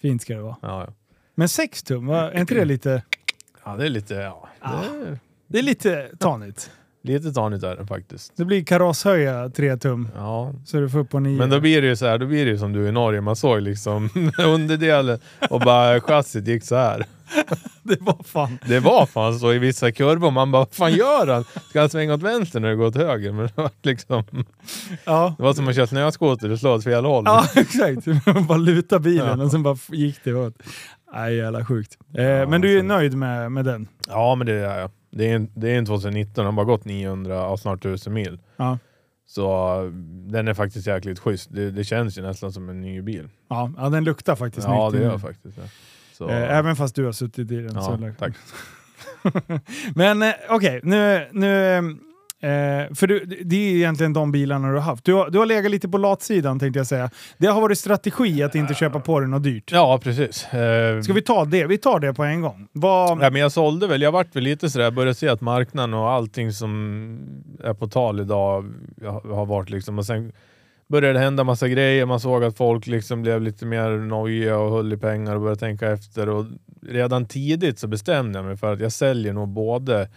Fint 0.00 0.22
ska 0.22 0.34
det 0.34 0.42
vara. 0.42 0.56
ja, 0.62 0.84
ja. 0.86 0.92
Men 1.34 1.48
6 1.48 1.82
tum, 1.82 2.06
va? 2.06 2.30
är 2.30 2.40
inte 2.40 2.54
det 2.54 2.64
lite... 2.64 3.02
ja, 3.64 3.76
det 3.76 3.86
är 3.86 3.90
lite, 3.90 4.14
ja, 4.14 4.48
Ah. 4.60 4.80
det 4.80 4.86
är, 4.86 5.18
Det 5.46 5.58
är 5.58 5.62
lite 5.62 6.10
tanigt. 6.18 6.70
Lite 7.08 7.32
tanigt 7.32 7.62
är 7.62 7.76
den 7.76 7.86
faktiskt. 7.86 8.32
Det 8.36 8.44
blir 8.44 8.64
karosshöja 8.64 9.48
3 9.48 9.76
tum, 9.76 10.08
Ja, 10.16 10.52
så 10.64 10.76
du 10.80 10.88
får 10.88 10.98
upp 10.98 11.10
på 11.10 11.18
9. 11.20 11.38
men 11.38 11.50
då 11.50 11.60
blir 11.60 11.82
det 11.82 11.88
ju 11.88 11.96
så 11.96 12.06
här, 12.06 12.18
då 12.18 12.26
blir 12.26 12.44
det 12.44 12.50
ju 12.50 12.58
som 12.58 12.72
du 12.72 12.88
i 12.88 12.92
Norge, 12.92 13.20
man 13.20 13.36
såg 13.36 13.60
liksom 13.62 14.10
underdelen 14.38 15.18
och 15.50 15.60
bara 15.60 16.00
chassit 16.00 16.46
gick 16.46 16.64
så 16.64 16.76
här. 16.76 17.04
det 17.82 18.00
var 18.00 18.16
fan... 18.24 18.58
Det 18.66 18.80
var 18.80 19.06
fan 19.06 19.38
så 19.38 19.52
i 19.52 19.58
vissa 19.58 19.92
kurvor, 19.92 20.30
man 20.30 20.50
bara 20.52 20.58
vad 20.58 20.74
fan 20.74 20.92
gör 20.92 21.26
han? 21.26 21.44
Ska 21.70 21.80
han 21.80 21.90
svänga 21.90 22.14
åt 22.14 22.22
vänster 22.22 22.60
när 22.60 22.68
det 22.68 22.74
går 22.76 22.86
åt 22.86 22.96
höger? 22.96 23.32
Men 23.32 23.46
det 23.46 23.52
var 23.62 23.70
liksom, 23.82 24.24
Ja. 25.04 25.34
det 25.38 25.42
var 25.42 25.52
som 25.54 25.68
att 25.68 25.74
köra 25.76 25.86
snöskoter 25.86 26.50
och 26.50 26.58
slå 26.58 26.74
åt 26.74 26.84
fel 26.84 27.04
håll. 27.04 27.24
Ja, 27.26 27.44
exakt. 27.56 28.26
Man 28.26 28.46
bara 28.46 28.58
luta 28.58 28.98
bilen 28.98 29.38
Ja. 29.38 29.44
och 29.44 29.50
sen 29.50 29.62
bara 29.62 29.76
gick 29.88 30.18
det 30.24 30.34
åt. 30.34 30.54
Nej, 31.14 31.36
jävla 31.36 31.64
sjukt. 31.64 31.98
Eh, 32.16 32.24
Ja, 32.24 32.46
men 32.48 32.60
du 32.60 32.76
är 32.76 32.80
så- 32.80 32.86
nöjd 32.86 33.14
med, 33.16 33.52
med 33.52 33.64
den? 33.64 33.88
Ja, 34.08 34.34
men 34.34 34.46
det 34.46 34.52
är 34.52 34.78
jag. 34.78 34.90
Det 35.18 35.30
är, 35.30 35.36
en, 35.36 35.50
det 35.54 35.70
är 35.70 35.78
en 35.78 35.86
2019, 35.86 36.32
den 36.34 36.44
har 36.44 36.52
bara 36.52 36.66
gått 36.66 36.84
900, 36.84 37.34
ja, 37.34 37.56
snart 37.56 37.78
1000 37.78 38.12
mil. 38.12 38.38
Ja. 38.56 38.78
Så 39.26 39.74
den 40.26 40.48
är 40.48 40.54
faktiskt 40.54 40.86
jäkligt 40.86 41.18
schysst. 41.18 41.48
Det, 41.52 41.70
det 41.70 41.84
känns 41.84 42.18
ju 42.18 42.22
nästan 42.22 42.52
som 42.52 42.68
en 42.68 42.80
ny 42.80 43.02
bil. 43.02 43.28
Ja, 43.48 43.72
ja 43.76 43.88
den 43.88 44.04
luktar 44.04 44.36
faktiskt 44.36 44.66
Ja, 44.66 44.90
det 44.90 45.02
gör 45.02 45.18
faktiskt 45.18 45.56
det. 45.56 45.68
Så, 46.12 46.28
Eh, 46.28 46.56
även 46.58 46.76
fast 46.76 46.94
du 46.94 47.04
har 47.04 47.12
suttit 47.12 47.50
i 47.50 47.56
den. 47.56 47.74
ja, 47.74 47.98
tack. 48.18 48.32
Men 49.94 50.22
eh, 50.22 50.34
okej, 50.48 50.80
nu... 50.82 51.28
nu 51.32 51.98
eh, 52.40 52.94
för 52.94 53.06
du, 53.06 53.24
det 53.44 53.56
är 53.56 53.76
egentligen 53.76 54.12
de 54.12 54.32
bilarna 54.32 54.68
du 54.68 54.74
har 54.74 54.80
haft. 54.80 55.04
Du 55.04 55.14
har, 55.14 55.30
du 55.30 55.38
har 55.38 55.46
legat 55.46 55.70
lite 55.70 55.88
på 55.88 55.98
latsidan 55.98 56.58
tänkte 56.58 56.78
jag 56.78 56.86
säga. 56.86 57.10
Det 57.38 57.46
har 57.46 57.60
varit 57.60 57.78
strategi 57.78 58.42
att 58.42 58.54
inte 58.54 58.74
köpa 58.74 59.00
på 59.00 59.20
dig 59.20 59.28
något 59.28 59.42
dyrt. 59.42 59.72
Ja, 59.72 60.00
precis. 60.02 60.54
Eh, 60.54 61.00
Ska 61.00 61.12
vi 61.12 61.22
ta 61.22 61.44
det? 61.44 61.66
Vi 61.66 61.78
tar 61.78 62.00
det 62.00 62.14
på 62.14 62.24
en 62.24 62.40
gång. 62.40 62.68
Vad... 62.72 63.10
ja, 63.22 63.30
men 63.30 63.40
jag 63.40 63.52
sålde 63.52 63.86
väl, 63.86 64.02
jag 64.02 64.12
vart 64.12 64.36
väl 64.36 64.42
lite 64.42 64.70
sådär, 64.70 64.84
jag 64.84 64.94
började 64.94 65.14
se 65.14 65.28
att 65.28 65.40
marknaden 65.40 65.94
och 65.94 66.10
allting 66.10 66.52
som 66.52 67.18
är 67.64 67.74
på 67.74 67.88
tal 67.88 68.20
idag 68.20 68.74
har 69.02 69.38
har 69.38 69.46
varit 69.46 69.70
liksom, 69.70 69.98
och 69.98 70.06
sen 70.06 70.32
började 70.88 71.18
det 71.18 71.24
hända 71.24 71.44
massa 71.44 71.68
grejer, 71.68 72.06
man 72.06 72.20
såg 72.20 72.44
att 72.44 72.56
folk 72.56 72.86
liksom 72.86 73.22
blev 73.22 73.42
lite 73.42 73.66
mer 73.66 73.90
nojiga 73.90 74.58
och 74.58 74.70
höll 74.70 74.92
i 74.92 74.96
pengar 74.96 75.34
och 75.34 75.40
började 75.40 75.60
tänka 75.60 75.90
efter 75.90 76.28
och 76.28 76.44
redan 76.82 77.26
tidigt 77.26 77.78
så 77.78 77.86
bestämde 77.86 78.38
jag 78.38 78.46
mig 78.46 78.56
för 78.56 78.72
att 78.72 78.80
jag 78.80 78.92
säljer 78.92 79.32
nog 79.32 79.48
både 79.48 80.08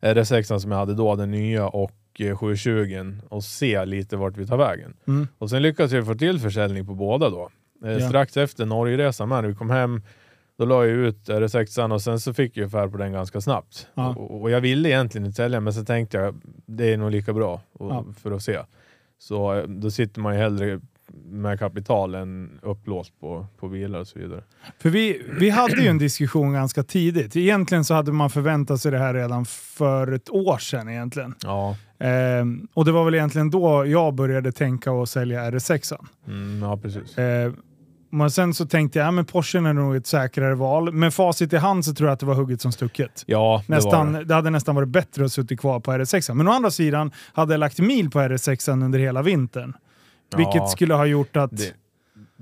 RS6 0.00 0.58
som 0.58 0.70
jag 0.70 0.78
hade 0.78 0.94
då, 0.94 1.16
den 1.16 1.30
nya, 1.30 1.68
och 1.68 1.92
eh, 2.18 2.36
720 2.36 3.14
och 3.28 3.44
se 3.44 3.84
lite 3.84 4.16
vart 4.16 4.36
vi 4.36 4.46
tar 4.46 4.56
vägen. 4.56 4.94
Mm. 5.08 5.28
Och 5.38 5.50
sen 5.50 5.62
lyckades 5.62 5.92
jag 5.92 6.06
få 6.06 6.14
till 6.14 6.38
försäljning 6.40 6.86
på 6.86 6.94
båda 6.94 7.30
då. 7.30 7.50
Eh, 7.84 7.90
Ja. 7.92 8.08
Strax 8.08 8.36
efter 8.36 8.66
Norgeresan 8.66 9.28
med, 9.28 9.42
när 9.42 9.48
vi 9.48 9.54
kom 9.54 9.70
hem, 9.70 10.02
då 10.58 10.64
la 10.64 10.86
jag 10.86 10.96
ut 10.96 11.28
RS6 11.28 11.92
och 11.92 12.02
sen 12.02 12.20
så 12.20 12.34
fick 12.34 12.56
jag 12.56 12.66
affär 12.66 12.88
på 12.88 12.96
den 12.96 13.12
ganska 13.12 13.40
snabbt. 13.40 13.86
Ja. 13.94 14.14
Och, 14.14 14.40
och 14.42 14.50
jag 14.50 14.60
ville 14.60 14.88
egentligen 14.88 15.24
inte 15.26 15.36
sälja 15.36 15.60
men 15.60 15.72
så 15.72 15.84
tänkte 15.84 16.18
jag 16.18 16.40
det 16.66 16.92
är 16.92 16.96
nog 16.96 17.10
lika 17.10 17.32
bra 17.32 17.60
och, 17.72 17.90
Ja. 17.90 18.04
för 18.22 18.30
att 18.32 18.42
se. 18.42 18.58
Så 19.18 19.54
eh, 19.54 19.64
då 19.66 19.90
sitter 19.90 20.20
man 20.20 20.34
ju 20.34 20.40
hellre 20.40 20.80
med 21.24 21.58
kapital 21.58 22.14
än 22.14 22.58
upplåst 22.62 23.20
på, 23.20 23.46
på 23.60 23.68
bilar 23.68 24.00
och 24.00 24.06
så 24.06 24.18
vidare. 24.18 24.42
För 24.78 24.90
vi, 24.90 25.22
vi 25.40 25.50
hade 25.50 25.82
ju 25.82 25.88
en 25.88 25.98
diskussion 25.98 26.52
ganska 26.52 26.82
tidigt. 26.82 27.36
Egentligen 27.36 27.84
så 27.84 27.94
hade 27.94 28.12
man 28.12 28.30
förväntat 28.30 28.80
sig 28.80 28.92
det 28.92 28.98
här 28.98 29.14
redan 29.14 29.44
för 29.44 30.12
ett 30.12 30.30
år 30.30 30.58
sedan 30.58 30.88
egentligen. 30.88 31.34
Ja, 31.42 31.76
Ehm, 32.00 32.68
och 32.74 32.84
det 32.84 32.92
var 32.92 33.04
väl 33.04 33.14
egentligen 33.14 33.50
då 33.50 33.86
jag 33.86 34.14
började 34.14 34.52
tänka 34.52 34.90
att 34.92 35.08
sälja 35.08 35.50
RS6. 35.50 35.98
mm, 36.26 36.62
ja 36.62 36.76
precis. 36.76 37.18
Ehm, 37.18 37.56
men 38.10 38.30
sen 38.30 38.54
så 38.54 38.66
tänkte 38.66 38.98
jag, 38.98 39.06
ja, 39.06 39.10
men 39.10 39.24
Porschen 39.24 39.66
är 39.66 39.72
nog 39.72 39.96
ett 39.96 40.06
säkrare 40.06 40.54
val. 40.54 40.92
Med 40.92 41.14
facit 41.14 41.52
i 41.52 41.56
hand 41.56 41.84
så 41.84 41.94
tror 41.94 42.08
jag 42.08 42.12
att 42.14 42.20
det 42.20 42.26
var 42.26 42.34
hugget 42.34 42.60
som 42.60 42.72
stucket. 42.72 43.24
Ja, 43.26 43.62
det 43.66 43.74
Nästan, 43.74 44.12
det. 44.12 44.24
det. 44.24 44.34
hade 44.34 44.50
nästan 44.50 44.74
varit 44.74 44.88
bättre 44.88 45.24
att 45.24 45.32
sitta 45.32 45.56
kvar 45.56 45.80
på 45.80 45.92
RS6. 45.92 46.34
Men 46.34 46.48
å 46.48 46.52
andra 46.52 46.70
sidan 46.70 47.10
hade 47.32 47.52
jag 47.52 47.58
lagt 47.58 47.78
mil 47.78 48.10
på 48.10 48.18
RS6 48.18 48.72
under 48.84 48.98
hela 48.98 49.22
vintern. 49.22 49.74
Vilket 50.36 50.54
Ja, 50.54 50.66
skulle 50.66 50.94
ha 50.94 51.06
gjort 51.06 51.36
att... 51.36 51.56
det, 51.56 51.74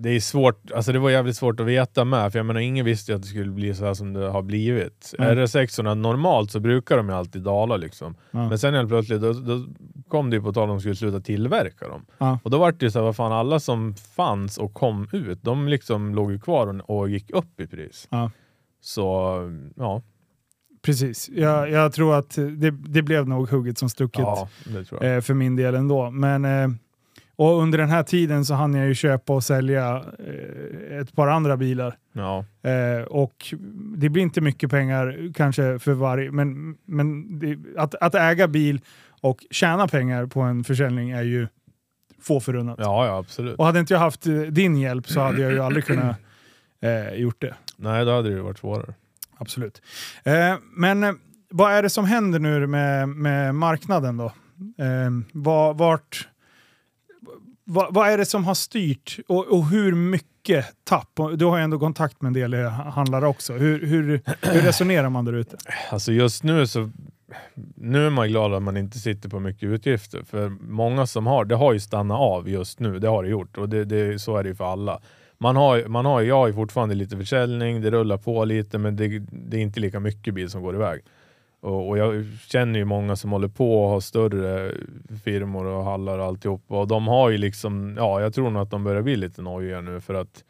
det 0.01 0.11
är 0.11 0.21
svårt, 0.21 0.73
alltså 0.73 0.93
det 0.93 0.99
var 0.99 1.11
jävligt 1.11 1.37
svårt 1.37 1.61
att 1.61 1.67
veta 1.67 2.05
med, 2.05 2.33
för 2.33 2.39
jag 2.39 2.47
menar 2.47 2.61
ingen 2.61 2.85
visste 2.85 3.13
ju 3.13 3.17
att 3.17 3.23
det 3.23 3.29
skulle 3.29 3.51
bli 3.51 3.75
så 3.75 3.85
här 3.85 3.95
som 3.95 4.13
det 4.13 4.29
har 4.29 4.43
blivit. 4.43 5.15
Mm. 5.19 5.39
RS6 5.39 5.95
normalt 5.95 6.51
så 6.51 6.61
brukar 6.61 6.97
de 6.97 7.09
ju 7.09 7.15
alltid 7.15 7.43
dala 7.43 7.77
liksom. 7.77 8.17
Ja. 8.31 8.49
Men 8.49 8.59
sen 8.59 8.75
helt 8.75 8.89
plötsligt, 8.89 9.21
då, 9.21 9.33
då 9.33 9.67
kom 10.09 10.31
det 10.31 10.37
ju 10.37 10.43
på 10.43 10.53
tal 10.53 10.63
om 10.63 10.69
de 10.69 10.81
skulle 10.81 10.95
sluta 10.97 11.21
tillverka 11.21 11.89
dem. 11.89 12.07
Ja. 12.19 12.39
Och 12.43 12.51
då 12.51 12.59
var 12.59 12.73
det 12.73 12.87
ju 12.87 12.91
så 12.91 12.99
här, 12.99 13.05
vad 13.05 13.17
fan, 13.17 13.33
alla 13.33 13.61
som 13.61 13.95
fanns 13.95 14.59
och 14.59 14.75
kom 14.75 15.09
ut, 15.13 15.43
de 15.43 15.69
liksom 15.69 16.15
låg 16.15 16.33
ju 16.33 16.41
kvar 16.41 16.67
och, 16.67 16.99
och 16.99 17.11
gick 17.11 17.31
upp 17.31 17.61
i 17.61 17.67
pris. 17.67 18.09
Ja. 18.11 18.31
Så, 18.81 19.39
ja. 19.77 20.03
Precis. 20.83 21.29
Jag, 21.29 21.71
jag 21.71 21.93
tror 21.93 22.15
att 22.19 22.31
det, 22.37 22.71
det 22.71 23.03
blev 23.03 23.29
nog 23.29 23.49
hugget 23.49 23.79
som 23.79 23.91
stucket. 23.91 24.21
Ja, 24.21 24.49
eh, 25.01 25.21
för 25.21 25.35
min 25.35 25.57
del 25.57 25.75
ändå. 25.75 26.11
Men, 26.11 26.45
eh, 26.45 26.69
och 27.39 27.63
under 27.63 27.79
den 27.79 27.89
här 27.89 28.03
tiden 28.03 28.45
så 28.45 28.55
hann 28.55 28.75
jag 28.75 28.87
ju 28.87 28.95
köpa 28.95 29.33
och 29.33 29.45
sälja 29.45 30.05
eh, 30.19 30.99
ett 30.99 31.15
par 31.15 31.29
andra 31.29 31.57
bilar. 31.57 31.97
Ja. 32.13 32.45
Eh, 32.63 33.03
och 33.03 33.55
det 33.97 34.09
blir 34.09 34.23
inte 34.23 34.41
mycket 34.41 34.71
pengar 34.71 35.33
kanske 35.35 35.79
för 35.79 35.93
varje, 35.93 36.31
men, 36.31 36.77
men 36.85 37.39
det, 37.39 37.59
att, 37.77 37.95
att 37.95 38.15
äga 38.15 38.49
bil 38.49 38.81
och 39.21 39.39
tjäna 39.51 39.89
pengar 39.89 40.27
på 40.27 40.41
en 40.41 40.65
försäljning 40.65 41.11
är 41.11 41.23
ju 41.23 41.49
få 42.21 42.41
förunnat. 42.41 42.77
ja, 42.79 43.07
ja 43.07 43.19
absolut. 43.19 43.59
Och 43.59 43.67
hade 43.67 43.81
inte 43.81 43.95
jag 43.95 44.01
haft 44.01 44.27
eh, 44.27 44.41
din 44.41 44.77
hjälp 44.77 45.09
så 45.09 45.21
hade 45.21 45.43
jag 45.43 45.53
ju 45.53 45.61
aldrig 45.61 45.85
kunnat 45.85 46.17
eh, 46.81 47.15
gjort 47.15 47.41
det. 47.41 47.55
Nej, 47.77 48.05
då 48.05 48.13
hade 48.13 48.29
det 48.29 48.35
ju 48.35 48.41
varit 48.41 48.59
svårare. 48.59 48.95
Absolut. 49.37 49.83
Eh, 50.25 50.57
men 50.73 51.19
vad 51.51 51.73
är 51.73 51.83
det 51.83 51.91
som 51.91 52.05
händer 52.05 52.39
nu 52.39 52.67
med, 52.67 53.09
med 53.09 53.55
marknaden 53.55 54.17
då? 54.17 54.33
Eh, 54.85 55.11
vart, 55.75 56.29
vad, 57.71 57.95
vad 57.95 58.09
är 58.09 58.19
det 58.19 58.27
som 58.27 58.45
har 58.45 58.55
styrt 58.55 59.19
och, 59.29 59.47
och 59.47 59.67
hur 59.67 59.95
mycket 59.95 60.67
tapp? 60.85 61.21
Du 61.37 61.45
har 61.45 61.57
ju 61.59 61.65
ändå 61.65 61.79
kontakt 61.79 62.23
med 62.23 62.29
en 62.29 62.33
del 62.33 62.55
eh, 62.55 62.71
handlare 62.71 63.27
också. 63.27 63.53
Hur, 63.53 63.87
hur, 63.87 64.21
hur 64.43 64.61
resonerar 64.61 65.11
man 65.11 65.25
där 65.25 65.33
ute? 65.33 65.57
Alltså 65.91 66.13
just 66.13 66.43
nu 66.43 66.67
så 66.67 66.91
nu 67.75 68.07
är 68.07 68.11
man 68.11 68.29
glad 68.29 68.55
att 68.55 68.63
man 68.63 68.77
inte 68.77 68.99
sitter 68.99 69.29
på 69.29 69.41
mycket 69.41 69.63
utgifter. 69.63 70.23
För 70.23 70.49
många 70.61 71.07
som 71.07 71.27
har, 71.27 71.45
det 71.45 71.55
har 71.55 71.73
ju 71.73 71.81
stannat 71.81 72.19
av 72.21 72.49
just 72.49 72.81
nu. 72.81 72.99
Det 72.99 73.09
har 73.09 73.23
det 73.23 73.29
gjort 73.29 73.59
och 73.59 73.69
det, 73.69 73.85
det, 73.85 74.19
så 74.19 74.37
är 74.37 74.43
det 74.43 74.49
ju 74.49 74.55
för 74.55 74.73
alla. 74.73 75.01
Man 75.39 75.57
har, 75.57 75.85
man 75.89 76.05
har, 76.05 76.23
jag 76.23 76.35
har 76.35 76.47
ju 76.47 76.55
fortfarande 76.55 76.95
lite 76.95 77.17
försäljning, 77.17 77.81
det 77.81 77.91
rullar 77.91 78.17
på 78.17 78.45
lite 78.45 78.79
men 78.79 78.97
det, 78.97 79.19
det 79.19 79.57
är 79.57 79.61
inte 79.61 79.81
lika 79.81 80.01
mycket 80.01 80.35
bil 80.35 80.51
som 80.51 80.63
går 80.63 80.75
iväg. 80.75 81.01
Och, 81.61 81.89
och 81.89 81.99
jag 81.99 82.25
känner 82.47 82.79
ju 82.79 82.85
många 82.85 83.17
som 83.17 83.33
håller 83.33 83.49
på 83.49 83.83
och 83.85 83.91
har 83.91 84.01
större 84.01 84.75
firmor 85.25 85.67
och 85.67 85.85
hallar 85.85 86.19
och 86.19 86.25
alltihop. 86.25 86.65
Och 86.67 86.89
de 86.89 87.07
har 87.09 87.31
ju 87.31 87.39
liksom, 87.39 87.95
ja 87.97 88.21
jag 88.21 88.35
tror 88.35 88.51
nog 88.51 88.63
att 88.63 88.71
de 88.71 88.85
börjar 88.85 89.03
bli 89.03 89.17
lite 89.17 89.43
nojiga 89.43 89.81
nu 89.81 90.01
för 90.01 90.15
att 90.15 90.45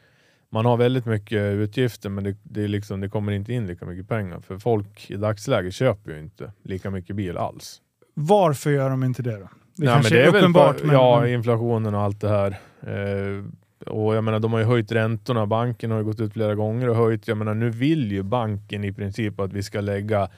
man 0.50 0.66
har 0.66 0.76
väldigt 0.76 1.06
mycket 1.06 1.38
utgifter 1.38 2.10
men 2.10 2.24
det, 2.24 2.36
det, 2.42 2.64
är 2.64 2.68
liksom, 2.68 3.00
det 3.00 3.08
kommer 3.08 3.32
inte 3.32 3.52
in 3.52 3.66
lika 3.66 3.86
mycket 3.86 4.08
pengar. 4.08 4.40
För 4.40 4.58
folk 4.58 5.10
i 5.10 5.16
dagsläget 5.16 5.74
köper 5.74 6.12
ju 6.12 6.18
inte 6.20 6.52
lika 6.62 6.90
mycket 6.90 7.16
bil 7.16 7.36
alls. 7.36 7.80
Varför 8.14 8.70
gör 8.70 8.90
de 8.90 9.04
inte 9.04 9.22
det 9.22 9.36
då? 9.36 9.38
Det 9.38 9.84
Nej, 9.84 9.94
kanske 9.94 10.14
men 10.14 10.22
det 10.22 10.28
är 10.28 10.34
är 10.34 10.38
uppenbart. 10.38 10.80
för, 10.80 10.86
men, 10.86 10.96
ja, 10.96 11.28
inflationen 11.28 11.94
och 11.94 12.00
allt 12.00 12.20
det 12.20 12.28
här. 12.28 12.50
Eh, 12.80 13.44
och 13.86 14.14
jag 14.16 14.24
menar, 14.24 14.40
de 14.40 14.52
har 14.52 14.60
ju 14.60 14.66
höjt 14.66 14.92
räntorna. 14.92 15.46
Banken 15.46 15.90
har 15.90 15.98
ju 15.98 16.04
gått 16.04 16.20
ut 16.20 16.32
flera 16.32 16.54
gånger 16.54 16.88
och 16.88 16.96
höjt. 16.96 17.28
Jag 17.28 17.36
menar, 17.36 17.54
nu 17.54 17.70
vill 17.70 18.12
ju 18.12 18.22
banken 18.22 18.84
i 18.84 18.92
princip 18.92 19.40
att 19.40 19.52
vi 19.52 19.62
ska 19.62 19.80
lägga 19.80 20.28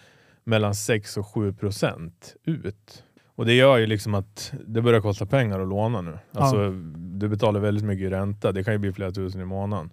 mellan 0.50 0.74
6 0.74 1.16
och 1.16 1.26
7 1.26 1.52
procent 1.52 2.34
ut. 2.44 3.04
Och 3.36 3.46
det 3.46 3.54
gör 3.54 3.78
ju 3.78 3.86
liksom 3.86 4.14
att 4.14 4.52
det 4.66 4.82
börjar 4.82 5.00
kosta 5.00 5.26
pengar 5.26 5.60
att 5.60 5.68
låna 5.68 6.00
nu. 6.00 6.18
Alltså, 6.32 6.70
Du 6.96 7.28
betalar 7.28 7.60
väldigt 7.60 7.84
mycket 7.84 8.06
i 8.06 8.10
ränta. 8.10 8.52
Det 8.52 8.64
kan 8.64 8.72
ju 8.74 8.78
bli 8.78 8.92
flera 8.92 9.10
tusen 9.10 9.40
i 9.40 9.44
månaden. 9.44 9.90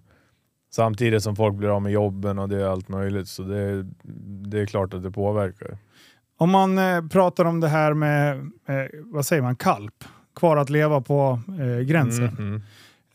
Samtidigt 0.70 1.22
som 1.22 1.36
folk 1.36 1.54
blir 1.54 1.68
av 1.68 1.82
med 1.82 1.92
jobben 1.92 2.38
och 2.38 2.48
det 2.48 2.62
är 2.62 2.66
allt 2.66 2.88
möjligt. 2.88 3.28
Så 3.28 3.42
det, 3.42 3.86
det 4.48 4.60
är 4.60 4.66
klart 4.66 4.94
att 4.94 5.02
det 5.02 5.10
påverkar. 5.10 5.78
om 6.38 6.50
man 6.50 6.78
eh, 6.78 7.06
pratar 7.08 7.44
om 7.44 7.60
det 7.60 7.68
här 7.68 7.94
med, 7.94 8.36
eh, 8.68 8.86
vad 9.04 9.26
säger 9.26 9.42
man, 9.42 9.56
kalp, 9.56 10.04
kvar 10.36 10.56
att 10.56 10.70
leva 10.70 11.00
på 11.00 11.40
eh, 11.60 11.80
gränsen. 11.84 12.28
Mm, 12.28 12.48
mm. 12.48 12.62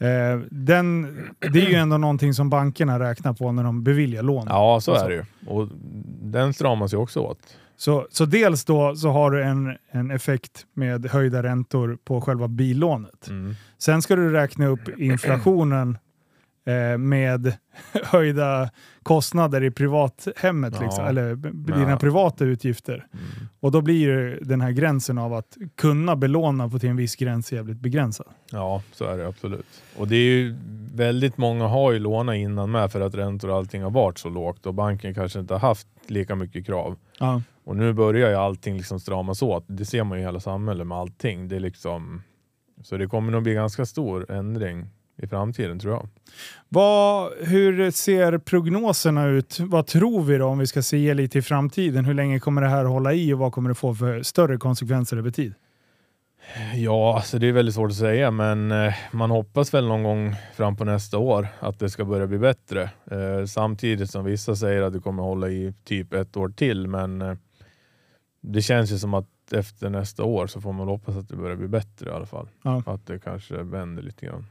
Eh, 0.03 0.39
den, 0.51 1.01
det 1.39 1.61
är 1.65 1.69
ju 1.69 1.75
ändå 1.75 1.97
någonting 1.97 2.33
som 2.33 2.49
bankerna 2.49 2.99
räknar 2.99 3.33
på 3.33 3.51
när 3.51 3.63
de 3.63 3.83
beviljar 3.83 4.23
lån. 4.23 4.45
Ja, 4.49 4.79
så 4.81 4.91
Alltså. 4.91 5.05
är 5.05 5.09
det 5.09 5.15
ju. 5.15 5.23
Och 5.47 5.69
den 6.21 6.53
stramas 6.53 6.93
ju 6.93 6.97
också 6.97 7.19
åt. 7.19 7.39
Så, 7.77 8.07
så 8.09 8.25
dels 8.25 8.65
då 8.65 8.95
så 8.95 9.09
har 9.09 9.31
du 9.31 9.43
en, 9.43 9.77
en 9.91 10.11
effekt 10.11 10.65
med 10.73 11.05
höjda 11.05 11.43
räntor 11.43 11.97
på 12.05 12.21
själva 12.21 12.47
billånet. 12.47 13.27
Mm. 13.29 13.55
Sen 13.77 14.01
ska 14.01 14.15
du 14.15 14.29
räkna 14.31 14.67
upp 14.67 14.89
inflationen 14.99 15.97
med 16.99 17.53
höjda 18.03 18.69
kostnader 19.03 19.63
i 19.63 19.71
privathemmet, 19.71 20.73
Ja. 20.77 20.83
liksom, 20.85 21.05
eller 21.05 21.35
dina 21.75 21.89
Ja. 21.89 21.97
privata 21.97 22.45
utgifter. 22.45 22.93
Mm. 22.93 23.25
Och 23.59 23.71
då 23.71 23.81
blir 23.81 24.39
den 24.41 24.61
här 24.61 24.71
gränsen 24.71 25.17
av 25.17 25.33
att 25.33 25.57
kunna 25.75 26.15
belåna 26.15 26.69
på 26.69 26.79
till 26.79 26.89
en 26.89 26.95
viss 26.95 27.15
gräns 27.15 27.51
jävligt 27.51 27.79
begränsad. 27.79 28.27
Ja, 28.51 28.81
så 28.91 29.05
är 29.05 29.17
det 29.17 29.27
absolut. 29.27 29.65
Och 29.97 30.07
det 30.07 30.15
är 30.15 30.25
ju 30.35 30.55
väldigt 30.93 31.37
många 31.37 31.67
har 31.67 31.91
ju 31.91 31.99
lånat 31.99 32.35
innan 32.35 32.71
med 32.71 32.91
för 32.91 33.01
att 33.01 33.15
räntor 33.15 33.49
och 33.49 33.55
allting 33.57 33.83
har 33.83 33.91
varit 33.91 34.17
så 34.17 34.29
lågt 34.29 34.65
och 34.65 34.73
banken 34.73 35.13
kanske 35.13 35.39
inte 35.39 35.53
har 35.53 35.59
haft 35.59 35.87
lika 36.07 36.35
mycket 36.35 36.65
krav. 36.65 36.95
Ja. 37.19 37.41
Och 37.65 37.75
nu 37.75 37.93
börjar 37.93 38.29
ju 38.29 38.35
allting 38.35 38.77
liksom 38.77 38.99
stramas 38.99 39.41
åt. 39.41 39.63
Det 39.67 39.85
ser 39.85 40.03
man 40.03 40.17
ju 40.17 40.21
i 40.21 40.25
hela 40.25 40.39
samhället 40.39 40.87
med 40.87 40.97
allting. 40.97 41.47
Det 41.47 41.55
är 41.55 41.59
liksom, 41.59 42.21
så 42.83 42.97
det 42.97 43.07
kommer 43.07 43.31
nog 43.31 43.43
bli 43.43 43.53
ganska 43.53 43.85
stor 43.85 44.31
ändring 44.31 44.87
i 45.17 45.27
framtiden 45.27 45.79
tror 45.79 45.93
jag. 45.93 46.07
Vad, 46.69 47.31
hur 47.41 47.91
ser 47.91 48.37
prognoserna 48.37 49.25
ut? 49.27 49.59
Vad 49.59 49.87
tror 49.87 50.23
vi 50.23 50.37
då 50.37 50.45
om 50.45 50.57
vi 50.57 50.67
ska 50.67 50.81
se 50.81 51.13
lite 51.13 51.39
i 51.39 51.41
framtiden? 51.41 52.05
Hur 52.05 52.13
länge 52.13 52.39
kommer 52.39 52.61
det 52.61 52.67
här 52.67 52.85
hålla 52.85 53.13
i 53.13 53.33
och 53.33 53.39
vad 53.39 53.51
kommer 53.51 53.69
det 53.69 53.75
få 53.75 53.95
för 53.95 54.23
större 54.23 54.57
konsekvenser 54.57 55.17
över 55.17 55.31
tid? 55.31 55.53
Ja, 56.75 57.15
alltså 57.15 57.39
det 57.39 57.47
är 57.47 57.51
väldigt 57.51 57.75
svårt 57.75 57.91
att 57.91 57.97
säga 57.97 58.31
men 58.31 58.71
eh, 58.71 58.93
man 59.11 59.31
hoppas 59.31 59.73
väl 59.73 59.87
någon 59.87 60.03
gång 60.03 60.35
fram 60.55 60.75
på 60.75 60.85
nästa 60.85 61.17
år 61.17 61.47
att 61.59 61.79
det 61.79 61.89
ska 61.89 62.05
börja 62.05 62.27
bli 62.27 62.37
bättre. 62.37 62.89
Eh, 63.11 63.45
samtidigt 63.45 64.11
som 64.11 64.25
vissa 64.25 64.55
säger 64.55 64.81
att 64.81 64.93
det 64.93 64.99
kommer 64.99 65.23
hålla 65.23 65.49
i 65.49 65.73
typ 65.83 66.13
ett 66.13 66.37
år 66.37 66.49
till 66.49 66.87
men 66.87 67.21
eh, 67.21 67.35
det 68.41 68.61
känns 68.61 68.91
ju 68.91 68.97
som 68.97 69.13
att 69.13 69.27
efter 69.51 69.89
nästa 69.89 70.23
år 70.23 70.47
så 70.47 70.61
får 70.61 70.73
man 70.73 70.87
hoppas 70.87 71.15
att 71.15 71.29
det 71.29 71.35
börjar 71.35 71.55
bli 71.55 71.67
bättre 71.67 72.09
i 72.09 72.13
alla 72.13 72.25
fall. 72.25 72.49
Ja. 72.61 72.83
Att 72.85 73.07
det 73.07 73.19
kanske 73.19 73.63
vänder 73.63 74.03
lite 74.03 74.25
grann. 74.25 74.45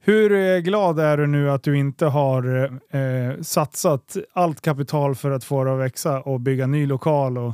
Hur 0.00 0.32
eh, 0.32 0.58
glad 0.58 0.98
är 1.00 1.16
du 1.16 1.26
nu 1.26 1.50
att 1.50 1.62
du 1.62 1.78
inte 1.78 2.06
har 2.06 2.64
eh, 2.90 3.40
satsat 3.42 4.16
allt 4.32 4.60
kapital 4.60 5.14
för 5.14 5.30
att 5.30 5.44
få 5.44 5.64
det 5.64 5.72
att 5.72 5.80
växa 5.80 6.20
och 6.20 6.40
bygga 6.40 6.66
ny 6.66 6.86
lokal? 6.86 7.38
Och, 7.38 7.52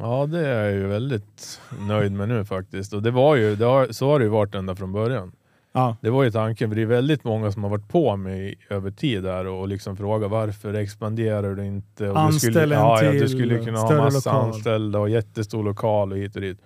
Ja, 0.00 0.26
det 0.26 0.46
är 0.46 0.64
jag 0.64 0.72
ju 0.72 0.86
väldigt 0.86 1.60
nöjd 1.88 2.12
med 2.12 2.28
nu 2.28 2.44
faktiskt. 2.44 2.92
Och 2.92 3.02
det 3.02 3.10
var 3.10 3.36
ju, 3.36 3.56
det 3.56 3.64
har, 3.64 3.86
så 3.90 4.06
har 4.10 4.18
det 4.18 4.24
ju 4.24 4.28
varit 4.30 4.54
ända 4.54 4.76
från 4.76 4.92
början. 4.92 5.32
ja. 5.72 5.96
Det 6.00 6.10
var 6.10 6.22
ju 6.24 6.30
tanken, 6.30 6.70
för 6.70 6.76
det 6.76 6.82
är 6.82 6.86
väldigt 6.86 7.24
många 7.24 7.52
som 7.52 7.62
har 7.62 7.70
varit 7.70 7.88
på 7.88 8.16
mig 8.16 8.54
över 8.70 8.90
tid 8.90 9.22
där 9.22 9.46
och 9.46 9.68
liksom 9.68 9.96
frågat 9.96 10.30
varför 10.30 10.74
expanderar 10.74 11.54
du 11.54 11.66
inte? 11.66 12.08
Och 12.08 12.14
du 12.14 12.20
Anställ 12.20 12.52
skulle, 12.52 12.76
en 12.76 12.82
ja, 12.82 13.02
ja, 13.02 13.10
till, 13.10 13.20
du 13.20 13.28
skulle 13.28 13.64
kunna 13.64 13.78
ha 13.78 13.96
massa 13.96 14.30
lokal. 14.32 14.46
anställda 14.46 14.98
och 14.98 15.10
jättestor 15.10 15.64
lokal 15.64 16.12
och 16.12 16.18
hit 16.18 16.34
och 16.36 16.42
dit. 16.42 16.58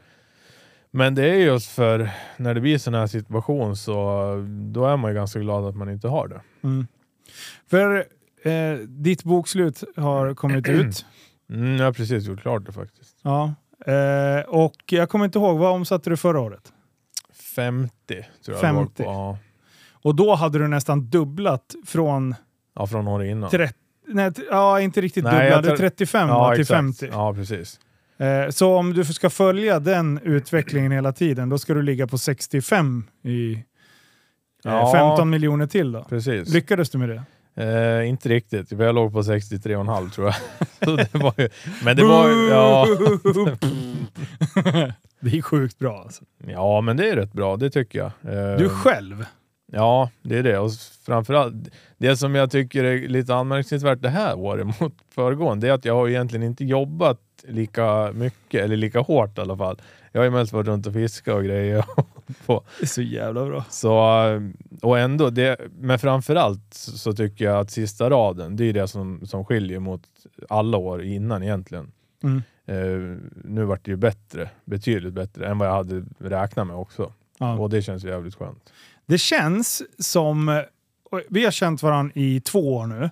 Men 0.97 1.15
det 1.15 1.23
är 1.31 1.35
just 1.35 1.71
för 1.71 2.11
när 2.37 2.55
det 2.55 2.61
blir 2.61 2.79
sån 2.79 2.95
här 2.95 3.07
situation 3.07 3.77
så 3.77 3.95
då 4.73 4.87
är 4.87 4.97
man 4.97 5.11
ju 5.11 5.15
ganska 5.15 5.39
glad 5.39 5.65
att 5.65 5.77
man 5.77 5.91
inte 5.91 6.09
har 6.09 6.29
det. 6.29 6.41
Mm. 6.63 6.87
För 7.71 8.05
eh, 8.43 8.79
ditt 8.89 9.25
bokslut 9.25 9.85
har 9.97 10.35
kommit 10.35 10.69
ut. 10.69 11.07
Mm, 11.51 11.77
jag 11.77 11.85
har 11.85 11.93
precis 11.93 12.25
gjort 12.27 12.41
klart 12.41 12.67
det 12.67 12.73
faktiskt. 12.73 13.17
Ja. 13.23 13.55
Eh, 13.87 14.41
och 14.49 14.75
jag 14.91 15.09
kommer 15.09 15.25
inte 15.25 15.39
ihåg, 15.39 15.59
vad 15.59 15.73
omsatte 15.73 16.11
du 16.11 16.17
förra 16.17 16.41
året? 16.41 16.73
50 17.57 17.97
tror 18.45 18.57
jag 18.57 18.57
det 18.57 18.73
var 18.73 18.81
50. 18.85 19.03
på. 19.03 19.11
Ja. 19.11 19.39
Och 19.93 20.15
då 20.15 20.35
hade 20.35 20.59
du 20.59 20.69
nästan 20.69 21.11
dubblat 21.11 21.75
från 21.87 22.35
ja, 22.75 22.87
från 22.87 23.09
året 23.09 23.29
innan. 23.31 23.51
30, 23.51 23.75
nej, 24.09 24.33
ja 24.51 24.81
inte 24.81 25.01
riktigt 25.01 25.25
Nej, 25.25 25.35
jag 25.49 25.59
dubblade, 25.59 25.67
tror- 25.79 25.89
35 25.89 26.29
ja, 26.29 26.53
till 26.53 26.61
exakt. 26.61 26.77
50. 26.79 27.09
Ja, 27.13 27.35
precis. 27.35 27.81
Eh, 28.19 28.49
så 28.51 28.77
om 28.77 28.93
du 28.95 29.05
ska 29.05 29.31
följa 29.31 29.81
den 29.81 30.21
utvecklingen 30.23 30.93
hela 30.93 31.13
tiden, 31.13 31.49
då 31.49 31.59
ska 31.59 31.75
du 31.75 31.83
ligga 31.83 32.07
på 32.07 32.19
65 32.19 33.05
i 33.23 33.53
eh, 33.53 33.59
Ja. 34.63 34.93
15 34.93 35.31
miljoner 35.31 35.67
till 35.67 35.93
då. 35.93 36.05
precis. 36.05 36.49
Lyckades 36.49 36.91
du 36.91 36.99
med 36.99 37.09
det? 37.09 37.23
Eh, 37.57 38.09
inte 38.09 38.29
riktigt, 38.29 38.73
jag 38.73 38.95
låg 38.95 39.13
på 39.13 39.23
63,5 39.23 40.11
tror 40.11 40.27
jag. 40.27 40.35
Det 41.13 41.15
var 41.19 41.35
ju, 41.39 41.49
men 41.85 41.97
det 41.97 42.05
var 42.05 42.29
ju, 42.29 42.49
ja, 42.49 42.87
det 45.21 45.37
är 45.39 45.43
sjukt 45.43 45.79
bra 45.79 45.99
alltså. 46.03 46.25
ja, 46.47 46.81
men 46.81 46.97
det 46.97 47.11
är 47.11 47.17
rätt 47.17 47.33
bra, 47.33 47.57
det 47.57 47.71
tycker 47.71 47.99
jag. 47.99 48.11
Eh, 48.53 48.59
Du 48.59 48.69
själv? 48.69 49.25
Ja, 49.73 50.11
det 50.23 50.39
är 50.39 50.43
det. 50.43 50.59
Och 50.59 50.71
framförallt, 51.07 51.55
det 51.99 52.17
som 52.17 52.35
jag 52.35 52.51
tycker 52.51 52.85
är 52.85 53.09
lite 53.09 53.35
anmärkningsvärt 53.35 54.03
det 54.03 54.09
här 54.09 54.39
året 54.39 54.67
mot 54.81 54.95
föregående, 55.11 55.67
det 55.67 55.71
är 55.71 55.75
att 55.75 55.85
jag 55.85 55.95
har 55.95 56.09
egentligen 56.09 56.47
inte 56.47 56.65
jobbat 56.65 57.21
lika 57.49 58.13
mycket, 58.13 58.65
eller 58.65 58.77
lika 58.77 59.01
hårt 59.01 59.39
i 59.39 59.41
alla 59.41 59.57
fall. 59.57 59.81
Jag 60.13 60.21
har 60.21 60.25
ju 60.25 60.31
mest 60.31 60.53
varit 60.53 60.67
runt 60.67 60.87
och 60.87 60.93
fiskat 60.93 61.35
och 61.35 61.45
grejer. 61.45 61.85
på. 62.47 62.65
Det 62.79 62.85
är 62.85 62.87
så 62.87 63.03
jävla 63.03 63.47
bra. 63.47 63.65
Så, 63.71 64.27
eh, 64.29 64.43
och 64.83 64.99
ändå, 64.99 65.31
det, 65.31 65.61
men 65.79 65.99
framförallt 65.99 66.75
så 66.75 67.13
tycker 67.13 67.45
jag 67.45 67.59
att 67.59 67.71
sista 67.71 68.11
raden, 68.11 68.57
det 68.57 68.65
är 68.65 68.73
det 68.73 68.89
som, 68.89 69.27
som 69.27 69.45
skiljer 69.45 69.79
mot 69.79 70.03
alla 70.49 70.79
år 70.79 71.03
innan 71.03 71.43
egentligen. 71.43 71.93
Mm. 72.23 72.43
Eh, 72.67 73.19
nu 73.45 73.65
vart 73.65 73.85
det 73.85 73.91
ju 73.91 73.97
bättre, 73.97 74.51
betydligt 74.65 75.15
bättre 75.15 75.47
än 75.47 75.59
vad 75.59 75.69
jag 75.69 75.75
hade 75.75 76.05
räknat 76.19 76.67
med 76.67 76.77
också. 76.77 77.13
Ja. 77.39 77.59
Och 77.59 77.71
det 77.71 77.83
känns 77.83 78.05
ju 78.05 78.09
jävligt 78.09 78.35
skönt. 78.35 78.73
Det 79.07 79.19
känns 79.19 79.83
som... 79.99 80.63
Vi 81.29 81.45
har 81.45 81.51
känt 81.51 81.83
varandra 81.83 82.13
i 82.15 82.41
två 82.41 82.75
år 82.75 82.87
nu. 82.87 83.11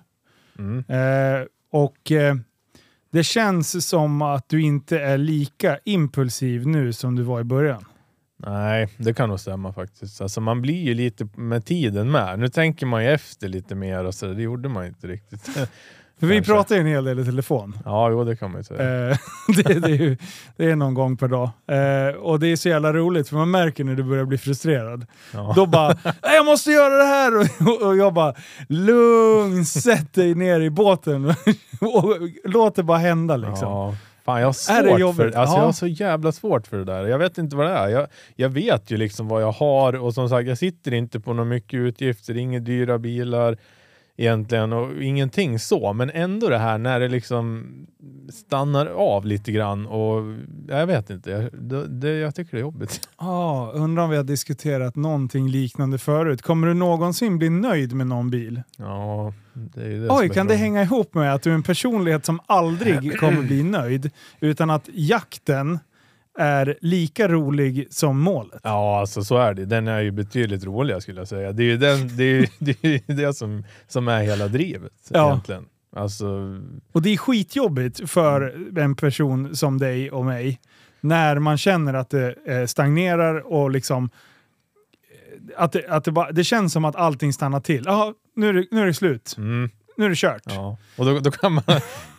Mm. 0.59 0.83
Eh, 0.87 1.47
och 1.71 2.11
eh, 2.11 2.35
det 3.11 3.23
känns 3.23 3.87
som 3.87 4.21
att 4.21 4.49
du 4.49 4.61
inte 4.61 4.99
är 4.99 5.17
lika 5.17 5.79
impulsiv 5.83 6.67
nu 6.67 6.93
som 6.93 7.15
du 7.15 7.23
var 7.23 7.41
i 7.41 7.43
början. 7.43 7.85
Nej, 8.37 8.89
det 8.97 9.13
kan 9.13 9.29
nog 9.29 9.39
stämma 9.39 9.73
faktiskt. 9.73 10.21
Alltså 10.21 10.41
man 10.41 10.61
blir 10.61 10.83
ju 10.83 10.93
lite 10.93 11.27
med 11.35 11.65
tiden 11.65 12.11
med. 12.11 12.39
Nu 12.39 12.47
tänker 12.47 12.85
man 12.85 13.03
ju 13.03 13.11
efter 13.11 13.47
lite 13.47 13.75
mer 13.75 14.03
och 14.03 14.15
så, 14.15 14.25
det 14.25 14.41
gjorde 14.41 14.69
man 14.69 14.85
inte 14.85 15.07
riktigt. 15.07 15.49
För 16.19 16.27
vi 16.27 16.35
Kanske. 16.35 16.53
pratar 16.53 16.75
ju 16.75 16.81
en 16.81 16.87
hel 16.87 17.03
del 17.03 17.19
i 17.19 17.25
telefon. 17.25 17.77
Ja, 17.85 18.09
jo 18.09 18.23
det 18.23 18.35
kan 18.35 18.51
man 18.51 18.59
ju 18.59 18.63
säga. 18.63 19.09
Eh, 19.09 19.17
det, 19.63 19.73
det, 19.79 19.87
är 19.91 19.95
ju, 20.01 20.17
det 20.57 20.65
är 20.71 20.75
någon 20.75 20.93
gång 20.93 21.17
per 21.17 21.27
dag. 21.27 21.49
Eh, 21.67 22.15
och 22.15 22.39
det 22.39 22.47
är 22.47 22.55
så 22.55 22.69
jävla 22.69 22.93
roligt 22.93 23.29
för 23.29 23.35
man 23.35 23.51
märker 23.51 23.83
när 23.83 23.95
du 23.95 24.03
börjar 24.03 24.25
bli 24.25 24.37
frustrerad. 24.37 25.05
Ja. 25.33 25.53
Då 25.55 25.65
bara 25.65 25.97
"Nej, 26.03 26.35
“Jag 26.35 26.45
måste 26.45 26.71
göra 26.71 26.97
det 26.97 27.03
här!” 27.03 27.37
och, 27.69 27.87
och 27.87 27.97
jag 27.97 28.13
bara 28.13 28.33
“Lugn, 28.69 29.65
sätt 29.65 30.13
dig 30.13 30.35
ner 30.35 30.59
i 30.59 30.69
båten 30.69 31.25
och 31.81 32.15
låt 32.43 32.75
det 32.75 32.83
bara 32.83 32.97
hända” 32.97 33.37
liksom. 33.37 33.67
Ja, 33.69 33.95
Fan, 34.25 34.39
jag 34.41 34.47
har 34.47 34.71
Är 34.77 34.83
det 34.83 34.89
svårt 34.89 34.99
jobbigt? 34.99 35.17
för 35.33 35.39
alltså, 35.39 35.55
Ja. 35.55 35.59
Jag 35.59 35.65
har 35.65 35.71
så 35.71 35.87
jävla 35.87 36.31
svårt 36.31 36.67
för 36.67 36.77
det 36.77 36.83
där. 36.85 37.05
Jag 37.07 37.17
vet 37.17 37.37
inte 37.37 37.55
vad 37.55 37.65
det 37.65 37.71
är. 37.73 37.87
Jag, 37.89 38.07
jag 38.35 38.49
vet 38.49 38.91
ju 38.91 38.97
liksom 38.97 39.27
vad 39.27 39.41
jag 39.41 39.51
har 39.51 39.93
och 39.95 40.13
som 40.13 40.29
sagt, 40.29 40.47
jag 40.47 40.57
sitter 40.57 40.93
inte 40.93 41.19
på 41.19 41.33
några 41.33 41.49
mycket 41.49 41.77
utgifter, 41.77 42.37
inga 42.37 42.59
dyra 42.59 42.97
bilar 42.99 43.57
egentligen 44.17 44.73
och 44.73 45.03
ingenting 45.03 45.59
så. 45.59 45.93
Men 45.93 46.09
ändå 46.09 46.49
det 46.49 46.57
här 46.57 46.77
när 46.77 46.99
det 46.99 47.07
liksom 47.07 47.65
stannar 48.33 48.85
av 48.85 49.25
lite 49.25 49.51
grann 49.51 49.85
och 49.85 50.35
jag 50.67 50.87
vet 50.87 51.09
inte. 51.09 51.31
Jag, 51.31 51.49
det, 51.53 51.87
det, 51.87 52.09
jag 52.09 52.35
tycker 52.35 52.51
det 52.51 52.57
är 52.57 52.61
jobbigt. 52.61 53.09
Ja, 53.19 53.71
undrar 53.75 54.03
om 54.03 54.09
vi 54.09 54.17
har 54.17 54.23
diskuterat 54.23 54.95
någonting 54.95 55.49
liknande 55.49 55.97
förut. 55.97 56.41
Kommer 56.41 56.67
du 56.67 56.73
någonsin 56.73 57.37
bli 57.37 57.49
nöjd 57.49 57.93
med 57.93 58.07
någon 58.07 58.29
bil? 58.29 58.61
Ja, 58.77 59.33
det 59.53 59.81
är 59.81 59.99
det 59.99 60.07
Oj, 60.09 60.29
kan 60.29 60.47
det 60.47 60.55
hänga 60.55 60.81
ihop 60.81 61.13
med 61.13 61.33
att 61.33 61.41
du 61.41 61.49
är 61.49 61.55
en 61.55 61.63
personlighet 61.63 62.25
som 62.25 62.39
aldrig 62.45 63.19
kommer 63.19 63.41
bli 63.41 63.63
nöjd, 63.63 64.11
utan 64.39 64.69
att 64.69 64.89
jakten 64.93 65.79
är 66.39 66.77
lika 66.81 67.27
rolig 67.27 67.87
som 67.89 68.19
målet? 68.19 68.59
Ja, 68.63 68.99
alltså 68.99 69.23
så 69.23 69.37
är 69.37 69.53
det. 69.53 69.65
Den 69.65 69.87
är 69.87 69.99
ju 70.01 70.11
betydligt 70.11 70.63
roligare 70.65 71.01
skulle 71.01 71.21
jag 71.21 71.27
säga. 71.27 71.51
Det 71.51 71.63
är 71.63 71.65
ju 71.65 71.77
den, 71.77 72.17
det, 72.17 72.23
är, 72.23 72.49
det, 72.59 72.83
är 73.09 73.13
det 73.13 73.33
som, 73.33 73.63
som 73.87 74.07
är 74.07 74.23
hela 74.23 74.47
drivet 74.47 74.91
Ja. 75.09 75.27
egentligen. 75.29 75.65
Alltså, 75.95 76.59
Och 76.91 77.01
det 77.01 77.09
är 77.09 77.17
skitjobbigt 77.17 78.09
för 78.09 78.55
en 78.79 78.95
person 78.95 79.55
som 79.55 79.77
dig 79.77 80.11
och 80.11 80.25
mig 80.25 80.59
när 81.01 81.39
man 81.39 81.57
känner 81.57 81.93
att 81.93 82.09
det 82.09 82.35
eh, 82.47 82.65
stagnerar 82.65 83.53
och 83.53 83.71
liksom 83.71 84.09
eh, 85.55 85.63
att, 85.63 85.71
det, 85.71 85.87
att 85.87 86.03
det, 86.03 86.11
bara, 86.11 86.31
det 86.31 86.43
känns 86.43 86.73
som 86.73 86.85
att 86.85 86.95
allting 86.95 87.33
stannar 87.33 87.59
till. 87.59 87.83
Ja, 87.85 88.13
nu 88.35 88.49
är 88.49 88.53
det, 88.53 88.65
nu 88.71 88.81
är 88.81 88.85
det 88.85 88.93
slut. 88.93 89.35
mm, 89.37 89.69
Nu 89.97 90.05
är 90.05 90.09
det 90.09 90.15
kört. 90.15 90.41
ja. 90.45 90.77
Och 90.97 91.05
då, 91.05 91.19
då 91.19 91.31
kan 91.31 91.53
man, 91.53 91.63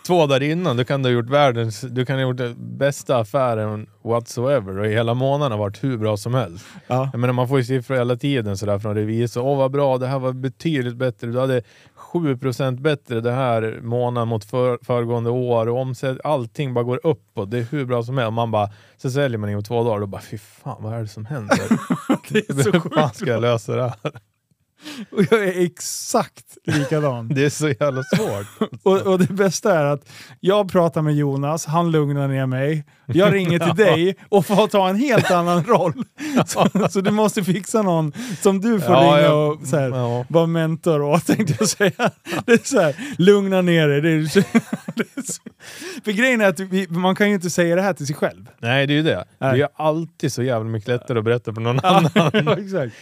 två 0.06 0.26
dagar 0.26 0.42
innan, 0.42 0.76
du 0.76 0.84
kan 0.84 1.02
du 1.02 1.08
ha 1.08 1.14
gjort 1.14 1.30
världens, 1.30 1.80
du 1.80 2.06
kan 2.06 2.16
ha 2.16 2.22
gjort 2.22 2.36
den 2.36 2.54
bästa 2.78 3.16
affären 3.18 3.86
whatsoever 4.04 4.78
och 4.78 4.86
hela 4.86 5.14
månaden 5.14 5.52
har 5.52 5.58
varit 5.58 5.84
hur 5.84 5.98
bra 5.98 6.16
som 6.16 6.34
helst. 6.34 6.66
Ja. 6.86 7.08
Jag 7.12 7.20
menar, 7.20 7.34
man 7.34 7.48
får 7.48 7.58
ju 7.58 7.64
siffror 7.64 7.96
hela 7.96 8.16
tiden 8.16 8.56
sådär 8.56 8.78
från 8.78 8.94
revisor. 8.94 9.42
Åh 9.44 9.58
vad 9.58 9.70
bra, 9.70 9.98
det 9.98 10.06
här 10.06 10.18
var 10.18 10.32
betydligt 10.32 10.96
bättre. 10.96 11.26
Du 11.26 11.40
hade 11.40 11.62
7% 12.12 12.80
bättre 12.80 13.20
det 13.20 13.32
här 13.32 13.78
månaden 13.82 14.28
mot 14.28 14.44
för, 14.44 14.78
föregående 14.82 15.30
år 15.30 15.68
och 15.68 15.78
omsätt, 15.80 16.18
allting 16.24 16.74
bara 16.74 16.84
går 16.84 17.00
uppåt. 17.04 17.50
Det 17.50 17.58
är 17.58 17.62
hur 17.70 17.84
bra 17.84 18.02
som 18.02 18.18
helst. 18.18 18.32
Man 18.32 18.50
bara, 18.50 18.68
så 18.96 19.10
säljer 19.10 19.38
man 19.38 19.50
inom 19.50 19.62
två 19.62 19.84
dagar 19.84 19.94
och 19.94 20.00
då 20.00 20.06
bara 20.06 20.22
fy 20.22 20.38
fan 20.38 20.76
vad 20.82 20.94
är 20.94 21.00
det 21.02 21.08
som 21.08 21.26
händer? 21.26 21.58
Det 22.28 22.50
är 22.50 22.62
så 22.62 22.70
Hur 22.70 22.80
fan 22.80 23.02
sjukt. 23.08 23.16
ska 23.16 23.26
jag 23.30 23.42
lösa 23.42 23.76
det 23.76 23.82
här? 23.82 23.94
Och 25.10 25.22
jag 25.30 25.44
är 25.44 25.64
exakt 25.64 26.44
likadan. 26.66 27.28
Det 27.28 27.44
är 27.44 27.50
så 27.50 27.68
jävla 27.68 28.02
svårt. 28.02 28.70
Och, 28.82 29.00
och 29.00 29.18
det 29.18 29.32
bästa 29.32 29.78
är 29.78 29.84
att 29.84 30.08
jag 30.40 30.72
pratar 30.72 31.02
med 31.02 31.14
Jonas, 31.14 31.66
han 31.66 31.90
lugnar 31.90 32.28
ner 32.28 32.46
mig. 32.46 32.84
Jag 33.06 33.34
ringer 33.34 33.58
till 33.58 33.74
dig 33.84 34.16
och 34.28 34.46
får 34.46 34.66
ta 34.66 34.88
en 34.88 34.96
helt 34.96 35.30
annan 35.30 35.64
roll. 35.64 36.04
Så, 36.46 36.68
så 36.90 37.00
du 37.00 37.10
måste 37.10 37.44
fixa 37.44 37.82
någon 37.82 38.12
som 38.42 38.60
du 38.60 38.80
får 38.80 38.94
Ja, 38.94 39.16
ringa 39.18 39.32
och 39.32 39.66
så 39.66 39.76
här, 39.76 39.88
ja. 39.88 40.24
vara 40.28 40.46
mentor 40.46 41.02
åt, 41.02 41.26
tänkte 41.26 41.54
jag 41.58 41.68
säga. 41.68 42.10
Det 42.46 42.52
är 42.52 42.68
så 42.68 42.80
här, 42.80 42.96
lugna 43.18 43.60
ner 43.62 43.88
dig. 43.88 44.00
Det 44.00 44.10
är, 44.10 44.24
så, 44.24 44.40
det 44.94 45.04
är 45.16 45.32
så. 45.32 45.42
För 46.04 46.12
grejen 46.12 46.40
är 46.40 46.48
att 46.48 46.60
vi, 46.60 46.86
man 46.88 47.14
kan 47.14 47.28
ju 47.28 47.34
inte 47.34 47.50
säga 47.50 47.76
det 47.76 47.82
här 47.82 47.92
till 47.92 48.06
sig 48.06 48.16
själv. 48.16 48.48
Nej, 48.58 48.86
det 48.86 48.92
är 48.92 48.96
ju 48.96 49.02
det. 49.02 49.24
Det 49.38 49.44
är 49.44 49.54
ju 49.54 49.66
alltid 49.76 50.32
så 50.32 50.42
jävla 50.42 50.70
mycket 50.70 50.88
lättare 50.88 51.18
att 51.18 51.24
berätta 51.24 51.54
för 51.54 51.60
någon 51.60 51.80
annan. 51.80 52.10
ja, 52.14 52.58
exakt. 52.58 52.94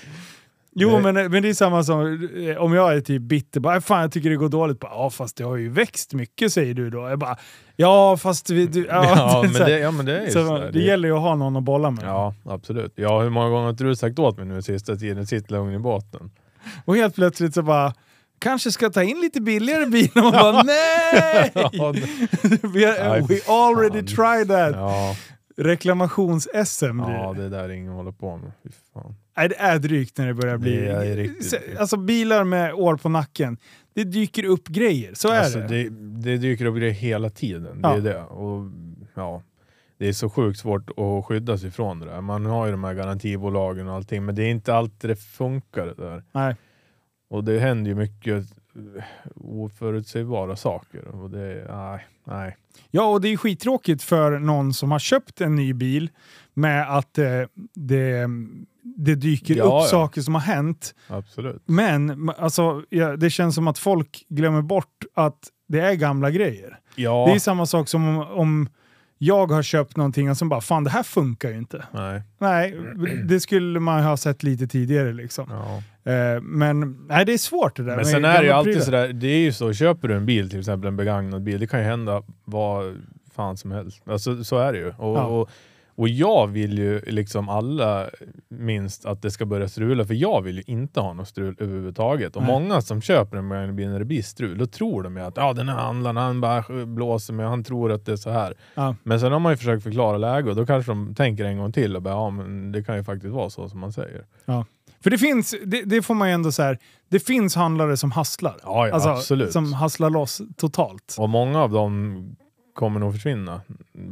Jo, 0.74 1.00
men, 1.00 1.14
men 1.14 1.42
det 1.42 1.48
är 1.48 1.54
samma 1.54 1.84
som 1.84 2.28
eh, 2.36 2.56
om 2.56 2.74
jag 2.74 2.94
är 2.94 3.00
typ 3.00 3.22
bitter. 3.22 3.60
Bara, 3.60 3.80
fan, 3.80 4.00
jag 4.00 4.12
tycker 4.12 4.30
det 4.30 4.36
går 4.36 4.48
dåligt. 4.48 4.80
Bara, 4.80 4.90
ja, 4.92 5.10
fast 5.10 5.36
det 5.36 5.44
har 5.44 5.56
ju 5.56 5.68
växt 5.68 6.14
mycket, 6.14 6.52
säger 6.52 6.74
du 6.74 6.90
då. 6.90 7.08
Jag 7.08 7.18
bara, 7.18 7.36
ja, 7.76 8.16
fast... 8.16 8.50
Vi, 8.50 8.66
du, 8.66 8.86
ja, 8.86 9.04
Ja, 9.16 9.42
det 9.52 9.58
men 9.58 9.66
det, 9.68 9.78
ja, 9.78 9.90
men 9.90 10.06
det 10.06 10.18
är 10.18 10.26
så 10.26 10.46
så 10.46 10.58
där. 10.58 10.72
det 10.72 10.80
gäller 10.82 11.08
ju 11.08 11.14
att 11.14 11.20
ha 11.20 11.34
någon 11.34 11.56
att 11.56 11.62
bolla 11.62 11.90
med. 11.90 12.04
Ja, 12.04 12.34
absolut. 12.44 12.92
Ja, 12.96 13.20
hur 13.22 13.30
många 13.30 13.48
gånger 13.48 13.62
har 13.62 13.70
inte 13.70 13.84
du 13.84 13.96
sagt 13.96 14.18
åt 14.18 14.36
mig 14.36 14.46
nu 14.46 14.62
sista 14.62 14.96
tiden? 14.96 15.26
Sitt 15.26 15.50
lugn 15.50 15.74
i 15.74 15.78
båten. 15.78 16.30
Och 16.84 16.96
helt 16.96 17.14
plötsligt 17.14 17.54
så 17.54 17.62
bara, 17.62 17.94
kanske 18.38 18.72
ska 18.72 18.90
ta 18.90 19.02
in 19.02 19.20
lite 19.20 19.40
billigare 19.40 19.86
bil. 19.86 20.10
Och 20.14 20.22
man 20.22 20.32
bara, 20.32 20.62
nej! 20.62 21.52
We, 22.62 23.02
are, 23.02 23.20
we 23.20 23.40
already 23.48 24.02
tried 24.02 24.48
that. 24.48 24.72
ja, 24.76 25.16
Reklamations-SM 25.56 27.04
blir 27.04 27.14
ja, 27.14 27.32
det. 27.32 27.42
det 27.42 27.48
där 27.48 27.64
är 27.64 27.68
ingen 27.68 27.92
håller 27.92 28.12
på 28.12 28.36
med. 28.36 28.52
Fy 28.64 28.70
fan. 28.94 29.14
Nej, 29.36 29.48
det 29.48 29.54
är 29.56 29.78
drygt 29.78 30.18
när 30.18 30.26
det 30.26 30.34
börjar 30.34 30.58
bli... 30.58 30.76
Det 30.76 30.90
är 30.92 31.16
riktigt 31.16 31.50
drygt. 31.50 31.78
Alltså 31.80 31.96
bilar 31.96 32.44
med 32.44 32.74
år 32.74 32.96
på 32.96 33.08
nacken. 33.08 33.56
Det 33.94 34.04
dyker 34.04 34.44
upp 34.44 34.68
grejer, 34.68 35.14
så 35.14 35.28
är 35.28 35.38
Alltså, 35.38 35.58
det. 35.58 35.66
det. 35.66 35.88
Det 36.22 36.36
dyker 36.36 36.64
upp 36.64 36.76
grejer 36.76 36.92
hela 36.92 37.30
tiden. 37.30 37.82
Det 37.82 37.88
Ja. 37.88 37.96
är 37.96 38.00
det. 38.00 38.20
Och, 38.22 38.70
ja, 39.14 39.42
det 39.98 40.08
är 40.08 40.12
så 40.12 40.30
sjukt 40.30 40.58
svårt 40.58 40.90
att 40.90 41.24
skydda 41.26 41.58
sig 41.58 41.70
från 41.70 42.00
det 42.00 42.06
där. 42.06 42.20
Man 42.20 42.46
har 42.46 42.66
ju 42.66 42.72
de 42.72 42.84
här 42.84 42.94
garantibolagen 42.94 43.88
och 43.88 43.94
allting, 43.94 44.24
men 44.24 44.34
det 44.34 44.42
är 44.44 44.50
inte 44.50 44.74
alltid 44.74 45.10
det 45.10 45.16
funkar 45.16 45.86
det 45.86 45.94
där. 45.94 46.22
Nej. 46.32 46.56
Och 47.30 47.44
det 47.44 47.58
händer 47.58 47.88
ju 47.90 47.94
mycket 47.94 48.44
oförutsägbara 49.36 50.56
saker. 50.56 51.08
Och 51.08 51.30
det, 51.30 51.66
nej, 51.70 52.06
nej. 52.24 52.56
Ja, 52.90 53.04
och 53.04 53.20
det 53.20 53.28
är 53.28 53.36
skittråkigt 53.36 54.02
för 54.02 54.38
någon 54.38 54.74
som 54.74 54.90
har 54.90 54.98
köpt 54.98 55.40
en 55.40 55.54
ny 55.54 55.72
bil 55.72 56.10
med 56.54 56.96
att 56.96 57.18
eh, 57.18 57.24
det, 57.74 58.26
det 58.82 59.14
dyker 59.14 59.54
Ja, 59.56 59.64
upp 59.64 59.70
ja. 59.70 59.86
saker 59.90 60.20
som 60.20 60.34
har 60.34 60.42
hänt. 60.42 60.94
Absolut. 61.08 61.62
Men 61.66 62.30
alltså, 62.38 62.82
ja, 62.88 63.16
det 63.16 63.30
känns 63.30 63.54
som 63.54 63.68
att 63.68 63.78
folk 63.78 64.24
glömmer 64.28 64.62
bort 64.62 65.04
att 65.14 65.38
det 65.68 65.80
är 65.80 65.94
gamla 65.94 66.30
grejer. 66.30 66.78
Ja, 66.96 67.24
Det 67.28 67.34
är 67.34 67.38
samma 67.38 67.66
sak 67.66 67.88
som 67.88 68.08
om, 68.08 68.18
om 68.38 68.68
jag 69.24 69.46
har 69.50 69.62
köpt 69.62 69.96
någonting 69.96 70.30
och 70.30 70.36
som 70.36 70.48
bara 70.48 70.60
“fan 70.60 70.84
det 70.84 70.90
här 70.90 71.02
funkar 71.02 71.50
ju 71.50 71.58
inte”. 71.58 71.84
nej. 71.92 72.22
Nej, 72.38 72.76
det 73.24 73.40
skulle 73.40 73.80
man 73.80 74.02
ha 74.02 74.16
sett 74.16 74.42
lite 74.42 74.66
tidigare 74.66 75.12
liksom. 75.12 75.46
Ja. 75.50 75.82
Eh, 76.12 76.40
men 76.40 77.06
nej, 77.08 77.24
det 77.26 77.32
är 77.32 77.38
svårt 77.38 77.76
det 77.76 77.82
där. 77.82 77.96
Men 77.96 78.04
sen 78.06 78.24
är 78.24 78.38
det 78.40 78.44
ju 78.46 78.50
alltid 78.52 78.82
sådär, 78.82 79.08
det 79.08 79.26
är 79.28 79.38
ju 79.38 79.52
så, 79.52 79.72
köper 79.72 80.08
du 80.08 80.14
en 80.14 80.26
bil, 80.26 80.50
till 80.50 80.58
exempel 80.58 80.88
en 80.88 80.96
begagnad 80.96 81.42
bil, 81.42 81.60
det 81.60 81.66
kan 81.66 81.80
ju 81.80 81.86
hända 81.86 82.22
vad 82.44 82.94
fan 83.34 83.56
som 83.56 83.70
helst. 83.72 84.02
Alltså, 84.06 84.44
så 84.44 84.58
är 84.58 84.72
det 84.72 84.78
ju. 84.78 84.88
Och, 84.88 85.16
Ja. 85.18 85.24
och, 85.24 85.50
och 86.02 86.08
jag 86.08 86.46
vill 86.46 86.78
ju 86.78 87.00
liksom 87.00 87.48
alla 87.48 88.10
minst 88.48 89.06
att 89.06 89.22
det 89.22 89.30
ska 89.30 89.46
börja 89.46 89.68
strula, 89.68 90.04
för 90.04 90.14
jag 90.14 90.42
vill 90.42 90.56
ju 90.56 90.62
inte 90.66 91.00
ha 91.00 91.12
något 91.12 91.28
strul 91.28 91.56
överhuvudtaget. 91.58 92.36
Och 92.36 92.42
Nej. 92.42 92.52
många 92.52 92.80
som 92.80 93.02
köper 93.02 93.36
en 93.36 93.76
bil 93.76 93.88
när 93.88 93.98
det 93.98 94.04
blir 94.04 94.22
strul, 94.22 94.58
då 94.58 94.66
tror 94.66 95.02
de 95.02 95.16
ju 95.16 95.22
att 95.22 95.36
ja, 95.36 95.52
den 95.52 95.68
här 95.68 95.76
handlaren 95.76 96.16
han 96.16 96.40
bara 96.40 96.86
blåser 96.86 97.34
mig, 97.34 97.46
han 97.46 97.64
tror 97.64 97.92
att 97.92 98.06
det 98.06 98.12
är 98.12 98.16
så 98.16 98.30
här. 98.30 98.54
Ja. 98.74 98.96
Men 99.02 99.20
sen 99.20 99.32
har 99.32 99.38
man 99.38 99.52
ju 99.52 99.56
försökt 99.56 99.82
förklara 99.82 100.18
läget 100.18 100.50
och 100.50 100.56
då 100.56 100.66
kanske 100.66 100.90
de 100.90 101.14
tänker 101.14 101.44
en 101.44 101.58
gång 101.58 101.72
till 101.72 101.96
och 101.96 102.02
bara 102.02 102.14
ja, 102.14 102.30
men 102.30 102.72
det 102.72 102.84
kan 102.84 102.96
ju 102.96 103.04
faktiskt 103.04 103.34
vara 103.34 103.50
så 103.50 103.68
som 103.68 103.80
man 103.80 103.92
säger. 103.92 104.24
För 105.02 105.10
det 105.10 105.18
finns, 105.18 105.54
det, 105.64 105.82
det 105.82 106.02
får 106.02 106.14
man 106.14 106.28
ju 106.28 106.34
ändå 106.34 106.52
så 106.52 106.62
här, 106.62 106.78
det 107.08 107.20
finns 107.20 107.54
handlare 107.54 107.96
som 107.96 108.10
hasslar. 108.10 108.56
Ja, 108.62 108.86
ja 108.88 108.94
alltså, 108.94 109.08
absolut. 109.08 109.52
Som 109.52 109.72
hasslar 109.72 110.10
loss 110.10 110.42
totalt. 110.56 111.16
Och 111.18 111.28
många 111.28 111.62
av 111.62 111.70
dem 111.70 112.36
kommer 112.74 113.00
nog 113.00 113.12
försvinna 113.12 113.60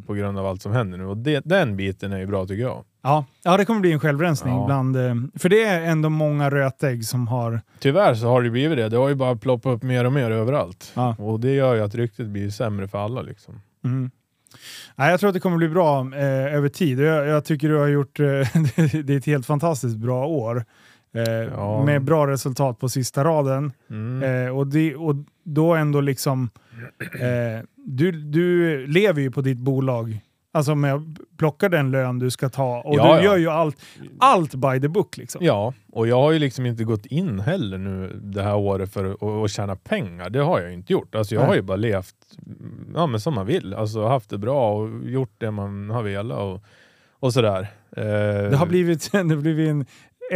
på 0.07 0.15
grund 0.15 0.39
av 0.39 0.47
allt 0.47 0.63
som 0.63 0.73
händer 0.73 0.99
nu. 0.99 1.05
Och 1.05 1.17
det, 1.17 1.43
den 1.45 1.77
biten 1.77 2.13
är 2.13 2.19
ju 2.19 2.27
bra 2.27 2.47
tycker 2.47 2.63
jag. 2.63 2.85
Ja, 3.03 3.25
ja 3.43 3.57
det 3.57 3.65
kommer 3.65 3.81
bli 3.81 3.93
en 3.93 4.01
självrensning. 4.01 4.55
Ja. 4.55 4.67
Bland, 4.67 4.97
eh, 4.97 5.15
för 5.39 5.49
det 5.49 5.65
är 5.65 5.81
ändå 5.81 6.09
många 6.09 6.51
rötägg 6.51 7.05
som 7.05 7.29
har... 7.29 7.61
Tyvärr 7.79 8.15
så 8.15 8.27
har 8.29 8.43
det 8.43 8.51
blivit 8.51 8.79
det. 8.79 8.89
Det 8.89 8.97
har 8.97 9.09
ju 9.09 9.15
bara 9.15 9.37
ploppat 9.37 9.77
upp 9.77 9.83
mer 9.83 10.05
och 10.05 10.13
mer 10.13 10.31
överallt. 10.31 10.93
Ja. 10.95 11.17
Och 11.19 11.41
det 11.41 11.51
gör 11.51 11.75
ju 11.75 11.81
att 11.81 11.95
ryktet 11.95 12.27
blir 12.27 12.51
sämre 12.51 12.89
för 12.89 12.99
alla. 12.99 13.23
Liksom. 13.23 13.61
Mm. 13.85 14.11
Nej, 14.97 15.11
jag 15.11 15.21
tror 15.21 15.29
att 15.29 15.35
det 15.35 15.41
kommer 15.41 15.57
bli 15.57 15.69
bra 15.69 16.01
eh, 16.15 16.55
över 16.55 16.69
tid. 16.69 17.01
Jag, 17.01 17.27
jag 17.27 17.45
tycker 17.45 17.69
du 17.69 17.77
har 17.77 17.89
gjort... 17.89 18.21
Eh, 18.21 18.25
det 19.05 19.11
är 19.11 19.17
ett 19.17 19.27
helt 19.27 19.47
fantastiskt 19.47 19.97
bra 19.97 20.27
år. 20.27 20.65
Eh, 21.15 21.33
Ja. 21.33 21.85
Med 21.85 22.05
bra 22.05 22.27
resultat 22.27 22.79
på 22.79 22.89
sista 22.89 23.25
raden. 23.25 23.73
Mm. 23.91 24.47
Eh, 24.47 24.57
och, 24.57 24.67
det, 24.67 24.95
och 24.97 25.15
då 25.45 25.75
ändå 25.75 26.01
liksom... 26.01 26.51
Du, 27.97 28.13
du 28.13 28.87
lever 28.87 29.21
ju 29.23 29.31
på 29.31 29.41
ditt 29.41 29.59
bolag. 29.59 30.21
Alltså 30.53 30.75
med 30.75 30.95
att 30.95 31.03
plocka 31.39 31.69
den 31.69 31.91
lön 31.91 32.19
du 32.19 32.31
ska 32.31 32.49
ta. 32.49 32.81
Och 32.81 32.95
Ja, 32.99 33.03
du 33.03 33.09
ja. 33.19 33.25
gör 33.25 33.37
ju 33.37 33.49
allt, 33.49 33.77
allt 34.19 34.55
by 34.55 34.81
the 34.81 34.89
book. 34.89 35.17
Liksom. 35.17 35.45
Ja, 35.45 35.75
och 35.93 36.09
jag 36.09 36.17
har 36.21 36.33
ju 36.33 36.39
liksom 36.39 36.67
inte 36.67 36.85
gått 36.85 37.07
in 37.07 37.41
heller 37.41 37.79
nu 37.79 38.21
det 38.23 38.43
här 38.43 38.57
året 38.57 38.93
för 38.93 39.05
att, 39.05 39.23
att 39.23 39.51
tjäna 39.51 39.77
pengar. 39.77 40.31
Det 40.31 40.39
har 40.39 40.61
jag 40.61 40.73
inte 40.73 40.93
gjort. 40.93 41.15
Alltså 41.15 41.35
jag 41.35 41.41
Nej. 41.41 41.49
har 41.49 41.55
ju 41.55 41.63
bara 41.63 41.77
levt 41.77 42.15
ja, 42.95 43.07
men 43.07 43.21
som 43.21 43.35
man 43.35 43.47
vill. 43.47 43.75
Alltså 43.75 44.07
haft 44.07 44.31
det 44.31 44.39
bra 44.39 44.73
och 44.75 45.11
gjort 45.11 45.35
det 45.39 45.51
man 45.51 45.91
har 45.91 46.03
velat 46.03 46.39
och, 46.39 46.63
och 47.21 47.33
sådär. 47.33 47.61
Eh, 47.97 48.05
Det 48.51 48.57
har 48.57 48.67
blivit, 48.67 49.09
det 49.13 49.19
har 49.19 49.37
blivit 49.37 49.69
en 49.69 49.85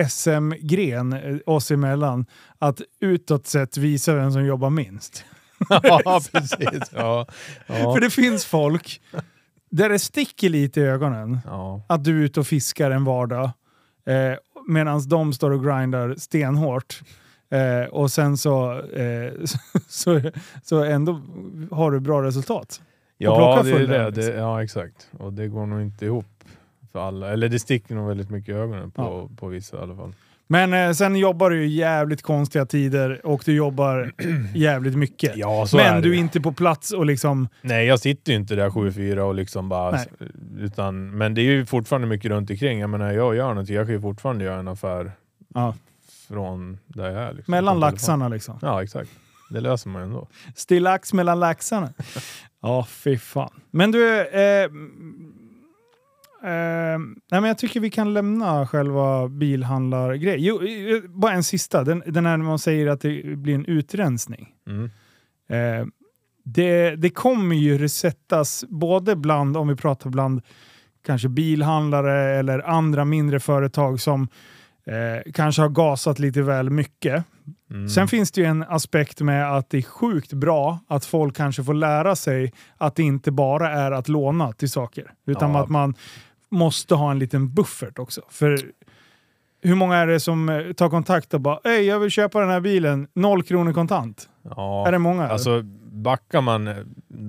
SM-gren 0.08 1.12
eh, 1.12 1.36
oss 1.46 1.70
emellan. 1.70 2.26
Att 2.58 2.80
utåt 3.00 3.46
sett 3.46 3.76
visa 3.76 4.14
vem 4.14 4.30
som 4.32 4.44
jobbar 4.46 4.70
minst. 4.70 5.24
Ja, 5.68 6.20
precis. 6.32 6.90
Ja, 6.94 7.26
ja, 7.66 7.94
För 7.94 8.00
det 8.00 8.10
finns 8.10 8.44
folk 8.44 9.00
där 9.70 9.88
det 9.88 9.98
sticker 9.98 10.48
lite 10.48 10.80
i 10.80 10.84
ögonen 10.84 11.38
ja. 11.46 11.82
att 11.88 12.04
du 12.04 12.20
är 12.20 12.24
ute 12.24 12.40
och 12.40 12.46
fiskar 12.46 12.90
en 12.90 13.04
vardag 13.04 13.50
eh, 14.06 14.38
medan 14.68 15.08
de 15.08 15.32
står 15.32 15.50
och 15.50 15.64
grindar 15.64 16.14
stenhårt. 16.18 17.00
Eh, 17.50 17.88
och 17.90 18.10
sen 18.10 18.36
så, 18.36 18.80
eh, 18.80 19.32
så, 19.88 20.20
så 20.62 20.84
ändå 20.84 21.20
har 21.70 21.90
du 21.90 22.00
bra 22.00 22.22
resultat. 22.22 22.80
Ja, 23.18 23.62
det 23.62 23.70
är 23.70 23.78
det. 23.78 23.86
det. 23.86 24.10
liksom. 24.10 24.34
Ja, 24.34 24.62
exakt. 24.62 25.10
Och 25.18 25.32
det 25.32 25.48
går 25.48 25.66
nog 25.66 25.80
inte 25.82 26.04
ihop 26.04 26.44
för 26.92 26.98
alla. 27.08 27.32
Eller 27.32 27.48
det 27.48 27.58
sticker 27.58 27.94
nog 27.94 28.08
väldigt 28.08 28.30
mycket 28.30 28.48
i 28.48 28.58
ögonen 28.58 28.90
på, 28.90 29.02
Ja. 29.02 29.36
på 29.36 29.48
vissa 29.48 29.76
i 29.76 29.80
alla 29.80 29.96
fall. 29.96 30.14
Men 30.46 30.74
eh, 30.74 30.92
sen 30.92 31.16
jobbar 31.16 31.50
du 31.50 31.62
ju 31.62 31.66
jävligt 31.68 32.22
konstiga 32.22 32.66
tider 32.66 33.26
och 33.26 33.42
du 33.44 33.54
jobbar 33.54 34.12
jävligt 34.54 34.96
mycket. 34.96 35.36
Ja, 35.36 35.66
så 35.66 35.76
Men 35.76 35.94
är 35.96 36.02
du 36.02 36.10
är 36.14 36.18
inte 36.18 36.40
på 36.40 36.52
plats 36.52 36.90
och 36.92 37.06
liksom... 37.06 37.48
Nej, 37.62 37.86
jag 37.86 38.00
sitter 38.00 38.32
ju 38.32 38.38
inte 38.38 38.54
där 38.54 38.70
7-4 38.70 39.18
och 39.18 39.34
liksom 39.34 39.68
bara... 39.68 39.90
Nej. 39.90 40.06
Utan, 40.58 41.10
men 41.18 41.34
det 41.34 41.40
är 41.40 41.44
ju 41.44 41.66
fortfarande 41.66 42.08
mycket 42.08 42.30
runt 42.30 42.50
omkring. 42.50 42.78
Jag 42.78 42.90
menar, 42.90 43.12
jag 43.12 43.36
gör 43.36 43.48
någonting. 43.48 43.76
Jag 43.76 43.86
kan 43.86 43.94
ju 43.94 44.00
fortfarande 44.00 44.44
göra 44.44 44.58
en 44.60 44.68
affär 44.68 45.12
Ja, 45.54 45.74
från 46.28 46.78
där 46.86 47.10
jag 47.10 47.22
är. 47.22 47.32
Liksom, 47.32 47.50
mellan 47.52 47.74
telefon. 47.74 47.90
laxarna 47.90 48.28
liksom. 48.28 48.58
Ja, 48.62 48.82
exakt. 48.82 49.10
Det 49.50 49.60
löser 49.60 49.90
man 49.90 50.02
ju 50.02 50.06
ändå. 50.06 50.28
Stillax 50.54 51.12
mellan 51.12 51.40
laxarna. 51.40 51.92
Ja, 52.66 52.86
fy 52.90 53.18
fan. 53.18 53.50
Men 53.70 53.90
du, 53.90 54.20
eh, 54.20 54.68
eh, 56.44 56.98
nej 57.30 57.40
men 57.40 57.44
jag 57.44 57.58
tycker 57.58 57.80
vi 57.80 57.90
kan 57.90 58.14
lämna 58.14 58.66
själva 58.66 59.28
bilhandlargrejen. 59.28 60.42
Jo, 60.42 60.62
eh, 60.62 61.10
bara 61.10 61.32
en 61.32 61.44
sista. 61.44 61.84
Den, 61.84 62.02
den 62.06 62.26
här 62.26 62.36
när 62.36 62.44
man 62.44 62.58
säger 62.58 62.86
att 62.86 63.00
det 63.00 63.36
blir 63.36 63.54
en 63.54 63.66
utrensning. 63.66 64.48
Mm. 64.68 64.84
Eh, 65.48 65.86
det, 66.44 66.96
det 66.96 67.10
kommer 67.10 67.56
ju 67.56 67.78
resettas 67.78 68.64
både 68.68 69.16
bland, 69.16 69.56
om 69.56 69.68
vi 69.68 69.76
pratar 69.76 70.10
bland 70.10 70.42
kanske 71.06 71.28
bilhandlare 71.28 72.34
eller 72.38 72.68
andra 72.68 73.04
mindre 73.04 73.40
företag 73.40 74.00
som 74.00 74.28
eh, 74.86 75.32
kanske 75.32 75.62
har 75.62 75.68
gasat 75.68 76.18
lite 76.18 76.42
väl 76.42 76.70
mycket. 76.70 77.24
Mm. 77.70 77.88
Sen 77.88 78.08
finns 78.08 78.32
det 78.32 78.40
ju 78.40 78.46
en 78.46 78.62
aspekt 78.62 79.20
med 79.20 79.56
att 79.56 79.70
det 79.70 79.78
är 79.78 79.82
sjukt 79.82 80.32
bra 80.32 80.78
att 80.88 81.04
folk 81.04 81.36
kanske 81.36 81.64
får 81.64 81.74
lära 81.74 82.16
sig 82.16 82.52
att 82.76 82.96
det 82.96 83.02
inte 83.02 83.30
bara 83.30 83.70
är 83.70 83.92
att 83.92 84.08
låna 84.08 84.52
till 84.52 84.70
saker. 84.70 85.10
Utan 85.26 85.52
Ja. 85.54 85.62
att 85.62 85.68
man 85.68 85.94
måste 86.54 86.94
ha 86.94 87.10
en 87.10 87.18
liten 87.18 87.54
buffert 87.54 87.98
också. 87.98 88.20
För 88.28 88.58
hur 89.62 89.74
många 89.74 89.96
är 89.96 90.06
det 90.06 90.20
som 90.20 90.48
eh, 90.48 90.72
tar 90.72 90.90
kontakt 90.90 91.34
och 91.34 91.40
bara 91.40 91.58
Ey, 91.64 91.80
jag 91.82 91.98
vill 91.98 92.10
köpa 92.10 92.40
den 92.40 92.50
här 92.50 92.60
bilen, 92.60 93.08
noll 93.14 93.42
kronor 93.42 93.72
kontant. 93.72 94.28
Ja. 94.56 94.86
Är 94.88 94.92
det 94.92 94.98
många? 94.98 95.28
Alltså 95.28 95.62
backar 95.92 96.40
man 96.40 96.68
eh, 96.68 96.74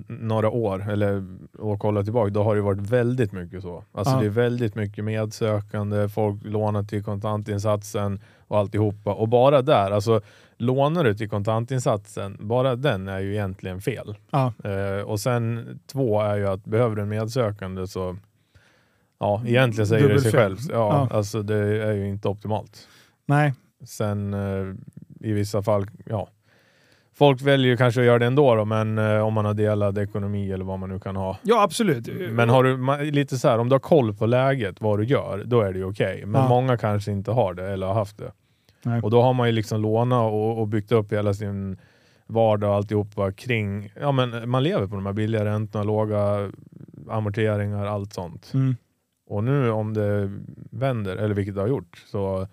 några 0.08 0.50
år 0.50 0.90
eller 0.92 1.24
och 1.60 1.80
kollar 1.80 2.04
tillbaka, 2.04 2.30
då 2.30 2.44
har 2.44 2.56
det 2.56 2.62
varit 2.62 2.80
väldigt 2.90 3.32
mycket 3.32 3.62
så. 3.62 3.84
Alltså 3.92 4.14
Ja. 4.14 4.20
det 4.20 4.26
är 4.26 4.30
väldigt 4.30 4.76
mycket 4.76 5.04
medsökande, 5.04 6.10
folk 6.10 6.44
lånar 6.44 6.84
till 6.84 7.04
kontantinsatsen 7.04 8.20
och 8.48 8.58
alltihopa. 8.58 9.14
Och 9.14 9.28
bara 9.30 9.62
där, 9.62 9.92
alltså 9.92 10.22
lånar 10.58 11.04
du 11.04 11.14
till 11.14 11.30
kontantinsatsen, 11.30 12.38
bara 12.40 12.76
den 12.76 13.08
är 13.08 13.20
ju 13.20 13.32
egentligen 13.34 13.82
fel. 13.82 14.16
Ja. 14.32 14.54
Eh, 14.64 15.02
och 15.06 15.20
sen 15.20 15.80
två 15.92 16.22
är 16.22 16.36
ju 16.38 16.48
att 16.48 16.66
behöver 16.66 16.96
du 16.96 17.02
en 17.02 17.10
medsökande 17.10 17.88
så 17.88 18.18
Ja, 19.20 19.42
egentligen 19.46 19.88
säger 19.88 20.10
det 20.10 20.22
sig 20.22 20.32
själv. 20.32 20.58
Ja, 20.70 20.76
Ja. 21.12 21.16
Alltså 21.18 21.42
det 21.42 21.56
är 21.84 21.94
ju 21.94 22.08
inte 22.10 22.28
optimalt. 22.28 22.88
Nej. 23.26 23.54
Sen 23.86 24.34
eh, 24.34 24.74
i 25.30 25.32
vissa 25.34 25.62
fall, 25.62 25.86
ja. 26.06 26.28
Folk 27.18 27.42
väljer 27.42 27.72
ju 27.72 27.78
kanske 27.78 28.02
att 28.02 28.06
göra 28.08 28.20
det 28.20 28.26
ändå 28.26 28.56
då, 28.56 28.66
men 28.66 28.98
eh, 28.98 29.20
om 29.20 29.34
man 29.34 29.46
har 29.46 29.54
delad 29.54 29.98
ekonomi 29.98 30.52
eller 30.52 30.66
vad 30.66 30.80
man 30.80 30.90
nu 30.90 31.00
kan 31.00 31.16
ha. 31.16 31.38
Ja, 31.42 31.64
absolut. 31.64 32.08
Men 32.32 32.50
har 32.50 32.64
du 32.64 32.78
ma- 32.78 33.12
lite 33.12 33.38
så 33.38 33.48
här, 33.48 33.58
om 33.60 33.70
du 33.70 33.74
har 33.74 33.80
koll 33.80 34.14
på 34.14 34.26
läget, 34.26 34.82
vad 34.82 35.00
du 35.00 35.06
gör, 35.06 35.44
då 35.46 35.62
är 35.62 35.74
det 35.74 35.80
ju 35.80 35.86
okej. 35.86 36.24
Men 36.26 36.42
Ja. 36.42 36.48
många 36.50 36.78
kanske 36.78 37.12
inte 37.12 37.32
har 37.32 37.54
det 37.54 37.70
eller 37.72 37.88
har 37.88 37.94
haft 37.94 38.18
det. 38.18 38.32
Nej. 38.84 39.02
Och 39.02 39.12
då 39.12 39.22
har 39.22 39.34
man 39.34 39.48
ju 39.48 39.52
liksom 39.54 39.82
lånat 39.82 40.32
och, 40.34 40.60
och 40.62 40.68
byggt 40.68 40.92
upp 40.92 41.14
hela 41.14 41.34
sin 41.34 41.78
vardag 42.28 42.70
och 42.70 42.76
alltihopa 42.76 43.32
kring, 43.32 43.92
ja 44.02 44.12
men 44.12 44.50
man 44.50 44.64
lever 44.64 44.88
på 44.88 44.96
de 44.96 45.06
här 45.06 45.14
billiga 45.14 45.46
räntorna, 45.46 45.84
låga 45.84 46.52
amorteringar, 47.10 47.86
allt 47.86 48.14
sånt. 48.14 48.52
Mm. 48.54 48.76
Och 49.28 49.44
nu 49.44 49.70
om 49.72 49.94
det 49.94 50.32
vänder, 50.72 51.16
eller 51.18 51.36
vilket 51.36 51.56
det 51.56 51.62
har 51.62 51.68
gjort, 51.68 52.04
så 52.06 52.48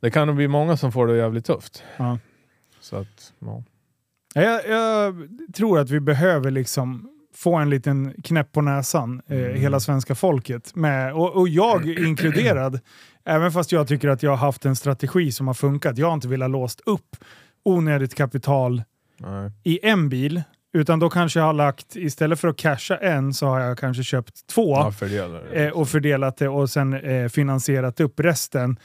det 0.00 0.10
kan 0.10 0.26
nog 0.26 0.36
bli 0.36 0.48
många 0.48 0.76
som 0.76 0.92
får 0.92 1.06
det 1.06 1.16
jävligt 1.16 1.44
tufft. 1.46 1.82
Ja. 1.96 2.18
Så 2.80 2.96
att, 2.96 3.32
ja. 3.38 3.62
Jag, 4.34 4.68
jag 4.68 5.14
tror 5.56 5.78
att 5.78 5.90
vi 5.90 6.00
behöver 6.00 6.50
liksom 6.50 7.10
få 7.34 7.54
en 7.54 7.70
liten 7.70 8.14
knäpp 8.24 8.52
på 8.52 8.60
näsan, 8.60 9.22
eh, 9.26 9.38
Mm. 9.38 9.60
hela 9.60 9.80
svenska 9.80 10.14
folket. 10.14 10.74
Med, 10.74 11.14
och, 11.14 11.36
och 11.36 11.48
jag 11.48 11.86
inkluderad, 12.06 12.80
även 13.24 13.52
fast 13.52 13.72
jag 13.72 13.88
tycker 13.88 14.08
att 14.08 14.22
jag 14.22 14.30
har 14.30 14.36
haft 14.36 14.64
en 14.64 14.76
strategi 14.76 15.32
som 15.32 15.46
har 15.46 15.54
funkat. 15.54 15.98
Jag 15.98 16.06
har 16.06 16.14
inte 16.14 16.28
velat 16.28 16.50
låst 16.50 16.80
upp 16.86 17.16
onödigt 17.62 18.14
kapital 18.14 18.82
Nej. 19.18 19.50
i 19.62 19.86
en 19.86 20.08
bil, 20.08 20.42
utan 20.74 20.98
då 20.98 21.10
kanske 21.10 21.38
jag 21.38 21.46
har 21.46 21.52
lagt, 21.52 21.96
istället 21.96 22.40
för 22.40 22.48
att 22.48 22.56
casha 22.56 22.96
en, 22.96 23.34
så 23.34 23.46
har 23.46 23.60
jag 23.60 23.78
kanske 23.78 24.02
köpt 24.02 24.46
två 24.46 24.70
Ja, 24.76 24.92
fördelar 24.92 25.42
det. 25.52 25.66
eh, 25.66 25.72
och 25.72 25.88
fördelat 25.88 26.36
det 26.36 26.48
och 26.48 26.70
sen 26.70 26.94
eh, 26.94 27.28
finansierat 27.28 28.00
upp 28.00 28.20
resten. 28.20 28.76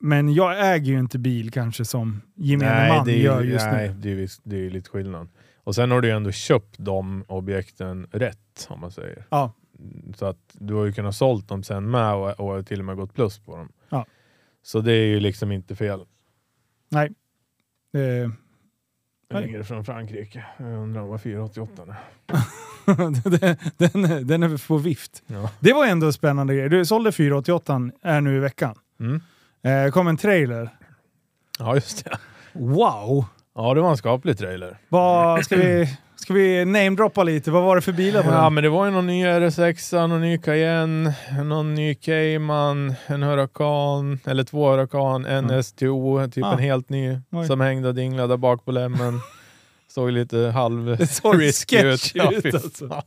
Men 0.00 0.34
jag 0.34 0.74
äger 0.74 0.92
ju 0.92 0.98
inte 0.98 1.18
bil 1.18 1.50
kanske 1.50 1.84
som 1.84 2.20
gemene 2.34 2.88
man 2.88 3.06
det 3.06 3.12
är, 3.12 3.16
gör 3.18 3.40
ju- 3.42 3.52
just 3.52 3.64
nej, 3.66 3.88
nu. 3.88 3.94
det 3.94 4.14
visst- 4.14 4.40
det 4.44 4.56
är 4.56 4.60
ju 4.60 4.70
lite 4.70 4.90
skillnad. 4.90 5.28
Och 5.64 5.74
sen 5.74 5.90
har 5.90 6.00
du 6.00 6.08
ju 6.08 6.14
ändå 6.16 6.30
köpt 6.32 6.74
de 6.78 7.24
objekten 7.28 8.06
rätt, 8.12 8.66
om 8.68 8.80
man 8.80 8.90
säger. 8.90 9.26
Ja. 9.30 9.52
Så 10.16 10.26
att 10.26 10.38
du 10.52 10.74
har 10.74 10.84
ju 10.84 10.92
kunnat 10.92 11.14
sålt 11.16 11.48
dem 11.48 11.62
sen 11.62 11.90
med 11.90 12.14
och, 12.14 12.40
och 12.40 12.66
till 12.66 12.78
och 12.78 12.84
med 12.84 12.96
gått 12.96 13.14
plus 13.14 13.38
på 13.38 13.56
dem. 13.56 13.68
Ja. 13.88 14.06
Så 14.62 14.80
det 14.80 14.92
är 14.92 15.06
ju 15.06 15.20
liksom 15.20 15.52
inte 15.52 15.76
fel. 15.76 16.00
Nej. 16.90 17.10
Eh, 17.94 18.30
Ringer 19.28 19.62
från 19.62 19.84
Frankrike. 19.84 20.44
Jag 20.58 20.72
undrar 20.72 21.02
vad 21.02 21.20
488 21.20 21.82
är. 21.82 21.96
den, 23.78 24.26
den 24.26 24.42
är 24.42 24.66
på 24.68 24.76
vift. 24.78 25.22
Ja. 25.26 25.50
Det 25.60 25.72
var 25.72 25.86
ändå 25.86 26.06
en 26.06 26.12
spännande 26.12 26.54
grej. 26.54 26.68
Du 26.68 26.86
sålde 26.86 27.12
488 27.12 27.90
är 28.02 28.20
nu 28.20 28.36
i 28.36 28.38
veckan. 28.38 28.74
Mm. 29.00 29.20
Eh, 29.62 29.90
kom 29.92 30.08
en 30.08 30.16
trailer. 30.16 30.70
ja, 31.58 31.74
just 31.74 32.04
det. 32.04 32.18
Wow! 32.52 33.24
Ja, 33.54 33.74
det 33.74 33.80
var 33.80 33.90
en 33.90 33.96
skaplig 33.96 34.38
trailer. 34.38 34.78
Vad, 34.88 35.44
ska, 35.44 35.56
vi, 35.56 35.98
ska 36.24 36.34
vi 36.34 36.64
namedroppa 36.64 37.22
lite? 37.22 37.50
Vad 37.50 37.62
var 37.62 37.76
det 37.76 37.82
för 37.82 37.92
bilar 37.92 38.22
på 38.22 38.28
Ja, 38.30 38.50
men 38.50 38.64
det 38.64 38.70
var 38.70 38.84
ju 38.84 38.90
någon 38.90 39.06
ny 39.06 39.26
RS6, 39.26 40.06
någon 40.08 40.20
ny 40.20 40.38
Cayenne, 40.38 41.14
någon 41.44 41.74
ny 41.74 41.94
Cayman, 41.94 42.94
en 43.06 43.22
Huracan, 43.22 44.18
eller 44.26 44.44
två 44.44 44.70
Huracan, 44.70 45.26
en 45.26 45.48
Ja. 45.50 45.62
STO, 45.62 46.28
typ 46.30 46.44
Ah. 46.44 46.52
en 46.52 46.58
helt 46.58 46.88
ny, 46.88 47.18
Oj. 47.32 47.46
som 47.46 47.60
hängde 47.60 47.88
och 47.88 47.94
dinglade 47.94 48.28
där 48.28 48.36
bak 48.36 48.64
på 48.64 48.72
lämmen. 48.72 49.20
Såg 49.88 50.10
lite 50.12 50.38
halv 50.38 50.96
Det 50.98 51.06
såg 51.06 51.34
sketch 51.40 52.12
Ja, 52.14 52.32
ut 52.32 52.42
fy 52.42 52.50
alltså. 52.50 52.88
fan. 52.88 53.02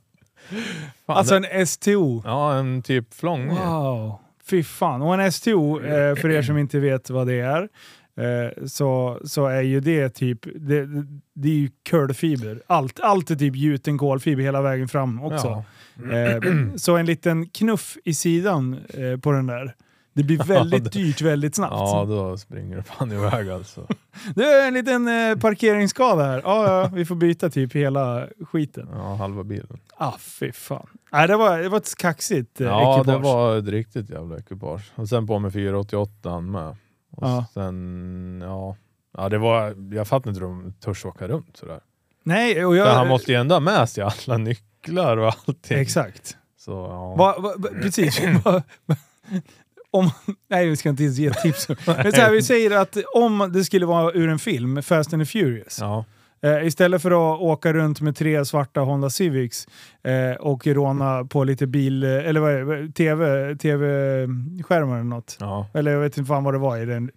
Alltså 1.06 1.36
en 1.36 1.68
STO. 1.68 2.22
Ja, 2.26 2.54
en 2.56 2.82
typ 2.82 3.14
flång. 3.14 3.48
Wow! 3.50 4.20
Fy 4.50 4.64
fan. 4.64 5.02
Och 5.02 5.14
en 5.22 5.32
STO, 5.32 5.80
eh, 5.82 6.16
för 6.16 6.30
er 6.32 6.42
som 6.42 6.58
inte 6.58 6.80
vet 6.80 7.10
vad 7.10 7.28
det 7.28 7.40
är, 7.40 7.70
eh, 8.18 8.66
så, 8.66 9.20
så 9.26 9.46
är 9.46 9.62
ju 9.62 9.80
det 9.80 10.10
typ, 10.10 10.40
det, 10.56 10.88
det 11.34 11.50
är 11.50 11.54
ju 11.54 11.70
curlfiber. 11.90 12.62
Allt, 12.68 13.00
allt 13.00 13.32
är 13.32 13.36
typ 13.36 13.56
gjuten 13.56 13.98
kolfiber 13.98 14.44
hela 14.44 14.62
vägen 14.62 14.88
fram 14.88 15.24
också. 15.24 15.48
Ja. 15.48 16.18
Eh, 16.18 16.42
så 16.76 16.96
en 16.98 17.06
liten 17.06 17.46
knuff 17.50 17.98
i 18.04 18.14
sidan 18.14 18.74
eh, 18.90 19.20
på 19.20 19.32
den 19.32 19.48
där. 19.48 19.76
Det 20.14 20.24
blir 20.24 20.44
väldigt 20.48 20.84
det- 20.84 20.90
dyrt 20.90 21.22
väldigt 21.22 21.56
snabbt. 21.56 21.74
ja, 21.74 22.06
då 22.08 22.38
springer 22.38 22.76
det 22.78 22.84
fan 22.84 23.12
iväg 23.12 23.50
alltså. 23.50 23.88
Är 24.36 24.68
en 24.68 24.74
liten 24.74 25.08
eh, 25.08 25.36
parkeringsskada 25.38 26.24
här. 26.24 26.42
Ja, 26.46 26.68
ja, 26.82 26.90
vi 26.94 27.06
får 27.06 27.16
byta 27.16 27.50
typ 27.50 27.74
hela 27.76 28.28
skiten. 28.52 28.88
Ja, 28.94 29.16
halva 29.16 29.44
bilen. 29.44 29.80
Ah, 29.98 30.14
fy 30.20 30.52
fan. 30.52 30.88
Nej, 31.12 31.28
det, 31.28 31.38
var, 31.38 31.60
det 31.60 31.70
var 31.70 31.78
ett 31.78 31.96
kaxigt 31.98 32.62
eh, 32.62 32.68
Ja, 32.68 32.96
ekipage. 33.00 33.16
det 33.18 33.24
var 33.24 33.58
ett 33.58 33.68
riktigt 33.68 34.10
jävla 34.10 34.38
ekipage. 34.38 34.92
Och 34.96 35.10
sen 35.10 35.28
på 35.28 35.40
med 35.40 35.54
488 35.54 36.40
med. 36.42 36.76
Och 37.18 37.28
Ja. 37.28 37.46
sen, 37.54 38.40
ja. 38.46 38.76
Ja, 39.18 39.30
det 39.30 39.38
var, 39.38 39.76
jag 39.96 40.08
fattar 40.08 40.30
inte 40.30 40.40
hur 40.42 40.48
de 40.48 40.74
törs 40.74 41.06
åka 41.06 41.28
runt 41.28 41.58
sådär. 41.58 41.80
Nej, 42.24 42.66
och 42.66 42.76
jag... 42.76 42.86
han 42.96 43.08
måste 43.08 43.32
ju 43.32 43.38
ändå 43.38 43.56
ha 43.56 43.60
med 43.60 43.90
sig 43.90 44.04
alla 44.04 44.38
nycklar 44.38 45.18
och 45.18 45.28
allting. 45.28 45.78
Exakt. 45.80 46.38
Så, 46.58 46.72
ja. 46.72 47.16
Va, 47.16 47.36
va, 47.40 47.54
va, 47.58 47.70
precis. 47.82 48.20
Om, 49.92 50.10
nej, 50.50 50.70
vi 50.70 50.76
ska 50.78 50.90
inte 50.90 51.04
ens 51.04 51.18
ge 51.18 51.34
tips. 51.34 51.70
Men 51.86 52.12
så 52.12 52.22
här, 52.22 52.32
vi 52.32 52.42
säger 52.44 52.72
att 52.78 52.98
om 53.16 53.50
det 53.54 53.64
skulle 53.64 53.86
vara 53.86 54.12
ur 54.14 54.30
en 54.30 54.40
film, 54.40 54.82
Fast 54.84 55.14
and 55.14 55.22
the 55.22 55.26
Furious, 55.26 55.78
Ja. 55.82 56.06
Eh, 56.42 56.68
istället 56.68 57.02
för 57.02 57.12
att 57.12 57.42
åka 57.42 57.74
runt 57.74 58.02
med 58.02 58.16
tre 58.16 58.46
svarta 58.46 58.82
Honda 58.82 59.10
Civics 59.10 59.68
eh, 60.04 60.32
och 60.40 60.68
råna 60.68 61.26
på 61.26 61.44
lite 61.44 61.68
bil, 61.68 62.04
eh, 62.04 62.10
eller 62.10 62.40
vad 62.40 62.52
är 62.52 62.66
det, 62.66 62.92
TV, 62.92 63.56
TV-skärmar 63.56 64.96
eller 64.96 65.04
något. 65.04 65.38
Ja. 65.40 65.68
Eller 65.74 65.92
jag 65.92 66.00
vet 66.00 66.18
inte 66.18 66.28
fan 66.28 66.44
vad 66.44 66.54
det 66.54 66.58
var 66.58 66.78
i 66.78 66.86
den 66.86 67.12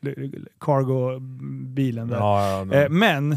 cargo-bilen 0.61 2.09
där. 2.09 2.17
Ja, 2.17 2.65
ja, 2.71 2.77
Eh, 2.77 2.89
men 2.89 3.37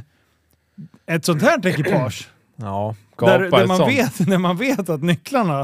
ett 1.05 1.25
sånt 1.25 1.41
här 1.41 1.67
ekipage, 1.67 2.29
ja. 2.63 2.95
där, 3.19 3.39
där, 3.39 3.67
man 3.67 3.77
sånt. 3.77 3.89
vet, 3.91 4.17
där 4.27 4.37
man 4.37 4.57
vet 4.57 4.89
att 4.89 5.03
nycklarna 5.03 5.59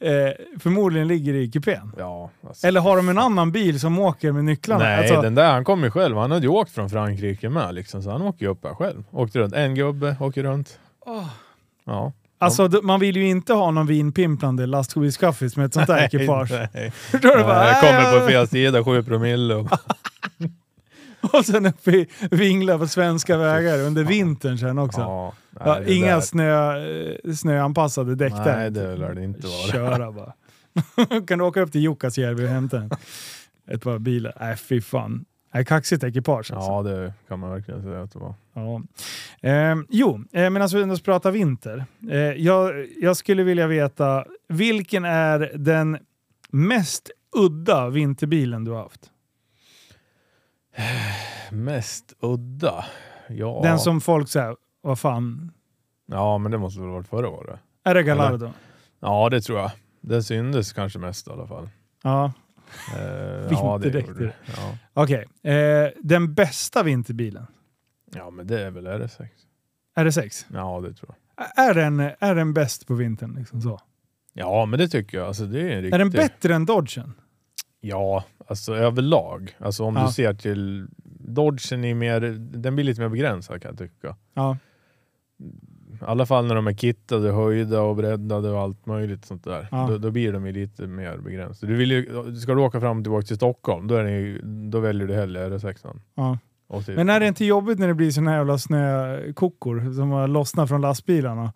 eh, 0.00 0.58
förmodligen 0.60 1.08
ligger 1.08 1.34
i 1.34 1.50
kupén. 1.50 1.92
Ja, 1.98 2.30
alltså. 2.48 2.66
Eller 2.66 2.80
har 2.80 2.96
de 2.96 3.08
en 3.08 3.18
annan 3.18 3.52
bil 3.52 3.80
som 3.80 3.98
åker 3.98 4.32
med 4.32 4.44
nycklarna? 4.44 4.84
Nej, 4.84 4.98
Alltså, 4.98 5.22
den 5.22 5.34
där 5.34 5.52
han 5.52 5.64
kom 5.64 5.84
ju 5.84 5.90
själv. 5.90 6.16
Han 6.16 6.30
hade 6.30 6.42
ju 6.42 6.48
åkt 6.52 6.70
från 6.70 6.90
Frankrike 6.90 7.48
med 7.48 7.74
liksom, 7.74 8.02
så 8.02 8.10
han 8.10 8.22
åker 8.22 8.44
ju 8.46 8.50
upp 8.50 8.64
här 8.64 8.74
själv. 8.74 9.04
Åkte 9.10 9.38
runt. 9.38 9.54
En 9.54 9.74
gubbe 9.74 10.16
åker 10.20 10.42
runt. 10.42 10.78
åh. 11.06 11.26
Ja. 11.86 12.12
Alltså 12.38 12.70
man 12.82 13.00
vill 13.00 13.16
ju 13.16 13.28
inte 13.28 13.52
ha 13.54 13.70
någon 13.70 13.86
vinpimplande 13.86 14.66
lastbilschaffis 14.66 15.56
med 15.56 15.66
ett 15.66 15.74
sånt 15.74 15.86
där 15.86 15.98
ekipage. 16.04 16.50
Nej, 16.74 16.90
Förstår 16.90 17.28
du? 17.30 17.34
nej. 17.36 17.44
Bara, 17.44 17.68
Jag 17.68 17.80
kommer 17.80 18.18
på 18.18 18.24
"Äh!" 18.24 18.28
fel 18.28 18.48
sida, 18.48 18.84
7 18.84 19.02
promille. 19.02 19.54
Och, 19.54 19.68
Och 21.32 21.46
sen 21.46 21.66
uppe 21.66 21.90
i 21.90 22.06
vingla 22.30 22.78
på 22.78 22.86
svenska 22.88 23.36
vägar 23.36 23.78
under 23.80 24.04
vintern 24.04 24.58
sen 24.58 24.78
också. 24.78 25.00
ja, 25.00 25.34
nej, 25.50 25.62
Ja, 25.66 25.82
inga 25.94 26.14
där- 26.14 26.20
snö, 26.20 26.78
eh, 27.26 27.32
snöanpassade 27.34 28.14
däck 28.14 28.32
där. 28.32 28.56
Nej, 28.56 28.70
det 28.70 28.96
lär 28.96 29.14
det 29.14 29.24
inte 29.24 29.46
vara. 29.46 29.72
Köra 29.72 30.12
bara. 30.12 30.32
kan 31.26 31.38
du 31.38 31.44
åka 31.44 31.60
upp 31.60 31.72
till 31.72 31.80
Jukkasjärvi 31.80 32.44
och 32.44 32.48
hämta 32.48 32.78
en? 32.78 32.90
ett 33.70 33.82
par 33.82 33.98
bilar. 33.98 34.32
Nej, 34.40 34.56
fy 34.56 34.80
fan. 34.80 35.24
Nej, 35.54 35.64
kaxigt 35.64 36.04
ekipage 36.04 36.52
alltså. 36.52 36.70
Ja, 36.70 36.82
det 36.82 37.12
kan 37.28 37.38
man 37.38 37.50
verkligen 37.50 37.82
säga 37.82 38.02
att 38.02 38.12
det 38.12 38.18
var. 38.18 38.34
Ja. 38.54 38.82
Ehm, 39.42 39.86
jo, 39.90 40.24
eh, 40.32 40.50
men 40.50 40.62
alltså 40.62 40.78
ändå 40.78 40.96
prata 40.96 41.30
vinter. 41.30 41.84
Eh, 42.10 42.18
jag, 42.18 42.86
jag 43.00 43.16
skulle 43.16 43.42
vilja 43.42 43.66
veta, 43.66 44.24
vilken 44.48 45.04
är 45.04 45.50
den 45.54 45.98
mest 46.50 47.10
udda 47.36 47.88
vinterbilen 47.88 48.64
du 48.64 48.70
har 48.70 48.82
haft? 48.82 49.00
Mest 51.50 52.14
udda? 52.20 52.84
Ja. 53.28 53.60
Den 53.62 53.78
som 53.78 54.00
folk 54.00 54.28
säger, 54.28 54.56
vad 54.82 54.98
fan, 54.98 55.52
ja, 56.06 56.38
men 56.38 56.52
det 56.52 56.58
måste 56.58 56.80
väl 56.80 56.88
varit 56.90 57.08
förra 57.08 57.28
året? 57.28 57.60
är 57.84 57.94
det 57.94 58.02
Gallardo? 58.02 58.52
Ja, 59.00 59.28
det 59.28 59.40
tror 59.40 59.58
jag. 59.58 59.70
Den 60.00 60.22
syndes 60.22 60.72
kanske 60.72 60.98
mest 60.98 61.28
i 61.28 61.30
alla 61.30 61.46
fall. 61.46 61.68
Ja, 62.02 62.32
Eh, 62.96 63.00
ja, 63.50 63.78
det 63.82 63.90
Vinterdäck, 63.90 64.08
gjorde 64.08 64.24
det. 64.24 64.34
Ja. 64.56 64.78
okej. 64.92 65.52
Eh, 65.54 65.90
den 66.02 66.34
bästa 66.34 66.82
vinterbilen? 66.82 67.46
ja, 68.14 68.30
men 68.30 68.46
det 68.46 68.60
är 68.66 68.70
väl 68.70 68.86
RS6. 68.86 69.26
RS6? 69.96 70.44
Ja, 70.52 70.80
det 70.80 70.94
tror 70.94 71.14
jag. 71.36 71.68
Är 71.68 71.74
den, 71.74 72.00
är 72.00 72.34
den 72.34 72.54
bäst 72.54 72.86
på 72.86 72.94
vintern? 72.94 73.34
Liksom 73.38 73.60
så? 73.62 73.80
Ja, 74.32 74.66
men 74.66 74.78
det 74.78 74.88
tycker 74.88 75.18
jag. 75.18 75.26
Alltså, 75.26 75.44
det 75.46 75.60
är 75.60 75.76
en 75.76 75.82
riktig... 75.82 75.94
Är 75.94 75.98
den 75.98 76.10
bättre 76.10 76.54
än 76.54 76.66
Dodgen? 76.66 77.14
Ja, 77.86 78.24
alltså 78.46 78.74
överlag. 78.74 79.56
Alltså 79.58 79.84
om 79.84 79.96
Ja. 79.96 80.06
du 80.06 80.12
ser 80.12 80.34
till 80.34 80.86
Dodgen 81.18 81.84
är 81.84 81.94
mer, 81.94 82.20
den 82.38 82.74
blir 82.74 82.84
lite 82.84 83.00
mer 83.00 83.08
begränsad 83.08 83.62
kan 83.62 83.68
jag 83.70 83.78
tycka. 83.78 84.16
Ja. 84.34 84.56
I 85.92 86.04
alla 86.06 86.26
fall 86.26 86.46
när 86.46 86.54
de 86.54 86.66
är 86.66 86.74
kittade, 86.74 87.32
höjda 87.32 87.80
och 87.80 87.96
breddade 87.96 88.50
och 88.50 88.60
allt 88.60 88.86
möjligt 88.86 89.24
sånt 89.24 89.44
där. 89.44 89.68
Ja. 89.70 89.86
Då, 89.90 89.98
då 89.98 90.10
blir 90.10 90.32
de 90.32 90.46
ju 90.46 90.52
lite 90.52 90.86
mer 90.86 91.16
begränsade. 91.18 91.72
Du 91.72 91.78
vill 91.78 91.90
ju, 91.90 92.34
ska 92.36 92.54
du 92.54 92.60
åka 92.60 92.80
fram 92.80 92.98
och 92.98 93.04
tillbaka 93.04 93.26
till 93.26 93.36
Stockholm, 93.36 93.86
då, 93.86 93.94
är 93.94 94.04
ju, 94.04 94.40
då 94.42 94.80
väljer 94.80 95.06
du 95.06 95.14
hellre 95.14 95.48
RS6. 95.48 96.00
ja. 96.14 96.38
Men 96.86 97.08
är 97.10 97.20
det 97.20 97.26
inte 97.28 97.44
jobbigt 97.44 97.78
när 97.78 97.88
det 97.88 97.94
blir 97.94 98.10
såna 98.10 98.32
jävla 98.34 98.58
snökockor 98.58 99.92
som 99.96 100.10
har 100.10 100.28
lossnat 100.28 100.68
från 100.68 100.80
lastbilarna? 100.80 101.52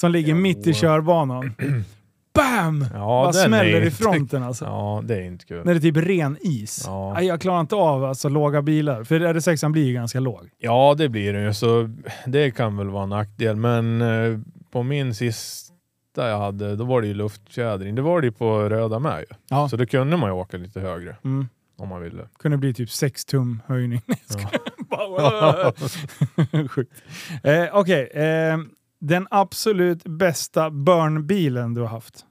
Som 0.00 0.12
ligger 0.12 0.30
Jo. 0.34 0.36
mitt 0.36 0.66
i 0.66 0.74
körbanan. 0.74 1.52
BAM! 2.34 2.86
ja, 2.94 3.30
den 3.34 3.42
är 3.42 3.46
smäller 3.46 3.80
i 3.80 3.84
inte- 3.84 3.96
fronten 3.96 4.42
alltså. 4.42 4.64
Ja, 4.64 5.00
det 5.04 5.16
är 5.16 5.22
inte 5.22 5.44
kul. 5.44 5.64
När 5.64 5.74
det 5.74 5.78
är 5.78 5.92
typ 5.92 5.96
ren 5.96 6.36
is. 6.40 6.82
Ja. 6.86 7.12
Nej, 7.14 7.26
jag 7.26 7.40
klarar 7.40 7.60
inte 7.60 7.74
av 7.76 8.04
alltså, 8.04 8.28
låga 8.28 8.62
bilar. 8.62 9.04
För 9.04 9.20
RS6 9.20 9.72
blir 9.72 9.84
ju 9.86 9.92
ganska 9.92 10.20
låg. 10.20 10.48
Ja, 10.58 10.94
det 10.98 11.08
blir 11.08 11.32
det 11.32 11.42
ju. 11.44 11.54
Så 11.54 11.90
det 12.26 12.50
kan 12.50 12.76
väl 12.76 12.88
vara 12.90 13.02
en 13.02 13.08
nackdel. 13.08 13.56
Men 13.56 14.02
eh, 14.02 14.38
på 14.72 14.82
min 14.82 15.14
sista 15.14 15.70
jag 16.14 16.38
hade, 16.38 16.76
då 16.76 16.84
var 16.84 17.00
det 17.00 17.06
ju 17.06 17.14
luftfjädring. 17.14 17.94
Det 17.94 18.02
var 18.02 18.20
det 18.20 18.26
ju 18.26 18.32
på 18.32 18.60
röda 18.68 18.98
med 18.98 19.20
ju. 19.20 19.36
Ja. 19.50 19.68
Så 19.68 19.76
då 19.76 19.86
kunde 19.86 20.16
man 20.16 20.28
ju 20.30 20.34
åka 20.34 20.56
lite 20.56 20.80
högre 20.80 21.16
Mm. 21.24 21.48
om 21.78 21.88
man 21.88 22.02
ville. 22.02 22.28
Kunde 22.38 22.56
bli 22.56 22.74
typ 22.74 22.90
6 22.90 23.24
tum 23.24 23.62
höjning. 23.66 24.00
Ja. 24.90 25.72
Sjukt. 26.68 26.92
Eh, 27.42 27.64
Okej, 27.72 28.10
eh, 28.14 28.58
den 29.00 29.26
absolut 29.30 30.04
bästa 30.04 30.70
burnbilen 30.70 31.74
du 31.74 31.80
har 31.80 31.88
haft? 31.88 32.26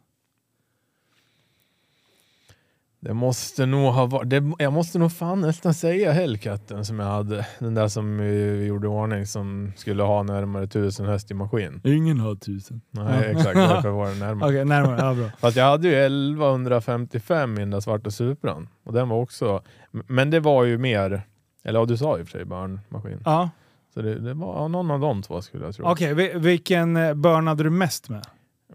Det 3.01 3.13
måste 3.13 3.65
nog 3.65 3.93
ha 3.93 4.05
varit, 4.05 4.30
det, 4.30 4.51
jag 4.59 4.74
måste 4.74 4.99
nog 4.99 5.11
fan 5.11 5.41
nästan 5.41 5.74
säga 5.74 6.11
Hellcatten 6.11 6.86
som 6.86 6.99
jag 6.99 7.07
hade. 7.07 7.47
Den 7.59 7.74
där 7.76 7.88
som 7.88 8.17
vi 8.17 8.65
gjorde 8.65 8.88
i 8.88 8.89
ordning 8.89 9.26
som 9.26 9.72
skulle 9.76 10.03
ha 10.03 10.24
närmare 10.24 10.67
tusen 10.67 11.05
häst 11.05 11.32
i 11.32 11.34
maskin. 11.34 11.82
Ingen 11.84 12.20
har 12.20 12.36
tusen. 12.36 12.82
Nej 12.91 13.32
exakt, 13.32 13.55
därför 13.55 13.89
var 13.89 14.07
den 14.09 14.20
närmare. 14.20 14.49
Okej, 14.49 14.65
närmare. 14.65 14.97
Ja, 14.99 15.13
bra. 15.13 15.30
Fast 15.39 15.57
jag 15.57 15.65
hade 15.65 15.88
ju 15.88 15.93
1155 15.93 17.57
i 17.57 17.59
den 17.59 17.70
där 17.70 17.80
svarta 17.80 18.11
Supran. 18.11 18.67
Och 18.84 18.93
den 18.93 19.09
var 19.09 19.17
också, 19.17 19.61
men 19.91 20.30
det 20.30 20.39
var 20.39 20.63
ju 20.63 20.78
mer, 20.78 21.22
eller 21.63 21.80
ja 21.80 21.86
du 21.86 21.97
sa 21.97 22.17
ju 22.17 22.26
för 22.26 22.32
sig 22.32 22.45
barnmaskin. 22.45 23.22
Ja, 23.26 23.49
Så 23.94 24.02
det, 24.02 24.16
det 24.20 24.34
var 24.34 24.56
ja, 24.56 24.68
någon 24.68 24.92
av 24.92 25.00
de 25.00 25.22
två 25.22 25.42
skulle 25.42 25.66
jag 25.66 25.76
tro. 25.76 25.86
okej. 25.86 26.14
vi- 26.14 26.34
Vilken 26.36 26.96
eh, 26.98 27.14
burnade 27.14 27.64
du 27.64 27.70
mest 27.70 28.10
med? 28.10 28.26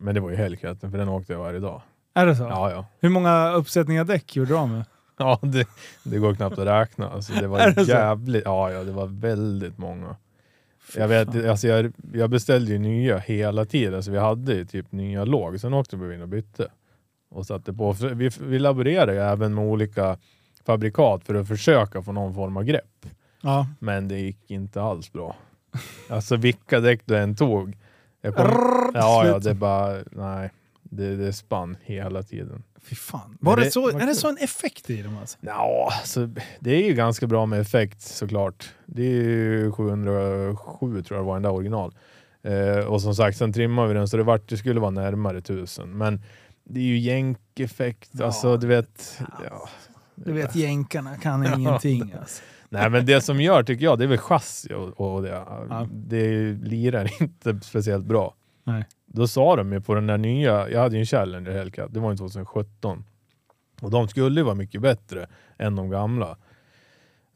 Men 0.01 0.15
det 0.15 0.21
var 0.21 0.31
ju 0.31 0.37
Hellcatten 0.37 0.91
för 0.91 0.99
den 0.99 1.09
åkte 1.09 1.33
jag 1.33 1.41
varje 1.41 1.59
dag. 1.61 1.83
Är 2.15 2.27
det 2.27 2.37
så? 2.37 2.43
Ja, 2.43 2.71
ja. 2.71 2.87
Hur 3.01 3.09
många 3.09 3.53
uppsättningar 3.53 4.05
däck 4.05 4.37
gjorde 4.37 4.51
du 4.51 4.57
av 4.57 4.69
med? 4.69 4.85
Ja, 5.19 5.39
det, 5.43 5.69
det 6.05 6.19
går 6.19 6.35
knappt 6.35 6.59
att 6.59 6.67
räkna. 6.67 7.11
Alltså, 7.11 7.33
det 7.33 7.47
var 7.47 7.59
Är 7.61 7.71
det 7.73 7.85
så? 7.85 7.91
jävligt, 7.91 8.43
ja, 8.45 8.73
ja, 8.73 8.85
det 8.85 8.93
var 8.93 9.07
väldigt 9.07 9.79
många. 9.79 10.17
Jag, 10.97 11.09
vet, 11.09 11.47
alltså 11.47 11.69
jag, 11.69 11.93
jag 12.13 12.31
beställde 12.31 12.73
ju 12.73 12.79
nya 12.79 13.19
hela 13.19 13.65
tiden, 13.65 14.03
så 14.03 14.11
vi 14.11 14.19
hade 14.19 14.55
ju 14.55 14.65
typ 14.65 14.93
nya 14.93 15.25
låg. 15.25 15.61
Sen 15.61 15.75
åkte 15.75 15.97
vi 15.97 16.15
in 16.15 16.23
och 16.23 16.29
bytte. 16.29 16.69
Och 17.31 17.47
satte 17.47 17.73
på. 17.73 17.95
För 17.95 18.09
Vi, 18.09 18.31
vi 18.41 18.59
laborerar 18.59 19.13
ju 19.13 19.19
även 19.19 19.55
med 19.55 19.65
olika 19.65 20.17
fabrikat 20.67 21.25
för 21.25 21.35
att 21.35 21.49
försöka 21.49 22.03
få 22.03 22.13
någon 22.13 22.35
form 22.35 22.57
av 22.57 22.65
grepp. 22.65 23.07
Ja. 23.45 23.67
Men 23.79 24.09
det 24.09 24.19
gick 24.19 24.51
inte 24.51 24.83
alls 24.83 25.13
bra. 25.13 25.37
Alltså 26.09 26.37
vilka 26.37 26.81
däck 26.81 27.01
du 27.05 27.17
än 27.17 27.37
tog. 27.37 27.77
Jag 28.21 28.35
kom, 28.35 28.47
Rrrr, 28.47 28.91
ja, 28.95 29.27
ja, 29.27 29.39
det 29.39 29.55
bara, 29.55 29.99
nej. 30.11 30.51
Det, 30.83 31.17
det 31.17 31.33
spann 31.33 31.77
hela 31.83 32.23
tiden. 32.23 32.63
Fy 32.83 32.95
fan. 32.95 33.39
Var 33.41 33.57
det 33.57 33.65
det 33.65 33.71
så, 33.71 33.89
är 33.89 34.07
det 34.07 34.15
så 34.15 34.29
en 34.29 34.39
effekt 34.39 34.91
i 34.91 35.03
dem 35.03 35.19
alltså? 35.19 35.39
Ja, 35.41 35.89
alltså, 36.01 36.29
det 36.61 36.71
är 36.71 36.89
ju 36.89 36.95
ganska 36.95 37.27
bra 37.27 37.47
med 37.47 37.61
effekt 37.61 38.01
såklart. 38.01 38.71
Det 38.87 39.03
är 39.03 39.23
ju 39.23 39.73
707 39.73 41.03
tror 41.03 41.19
jag 41.19 41.25
var 41.25 41.35
den 41.35 41.43
där 41.43 41.53
original. 41.53 41.95
Eh, 42.43 42.79
och 42.79 43.03
som 43.03 43.15
sagt, 43.15 43.39
sen 43.39 43.53
trimmade 43.53 43.89
vi 43.89 43.95
den 43.95 44.09
så 44.09 44.17
det, 44.17 44.23
vart, 44.23 44.49
det 44.49 44.57
skulle 44.57 44.81
vara 44.81 44.91
närmare 44.91 45.39
1000. 45.39 45.99
Men 45.99 46.23
det 46.65 46.81
är 46.81 46.85
ju 46.85 46.99
jänkeffekt, 46.99 48.11
Ja, 48.13 48.25
alltså 48.25 48.57
du 48.57 48.67
vet. 48.67 49.21
Ja. 49.51 49.69
Du 50.15 50.33
vet 50.33 50.57
jänkarna 50.57 51.17
kan 51.17 51.55
ingenting 51.61 52.15
alltså. 52.21 52.43
Nej 52.69 52.91
men 52.91 53.07
det 53.07 53.21
som 53.21 53.41
gör 53.41 53.63
tycker 53.63 53.85
jag, 53.85 53.99
det 53.99 54.05
är 54.05 54.09
väl 54.09 54.19
chassi 54.19 54.75
och, 54.75 55.01
och 55.15 55.23
det. 55.23 55.29
Ja. 55.29 55.89
Det 55.93 56.53
lirar 56.53 57.11
inte 57.23 57.61
speciellt 57.63 58.05
bra. 58.07 58.35
Nej. 58.65 58.85
Då 59.07 59.29
sa 59.29 59.57
de 59.57 59.73
ju 59.73 59.81
på 59.81 59.95
den 59.95 60.07
där 60.07 60.19
nya, 60.19 60.69
jag 60.71 60.81
hade 60.81 60.95
ju 60.97 61.01
en 61.01 61.07
Challenger 61.07 61.51
Hellcat, 61.53 61.95
det 61.95 62.01
var 62.01 62.11
ju 62.11 62.17
2017. 62.17 63.05
Och 63.81 63.91
de 63.91 64.09
skulle 64.09 64.41
ju 64.41 64.45
vara 64.45 64.55
mycket 64.55 64.81
bättre 64.81 65.27
än 65.59 65.77
de 65.77 65.91
gamla. 65.91 66.37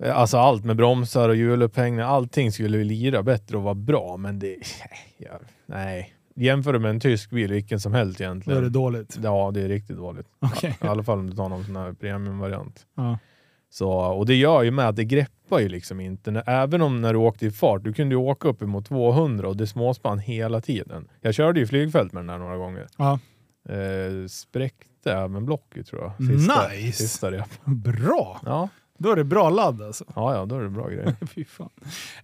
Eh, 0.02 0.16
Alltså 0.18 0.36
allt 0.38 0.64
med 0.64 0.76
bromsar 0.76 1.28
och 1.28 1.36
hjulupphängningar, 1.36 2.04
allting 2.06 2.52
skulle 2.52 2.78
ju 2.78 2.84
lira 2.84 3.22
bättre 3.22 3.56
och 3.56 3.62
vara 3.62 3.74
bra, 3.74 4.16
men 4.16 4.38
det... 4.38 4.56
Ja, 5.18 5.40
nej. 5.66 6.14
Jämför 6.34 6.72
det 6.72 6.78
med 6.78 6.90
en 6.90 7.00
tysk 7.00 7.30
bil, 7.30 7.52
vilken 7.52 7.80
som 7.80 7.92
helst 7.94 8.18
Då 8.18 8.24
är 8.24 8.28
egentligen. 8.28 8.62
det 8.62 8.68
dåligt. 8.70 9.18
Ja, 9.22 9.50
det 9.54 9.60
är 9.60 9.68
riktigt 9.68 9.96
dåligt. 9.96 10.26
Okej. 10.40 10.78
I 10.82 10.86
alla 10.86 11.02
fall 11.02 11.18
om 11.18 11.30
du 11.30 11.36
tar 11.36 11.48
någon 11.48 11.64
sån 11.64 11.76
här 11.76 11.92
premiumvariant. 11.92 12.86
Ja. 12.94 13.18
Så, 13.70 13.90
och 13.92 14.26
det 14.26 14.34
gör 14.34 14.62
ju 14.62 14.70
med 14.70 14.88
att 14.88 14.96
det 14.96 15.04
greppar 15.04 15.58
ju 15.58 15.68
liksom 15.68 16.00
inte. 16.00 16.42
Även 16.46 16.82
om 16.82 17.00
när 17.00 17.12
du 17.12 17.18
åkte 17.18 17.46
i 17.46 17.50
fart, 17.50 17.84
du 17.84 17.92
kunde 17.92 18.14
ju 18.14 18.18
åka 18.20 18.48
upp 18.48 18.62
emot 18.62 18.86
200 18.86 19.48
och 19.48 19.56
det 19.56 19.66
småspann 19.66 20.18
hela 20.18 20.60
tiden. 20.60 21.08
Jag 21.20 21.34
körde 21.34 21.60
ju 21.60 21.66
flygfält 21.66 22.12
med 22.12 22.20
den 22.20 22.26
där 22.26 22.38
några 22.38 22.56
gånger. 22.56 22.86
Ja. 22.96 23.18
Eh, 23.68 24.26
spräckte 24.28 25.12
även 25.12 25.44
blocket 25.46 25.86
tror 25.86 26.02
jag. 26.02 26.28
Sista, 26.28 26.68
Nice! 26.68 27.02
Sista 27.02 27.30
rep. 27.30 27.64
Bra! 27.64 28.40
Ja. 28.44 28.68
Då 28.98 29.10
är 29.12 29.16
det 29.16 29.24
bra 29.24 29.50
ladd 29.50 29.82
alltså. 29.82 30.04
ja, 30.16 30.34
ja, 30.34 30.44
då 30.46 30.56
är 30.56 30.60
det 30.62 30.68
bra 30.70 30.88
grejer. 30.88 31.16
Fy 31.34 31.44
fan. 31.44 31.70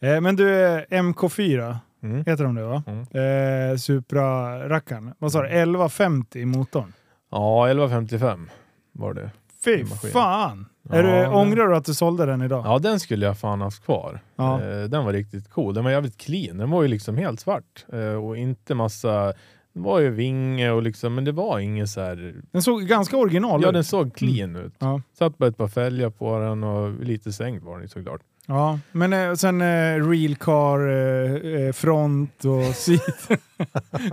Eh, 0.01 0.21
men 0.21 0.37
du, 0.37 0.65
eh, 0.65 0.81
MK4 0.91 1.77
Mm. 2.03 2.25
heter 2.27 2.45
de 2.45 2.55
det 2.55 2.65
va? 2.65 2.83
Mm. 2.87 3.01
Eh, 3.01 3.77
Supra-rackaren. 3.77 5.15
Vad 5.19 5.33
sa 5.33 5.43
du? 5.43 5.49
1150 5.49 6.39
i 6.41 6.45
motorn? 6.47 6.93
Ja, 7.31 7.67
1155 7.69 8.51
var 8.93 9.15
det. 9.15 9.31
Fy 9.65 9.85
fan! 10.13 10.67
Ja, 10.89 10.95
är 10.97 11.03
du, 11.03 11.09
den- 11.09 11.33
Ångrar 11.33 11.69
du 11.69 11.77
att 11.77 11.85
du 11.85 11.95
sålde 11.95 12.27
den 12.27 12.43
idag? 12.43 12.63
Ja, 12.67 12.79
den 12.79 13.01
skulle 13.01 13.27
jag 13.27 13.39
fan 13.39 13.61
haft 13.61 13.85
kvar. 13.85 14.21
Ja. 14.37 14.63
Eh, 14.63 14.85
den 14.85 15.05
var 15.05 15.13
riktigt 15.13 15.51
cool. 15.51 15.75
Den 15.75 15.85
var 15.85 15.91
jävligt 15.91 16.17
clean. 16.17 16.59
Den 16.59 16.71
var 16.71 16.83
ju 16.83 16.89
liksom 16.89 17.17
helt 17.17 17.41
svart. 17.41 17.85
Eh, 17.93 18.25
och 18.25 18.37
inte 18.37 18.75
massa... 18.75 19.33
Det 19.73 19.81
var 19.81 20.01
ju 20.01 20.11
vinge 20.11 20.71
och 20.71 20.83
liksom, 20.83 21.15
men 21.15 21.25
det 21.25 21.33
var 21.33 21.59
inget 21.59 21.89
så 21.91 22.01
här... 22.01 22.35
Den 22.53 22.63
såg 22.63 22.83
ganska 22.83 23.17
original 23.17 23.63
Ja, 23.63 23.69
ut. 23.69 23.75
den 23.75 23.85
såg 23.85 24.15
clean 24.15 24.57
ut. 24.57 24.75
Ja. 24.79 25.01
Satt 25.19 25.39
bara 25.39 25.49
ett 25.49 25.57
par 25.57 25.69
fälgar 25.69 26.11
på 26.11 26.39
den 26.39 26.65
och 26.65 27.05
lite 27.05 27.33
sänkt 27.33 27.65
var 27.65 27.79
den 27.79 27.89
såklart. 27.89 28.21
Ja, 28.47 28.79
men 28.93 29.13
eh, 29.13 29.35
sen 29.35 29.61
eh, 29.61 30.09
real 30.09 30.37
car, 30.37 30.89
eh, 30.89 31.63
eh, 31.67 31.73
front 31.73 32.45
och 32.45 32.65
sidor. 32.77 33.37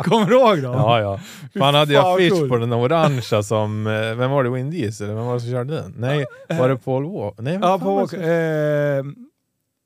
Kommer 0.03 0.25
du 0.25 0.35
ihåg 0.39 0.61
dem? 0.61 0.73
Ja, 0.73 0.99
ja. 1.01 1.19
Fan 1.59 1.75
hade 1.75 1.93
jag 1.93 2.29
cool. 2.31 2.49
på 2.49 2.57
den 2.57 2.73
orangea 2.73 3.43
som... 3.43 3.87
eh, 3.87 4.15
Vem 4.15 4.31
var 4.31 4.43
det? 4.43 4.49
Win 4.49 4.69
Diesel? 4.71 5.05
Eller 5.07 5.15
vem 5.17 5.25
var 5.25 5.33
det 5.33 5.39
som 5.39 5.49
körde 5.51 5.73
den? 5.75 5.93
Nej, 5.97 6.25
var 6.49 6.69
det 6.69 6.77
Paul 6.77 7.03
Walker? 7.05 7.41
Nej, 7.43 7.53
vem 7.53 7.61
Ja, 7.61 7.67
fan 7.67 7.79
på 7.79 7.85
var 7.85 7.93
det 7.95 8.01
Walker. 8.01 8.17
som- 8.17 9.07
Eh, 9.09 9.30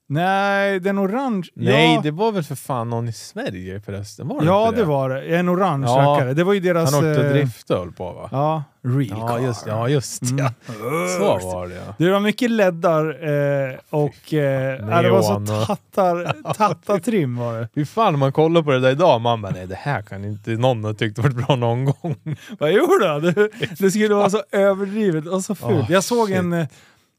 Nej, 0.08 0.80
den 0.80 0.99
orange. 0.99 1.47
Nej, 1.53 1.93
ja, 1.95 2.01
det 2.01 2.12
var 2.12 2.32
väl 2.32 2.43
för 2.43 2.56
fan 2.56 2.89
någon 2.89 3.08
i 3.08 3.14
Sverige 3.14 3.82
förresten? 3.82 4.28
Var 4.28 4.39
det 4.41 4.45
ja 4.45 4.68
inte 4.68 4.80
det 4.80 4.86
var 4.86 5.10
det. 5.10 5.22
En 5.38 5.49
orange 5.49 5.86
Ja. 5.88 5.97
rackare. 5.97 6.34
Det 6.34 6.43
var 6.43 6.53
ju 6.53 6.60
deras... 6.60 6.93
Han 6.93 6.99
åkte 7.10 7.22
eh, 7.26 7.30
driftade 7.34 7.80
höll 7.80 7.91
på 7.91 8.12
va? 8.12 8.30
Ja, 8.32 8.64
real 8.82 9.18
Ja, 9.20 9.28
car. 9.28 9.39
just, 9.39 9.68
ja, 9.68 9.89
just 9.89 10.22
Mm. 10.22 10.38
ja. 10.38 10.51
Så 11.20 11.47
var 11.47 11.68
det 11.68 11.76
ja. 11.76 11.93
Det 11.97 12.12
var 12.12 12.20
mycket 12.20 12.51
leddar 12.51 13.06
eh, 13.08 13.76
och 13.89 14.34
eh, 14.34 15.01
det 15.01 15.10
var 15.10 15.22
så 15.22 15.66
tattar, 15.66 16.53
tattartrim 16.53 17.38
var 17.38 17.60
det. 17.60 17.68
Fy 17.76 17.86
fan, 17.86 18.14
om 18.14 18.20
man 18.20 18.32
kollar 18.32 18.62
på 18.62 18.72
det 18.72 18.80
där 18.80 18.91
idag, 18.91 19.22
man 19.22 19.41
bara 19.41 19.51
nej 19.51 19.68
det 19.68 19.76
här 19.76 20.01
kan 20.01 20.26
inte 20.26 20.49
någon 20.49 20.84
ha 20.84 20.93
tyckt 20.93 21.18
varit 21.18 21.36
bra 21.47 21.56
någon 21.56 21.86
gång. 21.86 22.16
Vad 22.60 22.72
gjorde? 22.72 23.32
Det, 23.32 23.49
det 23.80 23.91
skulle 23.91 24.16
vara 24.16 24.30
så 24.30 24.41
överdrivet 24.51 25.28
och 25.28 25.43
så 25.43 25.56
fult. 25.56 25.72
Oh, 25.74 25.91
Jag 25.91 26.03
såg 26.03 26.28
shit. 26.28 26.38
en, 26.38 26.53
eh, 26.53 26.68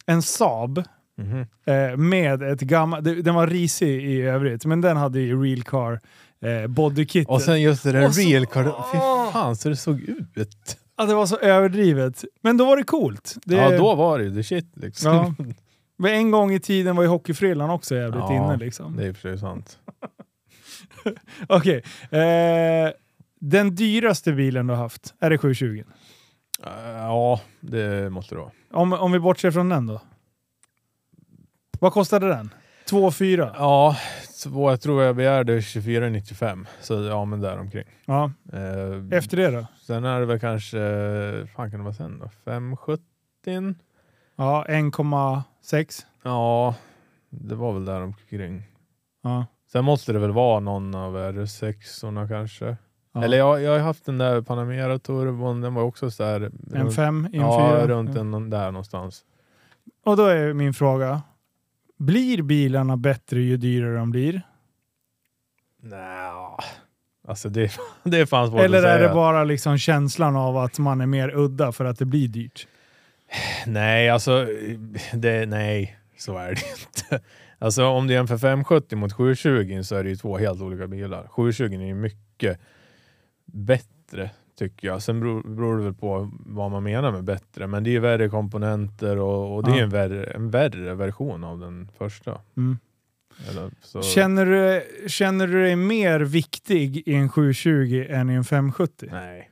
en 0.06 0.22
Saab 0.22 0.82
Mhm. 1.18 1.46
eh, 1.66 1.96
med 1.96 2.42
ett 2.42 2.60
gammalt... 2.60 3.04
Den 3.04 3.34
var 3.34 3.46
risig 3.46 4.04
i 4.04 4.20
övrigt, 4.22 4.64
men 4.64 4.80
den 4.80 4.96
hade 4.96 5.20
ju 5.20 5.42
real 5.42 5.62
car 5.62 6.00
eh, 6.40 6.66
bodykit. 6.66 7.28
Och 7.28 7.42
sen 7.42 7.62
just 7.62 7.82
det 7.82 7.92
där 7.92 8.10
så- 8.10 8.20
real 8.20 8.46
car, 8.46 8.64
fy 8.64 8.98
fan 9.32 9.56
så 9.56 9.68
det 9.68 9.76
såg 9.76 10.00
ut. 10.00 10.78
Ja, 10.96 11.06
det 11.06 11.14
var 11.14 11.26
så 11.26 11.36
överdrivet. 11.38 12.24
Men 12.42 12.56
då 12.56 12.64
var 12.66 12.76
det 12.76 12.82
coolt. 12.82 13.34
Det, 13.44 13.54
Ja 13.56 13.78
då 13.78 13.94
var 13.94 14.18
det 14.18 14.24
ju 14.24 14.34
the 14.34 14.42
shit 14.42 14.72
liksom. 14.76 15.12
Ja. 15.12 15.34
Men 15.98 16.12
en 16.14 16.30
gång 16.30 16.52
i 16.52 16.60
tiden 16.60 16.96
var 16.96 17.02
ju 17.02 17.08
hockeyfrillan 17.08 17.70
också 17.70 17.94
jävligt 17.96 18.20
Ja, 18.20 18.34
inne 18.36 18.56
liksom. 18.56 18.96
Det 18.96 19.06
är 19.06 19.12
sig 19.14 19.38
sant. 19.38 19.78
Okej. 21.48 21.82
Eh, 22.10 22.90
den 23.40 23.74
dyraste 23.74 24.32
bilen 24.32 24.66
du 24.66 24.74
har 24.74 24.82
haft, 24.82 25.14
är 25.20 25.30
det 25.30 25.38
720? 25.38 25.82
Eh, 26.64 26.70
Ja, 26.96 27.40
det 27.60 28.10
måste 28.12 28.34
det 28.34 28.38
vara. 28.40 28.50
Om, 28.72 28.92
om 28.92 29.12
vi 29.12 29.18
bortser 29.18 29.50
från 29.50 29.68
den 29.68 29.86
då? 29.86 30.00
Vad 31.80 31.92
kostade 31.92 32.28
den? 32.28 32.50
2 32.90 33.10
4? 33.10 33.50
Ja, 33.58 33.96
så 34.30 34.48
jag 34.70 34.80
tror 34.80 35.02
jag 35.02 35.16
begärde 35.16 35.58
24,95. 35.60 36.66
Så 36.80 36.94
ja, 37.02 37.24
men 37.24 37.40
där 37.40 37.58
omkring. 37.58 37.84
Ja. 38.06 38.30
Eh, 38.52 39.18
Efter 39.18 39.36
det 39.36 39.50
då? 39.50 39.66
Sen 39.86 40.04
är 40.04 40.20
det 40.20 40.26
väl 40.26 40.40
kanske, 40.40 40.78
fan 41.56 41.70
kan 41.70 41.80
det 41.80 41.84
vara 41.84 41.94
sen 41.94 42.18
då? 42.18 42.28
570? 42.44 43.74
Ja, 44.36 44.64
1,6. 44.68 46.04
Ja, 46.22 46.74
det 47.30 47.54
var 47.54 47.72
väl 47.72 47.84
där 47.84 48.02
omkring. 48.02 48.62
Ja. 49.22 49.46
Sen 49.72 49.84
måste 49.84 50.12
det 50.12 50.18
väl 50.18 50.32
vara 50.32 50.60
någon 50.60 50.94
av 50.94 51.16
R6orna 51.16 52.28
kanske. 52.28 52.76
Ja. 53.14 53.24
Eller 53.24 53.36
jag, 53.38 53.62
jag 53.62 53.72
har 53.72 53.78
haft 53.78 54.04
den 54.06 54.18
där 54.18 54.42
Panamera 54.42 54.98
Turbon, 54.98 55.60
den 55.60 55.74
var 55.74 55.82
också 55.82 56.10
så 56.10 56.22
där. 56.22 56.40
en 56.40 56.52
runt- 56.72 56.94
5, 56.94 57.24
en 57.24 57.30
4. 57.32 57.40
Ja, 57.40 57.86
runt 57.86 58.16
en, 58.16 58.50
där 58.50 58.70
någonstans. 58.70 59.24
Och 60.04 60.16
då 60.16 60.26
är 60.26 60.52
min 60.52 60.74
fråga. 60.74 61.22
Blir 61.96 62.42
bilarna 62.42 62.96
bättre 62.96 63.40
ju 63.40 63.56
dyrare 63.56 63.96
de 63.96 64.10
blir? 64.10 64.42
Nja, 65.82 66.58
alltså 67.28 67.48
det, 67.48 67.72
det 68.04 68.18
är 68.18 68.26
fan 68.26 68.48
svårt 68.48 68.60
Eller 68.60 68.78
att 68.78 68.84
är 68.84 68.98
säga. 68.98 69.08
det 69.08 69.14
bara 69.14 69.44
liksom 69.44 69.78
känslan 69.78 70.36
av 70.36 70.56
att 70.56 70.78
man 70.78 71.00
är 71.00 71.06
mer 71.06 71.36
udda 71.36 71.72
för 71.72 71.84
att 71.84 71.98
det 71.98 72.04
blir 72.04 72.28
dyrt? 72.28 72.66
Nej, 73.66 74.10
alltså 74.10 74.46
det, 75.12 75.46
nej, 75.46 75.96
så 76.16 76.38
är 76.38 76.48
det 76.54 76.60
inte. 76.86 77.24
Alltså 77.58 77.84
om 77.86 78.06
du 78.06 78.14
jämför 78.14 78.38
570 78.38 78.98
mot 78.98 79.12
720 79.12 79.82
så 79.82 79.96
är 79.96 80.04
det 80.04 80.10
ju 80.10 80.16
två 80.16 80.38
helt 80.38 80.60
olika 80.60 80.86
bilar. 80.86 81.26
720 81.28 81.64
är 81.64 81.86
ju 81.86 81.94
mycket 81.94 82.60
bättre 83.44 84.30
tycker 84.58 84.88
jag. 84.88 85.02
Sen 85.02 85.20
beror, 85.20 85.42
beror 85.42 85.78
det 85.78 85.84
väl 85.84 85.94
på 85.94 86.30
vad 86.46 86.70
man 86.70 86.82
menar 86.82 87.12
med 87.12 87.24
bättre. 87.24 87.66
Men 87.66 87.84
det 87.84 87.90
är 87.90 87.92
ju 87.92 88.00
värre 88.00 88.28
komponenter 88.28 89.16
och, 89.18 89.56
och 89.56 89.64
det 89.64 89.70
är 89.70 89.76
Ja. 89.76 89.82
en, 89.82 89.90
värre, 89.90 90.24
en 90.24 90.50
värre 90.50 90.94
version 90.94 91.44
av 91.44 91.58
den 91.58 91.88
första. 91.98 92.40
Mm. 92.56 92.78
Eller, 93.50 93.70
Känner, 94.02 94.46
du, 94.46 94.82
känner 95.08 95.46
du 95.46 95.62
dig 95.62 95.76
mer 95.76 96.20
viktig 96.20 97.02
i 97.06 97.14
en 97.14 97.28
720 97.28 98.06
än 98.08 98.30
i 98.30 98.34
en 98.34 98.44
570? 98.44 99.08
Nej. 99.12 99.50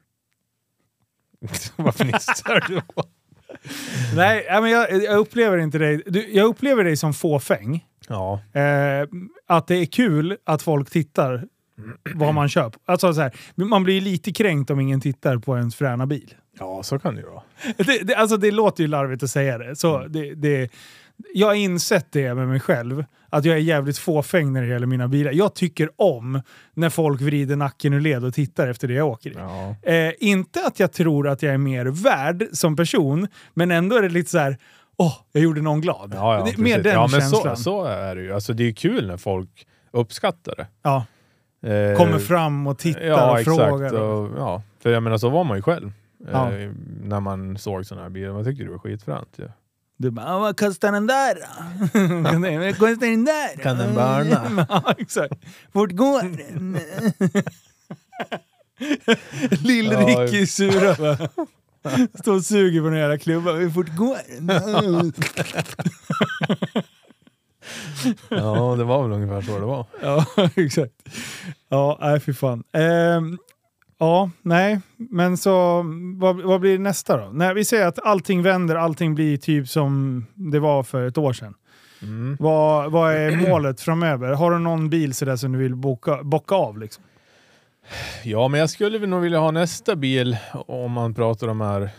Vad 1.76 1.94
fnissar 1.94 2.64
du 2.68 2.80
på? 2.80 3.04
Nej, 4.16 4.46
men 4.50 4.70
jag, 4.70 5.02
jag 5.04 5.18
upplever 5.18 5.58
inte 5.58 5.78
dig. 5.78 6.02
Du, 6.06 6.28
jag 6.32 6.46
upplever 6.46 6.84
dig 6.84 6.96
som 6.96 7.14
fåfäng. 7.14 7.84
Ja, 8.08 8.40
Eh, 8.52 9.08
att 9.46 9.66
det 9.66 9.74
är 9.76 9.86
kul 9.86 10.36
att 10.44 10.62
folk 10.62 10.90
tittar 10.90 11.44
vad 12.14 12.34
man 12.34 12.48
köper. 12.48 12.80
Alltså, 12.84 13.14
så 13.14 13.20
här, 13.20 13.32
man 13.54 13.84
blir 13.84 14.00
lite 14.00 14.32
kränkt 14.32 14.70
om 14.70 14.80
ingen 14.80 15.00
tittar 15.00 15.36
på 15.38 15.56
ens 15.58 15.76
fräna 15.76 16.06
bil. 16.06 16.34
ja 16.58 16.82
så 16.82 16.98
kan 16.98 17.14
det 17.14 17.20
ju 17.20 17.26
vara. 17.26 17.42
Det, 17.76 17.98
det, 18.06 18.14
alltså 18.14 18.36
det 18.36 18.50
låter 18.50 18.82
ju 18.82 18.88
larvigt 18.88 19.22
att 19.22 19.30
säga 19.30 19.58
det. 19.58 19.76
Så 19.76 19.96
Mm. 19.98 20.12
det, 20.12 20.34
det. 20.34 20.70
Jag 21.34 21.46
har 21.46 21.54
insett 21.54 22.06
det 22.12 22.34
med 22.34 22.48
mig 22.48 22.60
själv, 22.60 23.04
att 23.30 23.44
jag 23.44 23.56
är 23.56 23.60
jävligt 23.60 23.98
fåfäng 23.98 24.52
när 24.52 24.62
det 24.62 24.68
gäller 24.68 24.86
mina 24.86 25.08
bilar. 25.08 25.32
Jag 25.32 25.54
tycker 25.54 25.90
om 25.96 26.42
när 26.74 26.90
folk 26.90 27.20
vrider 27.20 27.56
nacken 27.56 27.92
ur 27.92 28.00
led 28.00 28.24
och 28.24 28.34
tittar 28.34 28.68
efter 28.68 28.88
det 28.88 28.94
jag 28.94 29.08
åker 29.08 29.30
i. 29.30 29.34
Ja. 29.38 29.76
Eh, 29.92 30.12
inte 30.18 30.66
att 30.66 30.80
jag 30.80 30.92
tror 30.92 31.28
att 31.28 31.42
jag 31.42 31.54
är 31.54 31.58
mer 31.58 31.86
värd 31.86 32.44
som 32.52 32.76
person, 32.76 33.28
men 33.54 33.70
ändå 33.70 33.96
är 33.96 34.02
det 34.02 34.08
lite 34.08 34.30
så 34.30 34.38
här. 34.38 34.56
åh, 34.96 35.14
jag 35.32 35.42
gjorde 35.42 35.60
någon 35.62 35.80
glad. 35.80 36.12
Ja, 36.16 36.38
ja, 36.48 36.52
mer 36.62 36.82
den 36.82 36.92
ja, 36.92 37.08
men 37.10 37.20
känslan. 37.20 37.56
så, 37.56 37.62
så 37.62 37.84
är 37.84 38.16
det 38.16 38.22
ju. 38.22 38.32
Alltså, 38.32 38.52
det 38.52 38.62
är 38.62 38.66
ju 38.66 38.74
kul 38.74 39.06
när 39.06 39.16
folk 39.16 39.66
uppskattar 39.92 40.54
det. 40.56 40.66
Ja, 40.82 41.04
kommer 41.96 42.18
fram 42.18 42.66
och 42.66 42.78
tittar 42.78 43.00
ja, 43.00 43.30
och 43.32 43.40
exakt. 43.40 43.56
frågar. 43.56 43.94
Och, 43.94 44.38
ja. 44.38 44.62
För 44.82 44.90
jag 44.90 45.02
menar, 45.02 45.18
så 45.18 45.28
var 45.28 45.44
man 45.44 45.56
ju 45.56 45.62
själv. 45.62 45.92
Ja. 46.32 46.52
Eh, 46.52 46.70
när 47.02 47.20
man 47.20 47.58
såg 47.58 47.86
sådana 47.86 48.02
här 48.02 48.10
bilar. 48.10 48.32
Man 48.32 48.44
tyckte 48.44 48.64
det 48.64 48.70
var 48.70 48.78
skitfränt. 48.78 49.28
Ja. 49.36 49.44
Du 49.96 50.10
bara, 50.10 50.34
"Ah, 50.34 50.38
vad 50.38 50.58
kostar 50.58 50.92
den 50.92 51.06
där 51.06 51.34
då? 51.34 51.40
vad 52.58 52.78
kostar 52.78 53.10
den 53.10 53.24
där? 53.24 53.56
då?" 53.56 53.62
Kan 53.62 53.78
den 53.78 53.94
burna? 53.94 54.66
ja, 54.68 54.94
exakt. 54.98 55.34
Vart 55.72 55.90
går 55.90 56.22
den? 56.22 56.78
Lill-Ricky 59.50 60.36
i 60.36 60.46
sura 60.46 60.94
va? 60.94 61.28
Står 62.20 62.34
och 62.34 62.44
suger 62.44 62.80
på 62.80 62.88
den 62.88 62.98
jävla 62.98 63.18
klubban. 63.18 63.56
Hur 63.58 63.70
fort 63.70 63.96
går 63.96 64.18
den? 64.40 65.12
ja, 68.28 68.74
det 68.78 68.84
var 68.84 69.02
väl 69.02 69.12
ungefär 69.12 69.42
så 69.42 69.58
det 69.58 69.66
var. 69.66 69.86
ja, 70.02 70.26
exakt. 70.54 70.94
Ja, 71.68 71.98
nej 72.00 72.20
fy 72.20 72.32
fan. 72.32 72.64
Ehm, 72.72 73.38
ja, 73.98 74.30
nej, 74.42 74.80
men 74.96 75.36
så 75.36 75.82
vad, 76.16 76.42
vad 76.42 76.60
blir 76.60 76.78
nästa 76.78 77.16
då? 77.16 77.30
Nej, 77.32 77.54
vi 77.54 77.64
säger 77.64 77.86
att 77.86 77.98
allting 77.98 78.42
vänder, 78.42 78.76
allting 78.76 79.14
blir 79.14 79.36
typ 79.36 79.68
som 79.68 80.26
det 80.34 80.58
var 80.58 80.82
för 80.82 81.06
ett 81.06 81.18
år 81.18 81.32
sedan. 81.32 81.54
Mm. 82.02 82.36
Vad, 82.40 82.92
vad 82.92 83.14
är 83.14 83.48
målet 83.48 83.80
framöver? 83.80 84.32
Har 84.32 84.50
du 84.50 84.58
någon 84.58 84.90
bil 84.90 85.14
sådär 85.14 85.36
som 85.36 85.52
du 85.52 85.58
vill 85.58 85.74
boka, 85.74 86.22
bocka 86.22 86.54
av? 86.54 86.78
Liksom? 86.78 87.04
Ja, 88.22 88.48
men 88.48 88.60
jag 88.60 88.70
skulle 88.70 89.06
nog 89.06 89.22
vilja 89.22 89.38
ha 89.38 89.50
nästa 89.50 89.96
bil 89.96 90.36
om 90.52 90.92
man 90.92 91.14
pratar 91.14 91.48
om 91.48 91.58
de 91.58 91.64
här 91.66 91.90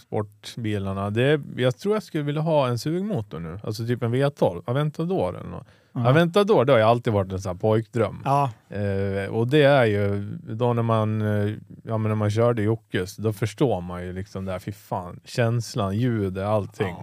sportbilarna. 0.00 1.10
Det, 1.10 1.40
jag 1.56 1.78
tror 1.78 1.94
jag 1.94 2.02
skulle 2.02 2.24
vilja 2.24 2.42
ha 2.42 2.68
en 2.68 2.78
sugmotor 2.78 3.40
nu. 3.40 3.58
Alltså 3.62 3.86
typ 3.86 4.02
en 4.02 4.14
V12, 4.14 4.62
Aventador 4.66 5.38
eller 5.38 5.50
något. 5.50 5.66
Ja. 5.92 6.08
Aventador, 6.08 6.64
det 6.64 6.72
har 6.72 6.78
ju 6.78 6.84
alltid 6.84 7.12
varit 7.12 7.32
en 7.32 7.40
sån 7.40 7.50
här 7.50 7.58
pojkdröm. 7.58 8.22
Ja, 8.24 8.50
Eh, 8.74 9.30
och 9.30 9.48
det 9.48 9.62
är 9.62 9.84
ju, 9.84 10.20
då 10.42 10.72
när 10.72 10.82
man, 10.82 11.22
eh, 11.22 11.54
ja, 11.82 11.98
men 11.98 12.08
när 12.08 12.14
man 12.14 12.30
körde 12.30 12.62
Jockes, 12.62 13.16
då 13.16 13.32
förstår 13.32 13.80
man 13.80 14.04
ju 14.04 14.12
liksom 14.12 14.44
det 14.44 14.52
här, 14.52 14.58
fy 14.58 14.72
fan, 14.72 15.20
känslan, 15.24 15.98
ljudet, 15.98 16.44
allting. 16.44 16.94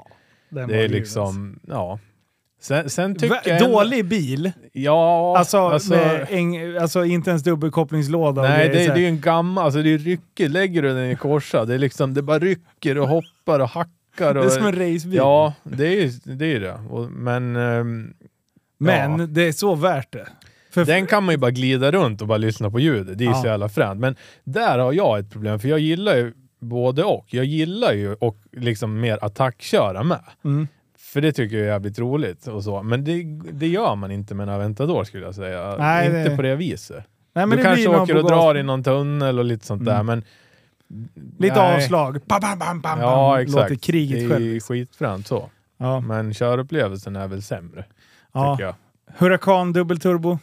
Ja, 0.50 0.68
det 0.68 0.84
är 0.84 0.90
liksom, 0.90 1.60
ja. 1.68 2.00
Sen, 2.62 2.90
sen 2.90 3.12
alltså. 3.12 3.28
tycker. 3.28 3.60
Dålig 3.60 4.06
bil, 4.06 4.52
Ja, 4.74 5.38
alltså, 5.38 5.80
med 5.90 6.28
en, 6.30 6.78
alltså 6.82 7.06
inte 7.06 7.30
ens 7.30 7.44
dubbelkopplingslåda. 7.44 8.42
Nej, 8.42 8.70
det, 8.70 8.86
så 8.86 8.92
det 8.94 8.98
är 8.98 9.02
ju 9.02 9.08
en 9.08 9.22
gammal, 9.22 9.66
alltså 9.66 9.82
det 9.82 9.94
är 9.94 9.98
ryckigt. 9.98 10.52
Lägger 10.52 10.82
du 10.82 10.88
den 10.94 11.12
i 11.12 11.16
korsa, 11.16 11.66
det 11.66 11.74
är 11.74 11.78
liksom, 11.78 12.14
det 12.14 12.22
bara 12.22 12.40
rycker 12.40 12.98
och 12.98 13.08
hoppar 13.08 13.60
och 13.60 13.70
hackar. 13.70 14.36
Och, 14.36 14.44
det 14.46 14.46
är 14.46 14.50
som 14.50 14.66
en 14.66 14.76
racebil. 14.76 15.16
Ja, 15.18 15.54
det 15.64 15.88
är 15.88 16.02
ju 16.02 16.12
det. 16.24 16.46
Är 16.46 16.60
det. 16.60 16.74
Och, 16.90 17.12
men 17.12 17.56
ehm, 17.56 18.14
Men 18.78 19.20
ja. 19.20 19.26
det 19.28 19.48
är 19.48 19.52
så 19.52 19.76
värt 19.76 20.12
det. 20.14 20.28
För 20.72 20.86
den 20.86 21.06
kan 21.08 21.24
man 21.24 21.34
ju 21.34 21.38
bara 21.38 21.52
glida 21.52 21.92
runt 21.92 22.22
och 22.22 22.28
bara 22.28 22.38
lyssna 22.38 22.72
på 22.72 22.80
ljudet. 22.80 23.18
Det 23.18 23.24
är 23.24 23.30
Ja. 23.30 23.42
så 23.42 23.48
jävla 23.48 23.70
fränt. 23.70 24.00
Men 24.00 24.16
där 24.44 24.80
har 24.80 24.94
jag 24.94 25.20
ett 25.20 25.32
problem, 25.32 25.60
för 25.60 25.68
jag 25.68 25.80
gillar 25.80 26.16
ju 26.16 26.34
både 26.60 27.04
och. 27.04 27.26
Jag 27.30 27.46
gillar 27.46 27.94
ju 27.94 28.14
och 28.14 28.38
liksom 28.52 29.00
mer 29.00 29.20
attackköra 29.22 30.04
med. 30.04 30.24
Mm. 30.44 30.68
För 31.14 31.22
det 31.22 31.32
tycker 31.32 31.56
jag 31.58 31.66
är 31.66 31.72
jävligt 31.72 32.00
roligt 32.00 32.48
och 32.48 32.64
så. 32.64 32.84
Men 32.84 33.04
det, 33.04 33.24
det 33.52 33.68
gör 33.68 33.96
man 33.96 34.12
inte 34.12 34.36
med 34.36 34.50
en 34.50 34.56
Aventador 34.56 35.04
skulle 35.04 35.26
jag 35.26 35.36
säga. 35.36 35.76
Nej, 35.80 36.06
inte 36.08 36.30
det- 36.30 36.36
på 36.36 36.42
det 36.42 36.56
viset. 36.56 37.04
Nej, 37.34 37.46
men 37.46 37.58
du 37.58 37.64
kanske 37.64 37.88
åker 37.88 38.18
och 38.18 38.30
drar 38.30 38.58
i 38.58 38.64
någon 38.64 38.84
tunnel 38.84 39.40
och 39.40 39.46
lite 39.46 39.66
sånt 39.66 39.86
där, 39.86 39.94
Mm. 40.00 40.06
men... 40.06 40.24
Lite 41.40 41.56
Nej. 41.56 41.76
avslag. 41.76 42.20
Bam, 42.26 42.40
bam, 42.42 42.60
bam, 42.60 42.82
bam, 42.82 43.00
Ja, 43.00 43.42
exakt. 43.42 43.56
Låter 43.62 43.76
kriget 43.76 44.20
det 44.20 44.26
är 44.26 44.30
själv. 44.30 44.60
skitfränt 44.60 45.28
så. 45.28 45.50
Ja. 45.78 46.00
Men 46.00 46.34
körupplevelsen 46.34 47.16
är 47.16 47.28
väl 47.28 47.42
sämre, 47.42 47.86
Ja. 48.34 48.56
tycker 48.58 48.76
jag. 49.20 49.74
Dubbelturbo. 49.74 50.38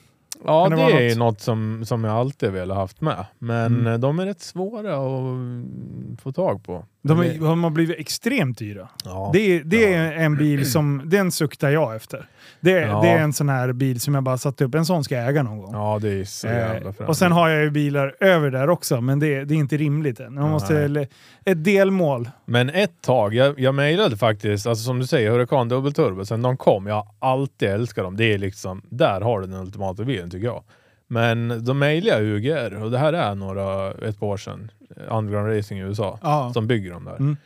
Ja, 0.44 0.68
det 0.68 0.76
det, 0.76 0.82
är 0.82 1.08
något? 1.08 1.18
något 1.18 1.40
som, 1.40 1.84
som 1.84 2.04
jag 2.04 2.14
alltid 2.14 2.50
velat 2.50 2.76
haft 2.76 3.00
med. 3.00 3.24
Men 3.38 3.66
Mm. 3.66 3.86
eh, 3.86 3.98
de 3.98 4.18
är 4.18 4.26
rätt 4.26 4.40
svåra 4.40 4.94
att 4.96 6.20
få 6.20 6.32
tag 6.32 6.64
på. 6.64 6.84
De, 7.08 7.20
är, 7.20 7.38
de 7.38 7.64
har 7.64 7.70
blivit 7.70 7.98
extremt 7.98 8.58
dyra. 8.58 8.88
Ja. 9.04 9.30
Det, 9.32 9.38
är- 9.56 9.62
det 9.64 9.80
Ja. 9.80 9.88
är 9.98 10.12
en 10.12 10.36
bil 10.36 10.70
som, 10.70 11.02
den 11.04 11.32
suktar 11.32 11.70
jag 11.70 11.96
efter. 11.96 12.26
Det, 12.60 12.70
Ja. 12.70 13.00
det 13.02 13.08
är 13.08 13.18
en 13.18 13.32
sån 13.32 13.48
här 13.48 13.72
bil 13.72 14.00
som 14.00 14.14
jag 14.14 14.22
bara 14.22 14.38
satt 14.38 14.60
upp, 14.60 14.74
en 14.74 14.84
sån 14.86 15.04
ska 15.04 15.14
jag 15.16 15.28
äga 15.28 15.42
någon 15.42 15.58
gång. 15.58 15.72
ja, 15.74 15.98
det 16.02 16.08
är 16.10 16.24
så 16.24 16.46
jävla 16.46 16.88
Eh, 17.00 17.06
och 17.08 17.16
sen 17.16 17.32
har 17.32 17.48
jag 17.48 17.62
ju 17.64 17.70
bilar 17.70 18.14
över 18.20 18.50
där 18.50 18.70
också, 18.70 19.00
men 19.00 19.18
det, 19.18 19.44
det 19.44 19.54
är 19.54 19.58
inte 19.58 19.76
rimligt 19.76 20.20
än. 20.20 20.34
Man 20.34 20.50
måste, 20.50 21.06
ett 21.44 21.64
delmål. 21.64 22.30
Men 22.44 22.70
ett 22.70 23.02
tag, 23.02 23.34
jag, 23.34 23.60
jag 23.60 23.74
mejlade 23.74 24.16
faktiskt, 24.16 24.66
alltså 24.66 24.84
som 24.84 24.98
du 24.98 25.06
säger, 25.06 25.30
Huracan 25.30 25.68
dubbelturbo, 25.68 26.24
sen 26.24 26.42
de 26.42 26.56
kom, 26.56 26.86
jag 26.86 26.94
har 26.94 27.06
alltid 27.18 27.68
älskat 27.68 28.04
dem. 28.04 28.16
Det 28.16 28.34
är 28.34 28.38
liksom, 28.38 28.82
där 28.90 29.20
har 29.20 29.40
du 29.40 29.46
den 29.46 29.60
ultimata 29.60 30.04
bilen 30.04 30.30
tycker 30.30 30.46
jag. 30.46 30.62
Men 31.08 31.64
då 31.64 31.74
mejlade 31.74 32.24
UGR 32.24 32.82
och 32.82 32.90
det 32.90 32.98
här 32.98 33.12
är 33.12 33.34
några, 33.34 33.90
ett 33.92 34.20
par 34.20 34.26
år 34.26 34.36
sedan, 34.36 34.70
eh, 34.96 35.16
Underground 35.16 35.56
Racing 35.56 35.80
i 35.80 35.82
USA, 35.84 36.18
Ja. 36.22 36.50
som 36.54 36.66
bygger 36.66 36.90
dem 36.90 37.04
där. 37.04 37.16
Mm. 37.16 37.36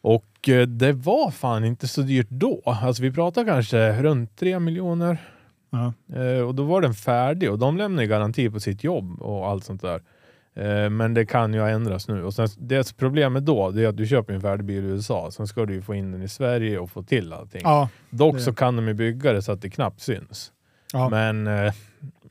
Och 0.00 0.48
eh, 0.48 0.66
det 0.66 0.92
var 0.92 1.30
fan 1.30 1.64
inte 1.64 1.88
så 1.88 2.00
dyrt 2.02 2.26
då. 2.30 2.62
Alltså 2.64 3.02
vi 3.02 3.12
pratar 3.12 3.44
kanske 3.44 4.02
runt 4.02 4.36
3 4.36 4.58
miljoner. 4.58 5.18
Ja. 5.70 5.92
Eh, 6.20 6.40
och 6.40 6.54
då 6.54 6.62
var 6.62 6.80
den 6.80 6.94
färdig 6.94 7.50
och 7.50 7.58
de 7.58 7.76
lämnar 7.76 8.02
ju 8.02 8.08
garanti 8.08 8.50
på 8.50 8.60
sitt 8.60 8.84
jobb 8.84 9.22
och 9.22 9.46
allt 9.48 9.64
sånt 9.64 9.82
där. 9.82 10.02
Eh, 10.56 10.90
men 10.90 11.14
det 11.14 11.26
kan 11.26 11.54
ju 11.54 11.68
ändras 11.70 12.08
nu. 12.08 12.24
Och 12.24 12.34
sen, 12.34 12.48
det 12.58 12.96
problemet 12.96 13.46
då 13.46 13.70
det 13.70 13.84
är 13.84 13.88
att 13.88 13.96
du 13.96 14.06
köper 14.06 14.34
en 14.34 14.40
färdig 14.40 14.66
bil 14.66 14.84
i 14.84 14.88
USA, 14.88 15.30
sen 15.30 15.46
ska 15.46 15.66
du 15.66 15.74
ju 15.74 15.82
få 15.82 15.94
in 15.94 16.12
den 16.12 16.22
i 16.22 16.28
Sverige 16.28 16.78
och 16.78 16.90
få 16.90 17.02
till 17.02 17.32
allting. 17.32 17.60
Ja, 17.64 17.88
Dock 18.10 18.34
det- 18.34 18.40
så 18.42 18.54
kan 18.54 18.76
de 18.76 18.88
ju 18.88 18.94
bygga 18.94 19.32
det 19.32 19.42
så 19.42 19.52
att 19.52 19.62
det 19.62 19.70
knappt 19.70 20.00
syns. 20.00 20.52
ja. 20.92 21.08
Men 21.08 21.46
eh, 21.46 21.72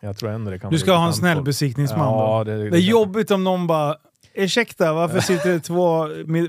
jag 0.06 0.18
tror 0.18 0.30
ändå 0.32 0.52
det 0.52 0.60
kan 0.60 0.72
Du 0.72 0.80
ska 0.80 0.94
ha 0.96 1.08
en 1.08 1.14
snäll 1.14 1.44
besiktningsman 1.44 2.00
Ja, 2.00 2.44
då. 2.46 2.52
det, 2.52 2.70
Det 2.70 2.78
är 2.78 2.82
jobbigt 2.82 3.32
om 3.32 3.44
någon 3.44 3.68
bara 3.68 3.96
Ursäkta, 4.34 4.94
varför 4.94 5.20
sitter 5.32 5.50
det 5.50 5.60
två 5.60 6.08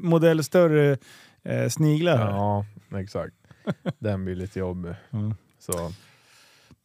modell 0.08 0.44
större 0.44 0.98
eh, 1.44 1.68
sniglar 1.68 2.16
här? 2.16 2.30
Ja, 2.30 2.64
exakt. 2.96 3.34
Den 3.98 4.24
blir 4.24 4.34
lite 4.36 4.58
jobbig. 4.58 4.94
Mm. 5.12 5.34
Så. 5.58 5.92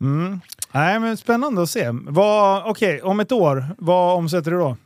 Mm. 0.01 0.39
Nej, 0.72 0.99
men 0.99 1.17
spännande 1.17 1.61
att 1.61 1.69
se. 1.69 1.89
Okej, 2.65 3.01
om 3.01 3.19
ett 3.19 3.32
år, 3.32 3.65
vad 3.78 4.17
omsätter 4.17 4.51
du 4.51 4.57
då? 4.57 4.78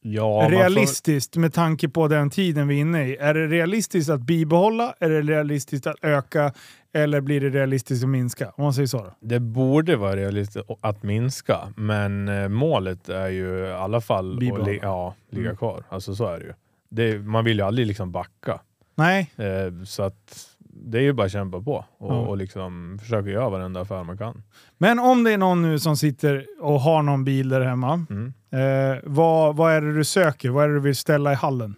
Ja, 0.00 0.40
man 0.42 0.50
får- 0.50 0.58
realistiskt 0.58 1.36
med 1.36 1.54
tanke 1.54 1.88
på 1.88 2.08
den 2.08 2.30
tiden 2.30 2.68
vi 2.68 2.76
är 2.76 2.80
inne 2.80 3.08
i. 3.08 3.16
Är 3.16 3.34
det 3.34 3.46
realistiskt 3.46 4.10
att 4.10 4.20
bibehålla? 4.20 4.94
Är 5.00 5.10
det 5.10 5.20
realistiskt 5.22 5.86
att 5.86 5.96
öka? 6.02 6.52
Eller 6.94 7.20
blir 7.20 7.40
det 7.40 7.48
realistiskt 7.50 8.04
att 8.04 8.08
minska? 8.10 8.52
Om 8.56 8.64
man 8.64 8.74
säger 8.74 8.86
så. 8.86 8.98
Då. 8.98 9.12
Det 9.20 9.40
borde 9.40 9.96
vara 9.96 10.16
realistiskt 10.16 10.68
att 10.80 11.02
minska, 11.02 11.58
men 11.76 12.28
eh, 12.28 12.48
målet 12.48 13.08
är 13.08 13.28
ju 13.28 13.58
i 13.66 13.72
alla 13.72 14.00
fall 14.00 14.36
att 14.36 14.66
li- 14.66 14.78
ja, 14.82 15.14
ligga 15.30 15.44
Mm. 15.46 15.56
kvar. 15.56 15.84
Alltså 15.88 16.14
så 16.14 16.26
är 16.26 16.38
det 16.38 16.44
ju. 16.44 16.52
Det, 16.90 17.18
man 17.18 17.44
vill 17.44 17.56
ju 17.58 17.64
aldrig 17.64 17.86
liksom 17.86 18.12
backa. 18.12 18.60
Nej, 18.94 19.30
Eh, 19.36 19.84
så 19.84 20.02
att 20.02 20.48
det 20.74 20.98
är 20.98 21.02
ju 21.02 21.12
bara 21.12 21.26
att 21.26 21.32
kämpa 21.32 21.60
på 21.60 21.84
och, 21.98 22.12
Ja. 22.14 22.18
och 22.18 22.36
liksom 22.36 22.98
försöka 23.02 23.30
göra 23.30 23.48
varenda 23.48 23.80
affär 23.80 24.04
man 24.04 24.18
kan. 24.18 24.42
men 24.78 24.98
om 24.98 25.24
det 25.24 25.32
är 25.32 25.38
någon 25.38 25.62
nu 25.62 25.78
som 25.78 25.96
sitter 25.96 26.46
och 26.60 26.80
har 26.80 27.02
någon 27.02 27.24
bil 27.24 27.48
där 27.48 27.60
hemma. 27.60 28.06
Mm. 28.10 28.32
Eh, 28.50 28.98
vad, 29.04 29.56
vad 29.56 29.72
är 29.72 29.80
det 29.80 29.94
du 29.94 30.04
söker? 30.04 30.50
Vad 30.50 30.64
är 30.64 30.68
det 30.68 30.74
du 30.74 30.80
vill 30.80 30.96
ställa 30.96 31.32
i 31.32 31.34
hallen? 31.34 31.74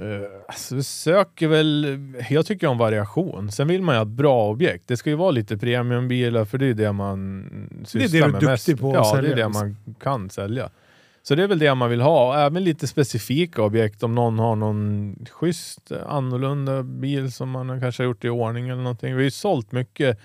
Uh, 0.00 0.20
alltså, 0.48 0.82
söker 0.82 1.48
väl, 1.48 1.98
jag 2.30 2.46
tycker 2.46 2.66
om 2.66 2.78
variation. 2.78 3.52
Sen 3.52 3.68
vill 3.68 3.82
man 3.82 3.94
ju 3.94 3.98
ha 3.98 4.02
ett 4.02 4.08
bra 4.08 4.48
objekt. 4.48 4.84
Det 4.86 4.96
ska 4.96 5.10
ju 5.10 5.16
vara 5.16 5.30
lite 5.30 5.58
premiumbilar 5.58 6.44
för 6.44 6.58
det 6.58 6.66
är 6.66 6.74
det 6.74 6.92
man 6.92 7.44
sysslar 7.86 8.00
det 8.00 8.18
du 8.18 8.24
är 8.24 8.28
med 8.28 8.40
duktig 8.40 8.72
mest. 8.72 8.80
på 8.80 8.88
att 8.88 8.94
Ja, 8.94 9.12
det 9.12 9.18
är 9.28 9.36
det 9.36 9.46
liksom. 9.46 9.52
man 9.86 9.94
kan 10.00 10.30
sälja. 10.30 10.70
Så 11.22 11.34
det 11.34 11.42
är 11.42 11.46
väl 11.48 11.58
det 11.58 11.74
man 11.74 11.90
vill 11.90 12.00
ha. 12.00 12.38
Även 12.46 12.64
lite 12.64 12.86
specifika 12.86 13.62
objekt 13.62 14.02
om 14.02 14.14
någon 14.14 14.38
har 14.38 14.56
någon 14.56 15.16
schysst 15.30 15.90
eh, 15.90 15.98
annorlunda 16.06 16.82
bil 16.82 17.32
som 17.32 17.50
man 17.50 17.80
kanske 17.80 18.02
har 18.02 18.08
gjort 18.08 18.24
i 18.24 18.28
ordning 18.28 18.68
eller 18.68 18.82
någonting. 18.82 19.08
Vi 19.08 19.14
har 19.20 19.24
ju 19.24 19.30
sålt 19.30 19.72
mycket 19.72 20.18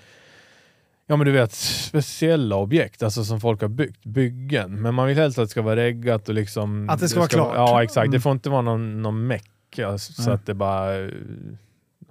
Ja 1.06 1.16
men 1.16 1.26
du 1.26 1.32
vet, 1.32 1.52
speciella 1.52 2.56
objekt, 2.56 3.02
alltså 3.02 3.24
som 3.24 3.40
folk 3.40 3.60
har 3.60 3.68
byggt, 3.68 4.04
byggen. 4.04 4.82
Men 4.82 4.94
man 4.94 5.06
vill 5.06 5.16
helst 5.16 5.38
att 5.38 5.44
det 5.44 5.48
ska 5.50 5.62
vara 5.62 5.76
reggat 5.76 6.28
och 6.28 6.34
liksom... 6.34 6.90
Att 6.90 7.00
det 7.00 7.08
ska 7.08 7.18
vara 7.18 7.28
klart. 7.28 7.52
Ja 7.56 7.82
exakt, 7.82 8.04
Mm. 8.04 8.10
det 8.10 8.20
får 8.20 8.32
inte 8.32 8.50
vara 8.50 8.62
någon, 8.62 9.02
någon 9.02 9.26
meck, 9.26 9.50
alltså, 9.78 10.12
så 10.12 10.22
Nej. 10.22 10.34
att 10.34 10.46
det 10.46 10.54
bara... 10.54 10.98
eh, 10.98 11.10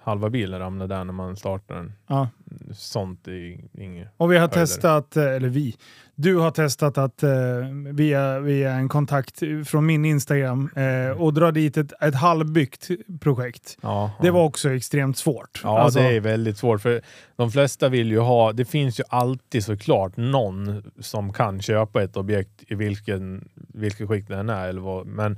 Halva 0.01 0.30
bilen 0.30 0.60
ramlar 0.60 0.88
där 0.88 1.03
när 1.03 1.14
man 1.14 1.36
startar 1.36 1.76
den. 1.76 1.93
Ja. 2.07 2.30
Sånt 2.74 3.28
är 3.28 3.57
inget... 3.74 4.07
Och 4.18 4.32
vi 4.32 4.36
har 4.38 4.41
Höjder. 4.47 4.53
testat, 4.62 5.18
eh, 5.18 5.24
eller 5.24 5.49
vi, 5.49 5.76
du 6.16 6.36
har 6.38 6.51
testat 6.51 6.97
att 6.97 7.24
eh, 7.24 7.30
via, 7.93 8.39
via 8.39 8.72
en 8.72 8.89
kontakt 8.89 9.39
från 9.66 9.86
min 9.86 10.05
Instagram 10.05 10.70
eh, 10.76 11.22
och 11.22 11.34
dra 11.34 11.51
dit 11.51 11.78
ett, 11.78 11.93
ett 12.01 12.16
halvbyggt 12.16 12.89
projekt. 13.22 13.78
Ja, 13.82 14.12
Det 14.22 14.32
var 14.32 14.43
också 14.43 14.70
extremt 14.74 15.18
svårt. 15.18 15.62
Ja, 15.64 15.80
Alltså, 15.80 15.99
det 15.99 16.16
är 16.16 16.20
väldigt 16.20 16.57
svårt. 16.57 16.82
För 16.82 17.01
de 17.36 17.51
flesta 17.51 17.89
vill 17.89 18.12
ju 18.12 18.20
ha... 18.20 18.51
Det 18.53 18.66
finns 18.66 18.99
ju 18.99 19.03
alltid 19.10 19.64
såklart 19.66 20.18
någon 20.18 20.84
som 20.99 21.34
kan 21.34 21.62
köpa 21.62 22.03
ett 22.03 22.18
objekt 22.18 22.64
i 22.68 22.76
vilken, 22.76 23.49
vilket 23.55 24.07
skick 24.07 24.28
den 24.28 24.49
är. 24.49 24.68
Eller 24.68 24.82
vad, 24.82 25.05
men 25.07 25.38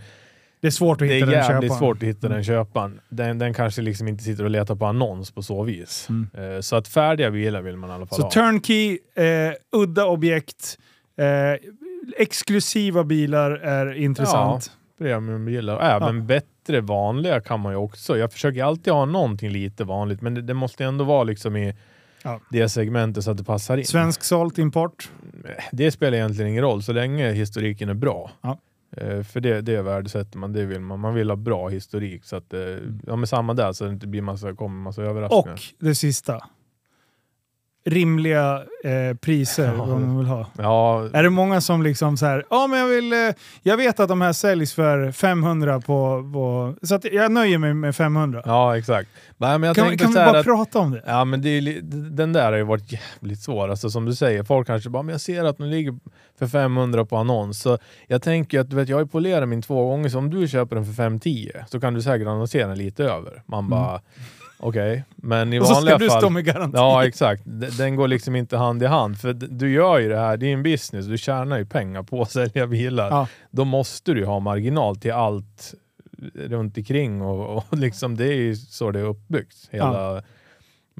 det 0.62 0.68
är 0.68 0.72
svårt 0.72 1.02
att 1.02 1.08
det 1.08 1.14
hitta 1.14 1.28
är 1.28 1.32
den 1.32 1.40
jävligt 1.46 1.70
köparen. 1.72 1.80
svårt 1.80 1.98
att 1.98 2.04
hitta 2.10 2.28
Mm. 2.28 2.36
den 2.36 2.44
köparen. 2.44 3.00
Den, 3.10 3.38
den 3.40 3.54
kanske 3.54 3.82
liksom 3.82 4.08
inte 4.08 4.24
sitter 4.24 4.44
och 4.44 4.50
letar 4.50 4.76
på 4.76 4.86
annons 4.86 5.32
på 5.32 5.42
så 5.42 5.64
vis. 5.64 6.08
Mm. 6.10 6.56
Eh, 6.56 6.62
Så 6.62 6.76
att 6.76 6.88
färdiga 6.88 7.32
bilar 7.32 7.62
vill 7.62 7.78
man 7.78 7.90
i 7.90 7.94
alla 7.94 8.06
fall 8.06 8.18
Så 8.20 8.24
ha. 8.24 8.32
turnkey, 8.32 9.00
eh, 9.16 9.26
udda 9.72 10.06
objekt, 10.06 10.78
eh, 11.18 11.70
exklusiva 12.18 13.04
bilar 13.04 13.52
är 13.52 13.94
intressant. 13.94 14.72
Premiumbilar. 15.00 15.76
Och 15.76 15.84
Även 15.84 16.28
bättre 16.28 16.82
vanliga 16.82 17.42
kan 17.42 17.60
man 17.60 17.74
ju 17.74 17.78
också. 17.78 18.18
Jag 18.18 18.34
försöker 18.34 18.64
alltid 18.64 18.94
ha 18.94 19.06
någonting 19.06 19.50
lite 19.50 19.84
vanligt, 19.84 20.22
men 20.22 20.34
det, 20.34 20.42
det 20.42 20.54
måste 20.54 20.86
ändå 20.86 21.04
vara 21.04 21.24
liksom 21.24 21.56
i 21.58 21.76
Ja. 22.24 22.40
det 22.50 22.70
segmentet 22.70 23.24
så 23.24 23.32
att 23.32 23.38
det 23.38 23.44
passar 23.44 23.78
in. 23.78 23.86
Svensk 23.86 24.24
sålt 24.24 24.58
import. 24.58 25.10
Det 25.72 25.92
spelar 25.92 26.18
egentligen 26.18 26.52
ingen 26.52 26.64
roll 26.64 26.84
så 26.84 26.94
länge 26.94 27.32
historiken 27.32 27.90
är 27.90 27.94
bra. 27.94 28.32
Ja. 28.42 28.58
Eh, 28.98 29.24
För 29.24 29.40
det, 29.40 29.62
det 29.62 29.82
värdesätter 29.82 30.38
man, 30.38 30.54
det 30.54 30.66
vill 30.66 30.80
man. 30.82 31.00
Man 31.00 31.14
vill 31.14 31.30
ha 31.30 31.36
bra 31.36 31.68
historik 31.70 32.26
så 32.26 32.36
att, 32.36 32.54
eh, 32.54 32.60
ja 33.08 33.16
men 33.16 33.28
samma 33.28 33.54
där 33.54 33.74
så 33.74 33.84
att 33.84 33.90
det 33.90 33.94
inte 33.94 34.08
blir 34.08 34.22
massa, 34.22 34.56
kommer 34.56 34.84
massa 34.84 35.02
överraskningar. 35.04 35.54
Och 35.80 35.86
det 35.86 35.96
sista. 35.96 36.44
Rimliga 37.86 38.64
eh, 38.84 39.18
priser, 39.18 39.66
Ja. 39.66 39.74
vad 39.86 39.88
man 40.02 40.18
vill 40.18 40.28
ha. 40.28 40.46
Ja, 40.58 41.10
Är 41.14 41.24
det 41.24 41.30
många 41.30 41.62
som 41.62 41.82
liksom 41.84 42.18
så 42.18 42.26
här, 42.26 42.46
ja 42.50 42.68
men 42.68 42.80
jag 42.80 42.88
vill, 42.88 43.14
eh, 43.14 43.20
jag 43.64 43.78
vet 43.78 44.00
att 44.00 44.10
de 44.10 44.22
här 44.22 44.34
säljs 44.34 44.74
för 44.74 45.12
500 45.12 45.80
på, 45.80 46.30
på 46.34 46.76
så 46.88 46.96
att 46.96 47.06
jag 47.06 47.32
nöjer 47.32 47.58
mig 47.58 47.74
med 47.74 47.96
500. 47.96 48.42
ja 48.46 48.78
exakt. 48.78 49.10
Nej, 49.38 49.60
men 49.60 49.68
jag 49.68 49.76
kan 49.76 49.98
kan 49.98 50.10
vi 50.10 50.16
bara 50.16 50.40
att, 50.40 50.46
prata 50.46 50.80
om 50.80 50.92
det? 50.92 51.04
Ja 51.06 51.26
men 51.26 51.42
det 51.42 51.50
är, 51.50 51.82
den 52.12 52.34
där 52.34 52.52
har 52.52 52.58
ju 52.58 52.64
varit 52.64 52.92
jävligt 52.92 53.40
svår. 53.40 53.70
Alltså 53.70 53.90
som 53.90 54.06
du 54.06 54.16
säger, 54.16 54.44
folk 54.44 54.68
kanske 54.68 54.90
bara 54.90 55.04
men 55.04 55.12
jag 55.14 55.22
ser 55.22 55.44
att 55.44 55.58
den 55.58 55.70
ligger 55.70 55.94
för 56.40 56.48
500 56.48 57.06
på 57.06 57.18
annons. 57.18 57.62
Så 57.62 57.78
jag 58.08 58.22
tänker 58.22 58.60
att 58.60 58.70
du 58.70 58.76
vet, 58.76 58.90
jag 58.90 58.98
har 58.98 59.02
ju 59.04 59.08
polerat 59.08 59.50
min 59.50 59.62
två 59.62 59.88
gånger, 59.90 60.10
så 60.10 60.18
om 60.18 60.30
du 60.30 60.48
köper 60.48 60.76
den 60.76 60.86
för 60.86 60.94
510 60.94 61.52
så 61.68 61.80
kan 61.80 61.94
du 61.94 62.02
säkert 62.02 62.28
annonsera 62.28 62.68
den 62.68 62.78
lite 62.78 63.04
över. 63.04 63.44
Man 63.46 63.70
bara, 63.70 64.02
okej. 64.62 65.04
Men 65.16 65.54
i 65.54 65.58
Mm. 65.58 65.62
Och 65.62 65.68
så 65.68 65.74
vanliga 65.74 65.96
ska 65.96 66.04
du 66.04 66.10
fall... 66.10 66.22
stå 66.22 66.30
med 66.30 66.46
garanti. 66.46 66.78
Ja 66.78 67.06
exakt, 67.06 67.44
den 67.78 67.96
går 67.96 68.08
liksom 68.08 68.36
inte 68.36 68.58
hand 68.58 68.84
i 68.84 68.86
hand. 68.86 69.20
För 69.20 69.34
du 69.34 69.72
gör 69.72 70.00
ju 70.00 70.10
det 70.10 70.18
här, 70.20 70.38
det 70.38 70.46
är 70.46 70.54
en 70.54 70.64
business, 70.64 71.06
du 71.06 71.18
tjänar 71.18 71.58
ju 71.58 71.66
pengar 71.66 72.04
på 72.04 72.22
att 72.22 72.32
sälja 72.32 72.68
bilar. 72.68 73.10
Ja. 73.10 73.28
Då 73.52 73.66
måste 73.66 74.14
du 74.14 74.20
ju 74.20 74.26
ha 74.26 74.40
marginal 74.40 74.96
till 74.96 75.12
allt 75.12 75.74
runt 76.34 76.78
omkring 76.78 77.22
och, 77.22 77.58
och 77.58 77.78
liksom 77.78 78.18
det 78.18 78.26
är 78.26 78.38
ju 78.38 78.56
så 78.56 78.92
det 78.92 79.00
är 79.00 79.04
uppbyggt. 79.04 79.58
Hela, 79.72 80.24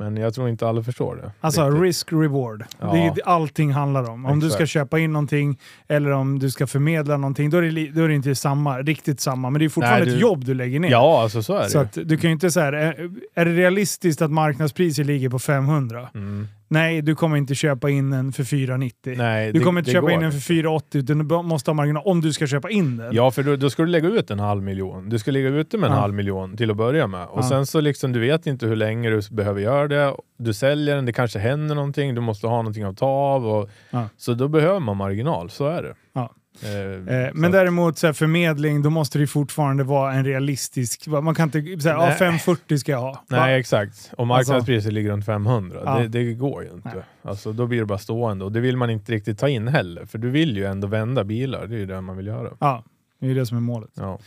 Men 0.04 0.18
jag 0.18 0.34
tror 0.34 0.50
inte 0.50 0.68
alla 0.68 0.84
förstår 0.84 1.16
det. 1.16 1.32
Alltså 1.42 1.70
risk-reward. 1.70 2.64
Ja. 2.80 2.92
Det 2.94 3.00
är 3.00 3.16
det 3.16 3.22
allting 3.24 3.72
handlar 3.74 4.10
om. 4.10 4.26
Om 4.26 4.40
du 4.40 4.50
ska 4.50 4.56
Exakt. 4.64 4.70
köpa 4.72 5.00
in 5.00 5.14
någonting 5.14 5.60
eller 5.88 6.12
om 6.12 6.40
du 6.40 6.50
ska 6.52 6.68
förmedla 6.68 7.18
någonting, 7.18 7.50
då 7.50 7.58
är 7.58 7.62
det, 7.62 7.92
då 7.92 8.04
är 8.04 8.08
det 8.08 8.14
inte 8.16 8.36
samma, 8.36 8.82
riktigt 8.82 9.20
samma. 9.20 9.50
Men 9.50 9.60
det 9.60 9.66
är 9.66 9.70
fortfarande 9.70 10.06
Nej, 10.06 10.14
ett 10.14 10.20
du- 10.20 10.22
jobb 10.22 10.46
du 10.46 10.54
lägger 10.54 10.80
ner. 10.80 10.92
Ja, 10.92 11.22
alltså 11.24 11.44
så 11.44 11.54
är 11.58 11.64
det 11.64 11.70
Så 11.70 11.80
att 11.80 11.94
du 12.06 12.18
kan 12.18 12.30
ju 12.30 12.34
inte 12.34 12.52
säga, 12.52 12.66
är, 12.68 13.10
är 13.36 13.46
det 13.46 13.52
realistiskt 13.54 14.22
att 14.22 14.32
marknadspriset 14.32 15.06
ligger 15.06 15.30
på 15.30 15.40
500? 15.40 16.10
Mm. 16.16 16.48
Nej, 16.74 17.02
du 17.02 17.16
kommer 17.16 17.38
inte 17.38 17.56
köpa 17.56 17.90
in 17.90 18.14
en 18.14 18.32
för 18.32 18.44
490. 18.44 19.14
Nej, 19.18 19.52
Du 19.52 19.60
det- 19.60 19.66
kommer 19.66 19.82
inte 19.82 19.92
köpa 19.92 20.02
går 20.02 20.12
in 20.12 20.22
en 20.24 20.32
för 20.32 20.40
480 20.40 21.00
utan 21.00 21.18
du 21.28 21.42
måste 21.44 21.70
ha 21.72 21.74
marginal 21.76 22.04
om 22.06 22.22
du 22.22 22.34
ska 22.34 22.48
köpa 22.48 22.70
in 22.70 22.98
den. 22.98 23.16
Ja, 23.16 23.32
för 23.32 23.44
då, 23.44 23.56
då 23.56 23.70
ska 23.70 23.84
du 23.84 23.88
lägga 23.90 24.08
ut 24.10 24.32
en 24.32 24.40
halv 24.40 24.64
miljon. 24.64 25.10
Du 25.10 25.20
ska 25.20 25.32
lägga 25.32 25.50
ut 25.50 25.72
det 25.72 25.78
med 25.78 25.88
en 25.88 25.94
Ja. 25.94 26.00
halv 26.02 26.14
miljon 26.14 26.58
till 26.58 26.72
att 26.72 26.78
börja 26.78 27.08
med. 27.08 27.28
Och 27.28 27.40
Ja. 27.40 27.50
sen 27.50 27.66
så 27.66 27.82
liksom, 27.82 28.12
du 28.12 28.20
vet 28.20 28.48
inte 28.48 28.66
hur 28.68 28.76
länge 28.76 29.10
du 29.10 29.22
behöver 29.32 29.62
göra 29.62 29.88
det. 29.88 30.14
Du 30.38 30.54
säljer 30.54 30.96
den, 30.96 31.06
det 31.06 31.14
kanske 31.14 31.40
händer 31.40 31.76
någonting, 31.76 32.16
du 32.16 32.22
måste 32.22 32.48
ha 32.48 32.58
någonting 32.58 32.84
att 32.84 32.98
ta 32.98 33.06
av. 33.08 33.48
Och, 33.48 33.70
Ja. 33.92 34.10
Så 34.18 34.34
då 34.34 34.48
behöver 34.48 34.80
man 34.80 34.98
marginal, 34.98 35.50
så 35.50 35.68
är 35.68 35.84
det. 35.84 35.94
Ja. 36.14 36.34
Eh, 36.64 37.16
Eh, 37.16 37.30
men 37.34 37.52
däremot 37.52 37.98
så 37.98 38.08
här, 38.08 38.14
förmedling, 38.14 38.82
då 38.82 38.90
måste 38.90 39.20
det 39.20 39.28
fortfarande 39.28 39.84
vara 39.84 40.14
en 40.14 40.26
realistisk... 40.26 41.08
Man 41.08 41.36
kan 41.36 41.46
inte 41.54 41.82
säga 41.84 41.96
ja, 41.96 42.06
Nej. 42.06 42.18
540 42.18 42.78
ska 42.78 42.92
jag 42.92 43.00
ha. 43.00 43.24
Nej, 43.28 43.40
Va? 43.40 43.50
exakt. 43.50 44.12
Och 44.18 44.28
marknadspriset 44.28 44.94
ligger 44.94 45.12
runt 45.12 45.26
500. 45.26 45.82
Ja. 45.86 46.00
Det, 46.00 46.08
det 46.08 46.34
går 46.34 46.64
ju 46.64 46.70
inte. 46.70 46.90
Nej. 46.96 47.04
Alltså, 47.24 47.52
då 47.54 47.68
blir 47.68 47.80
det 47.80 47.86
bara 47.86 47.98
stående 48.00 48.46
och 48.46 48.52
det 48.52 48.60
vill 48.60 48.78
man 48.78 48.90
inte 48.90 49.12
riktigt 49.12 49.40
ta 49.40 49.48
in 49.50 49.68
heller. 49.68 50.06
För 50.06 50.18
du 50.18 50.30
vill 50.30 50.58
ju 50.58 50.66
ändå 50.66 50.88
vända 50.88 51.24
bilar, 51.24 51.68
det 51.68 51.76
är 51.76 51.80
ju 51.80 51.86
det 51.86 52.02
man 52.02 52.18
vill 52.18 52.28
göra. 52.28 52.50
Ja, 52.60 52.84
det 53.20 53.26
är 53.26 53.30
ju 53.30 53.36
det 53.36 53.46
som 53.46 53.58
är 53.58 53.62
målet. 53.62 53.90
Ja. 53.94 54.20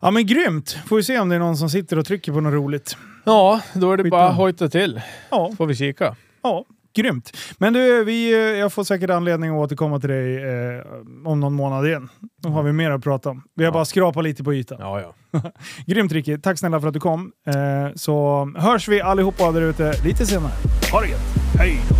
Ja 0.00 0.10
men 0.10 0.26
grymt! 0.26 0.78
Får 0.86 0.96
vi 0.96 1.02
se 1.02 1.18
om 1.18 1.28
det 1.28 1.34
är 1.34 1.38
någon 1.38 1.56
som 1.56 1.70
sitter 1.70 1.98
och 1.98 2.06
trycker 2.06 2.32
på 2.32 2.40
något 2.40 2.52
roligt. 2.52 2.96
Ja, 3.24 3.60
då 3.74 3.92
är 3.92 3.96
det 3.96 4.02
Skitbra. 4.02 4.18
bara 4.18 4.32
hojta 4.32 4.68
till. 4.68 5.00
Ja, 5.30 5.52
Får 5.56 5.66
vi 5.66 5.74
kika. 5.74 6.16
ja. 6.42 6.64
Grymt. 6.98 7.36
Men 7.58 7.72
du, 7.72 8.04
vi, 8.04 8.32
eh, 8.32 8.38
jag 8.38 8.72
får 8.72 8.84
säkert 8.84 9.10
anledning 9.10 9.50
att 9.50 9.56
återkomma 9.56 10.00
till 10.00 10.08
dig 10.10 10.36
eh, 10.44 10.82
om 11.24 11.40
någon 11.40 11.54
månad 11.54 11.86
igen. 11.86 12.08
Då 12.42 12.48
har 12.48 12.62
vi 12.62 12.72
mer 12.72 12.90
att 12.90 13.02
prata 13.02 13.30
om. 13.30 13.42
Vi 13.54 13.64
har 13.64 13.68
Ja. 13.68 13.74
bara 13.74 13.84
skrapat 13.84 14.24
lite 14.24 14.44
på 14.44 14.54
ytan. 14.54 14.78
Ja, 14.80 15.00
ja. 15.00 15.40
Grymt 15.86 16.12
Ricky, 16.12 16.38
tack 16.38 16.58
snälla 16.58 16.80
för 16.80 16.88
att 16.88 16.94
du 16.94 17.00
kom. 17.00 17.32
Eh, 17.46 17.54
så 17.94 18.44
hörs 18.56 18.88
vi 18.88 19.00
allihopa 19.00 19.52
där 19.52 19.62
ute 19.62 19.94
lite 20.04 20.26
senare. 20.26 20.52
Ha 20.92 21.00
det 21.00 21.08
gött! 21.08 21.20
Hej 21.58 21.80
då! 21.90 21.97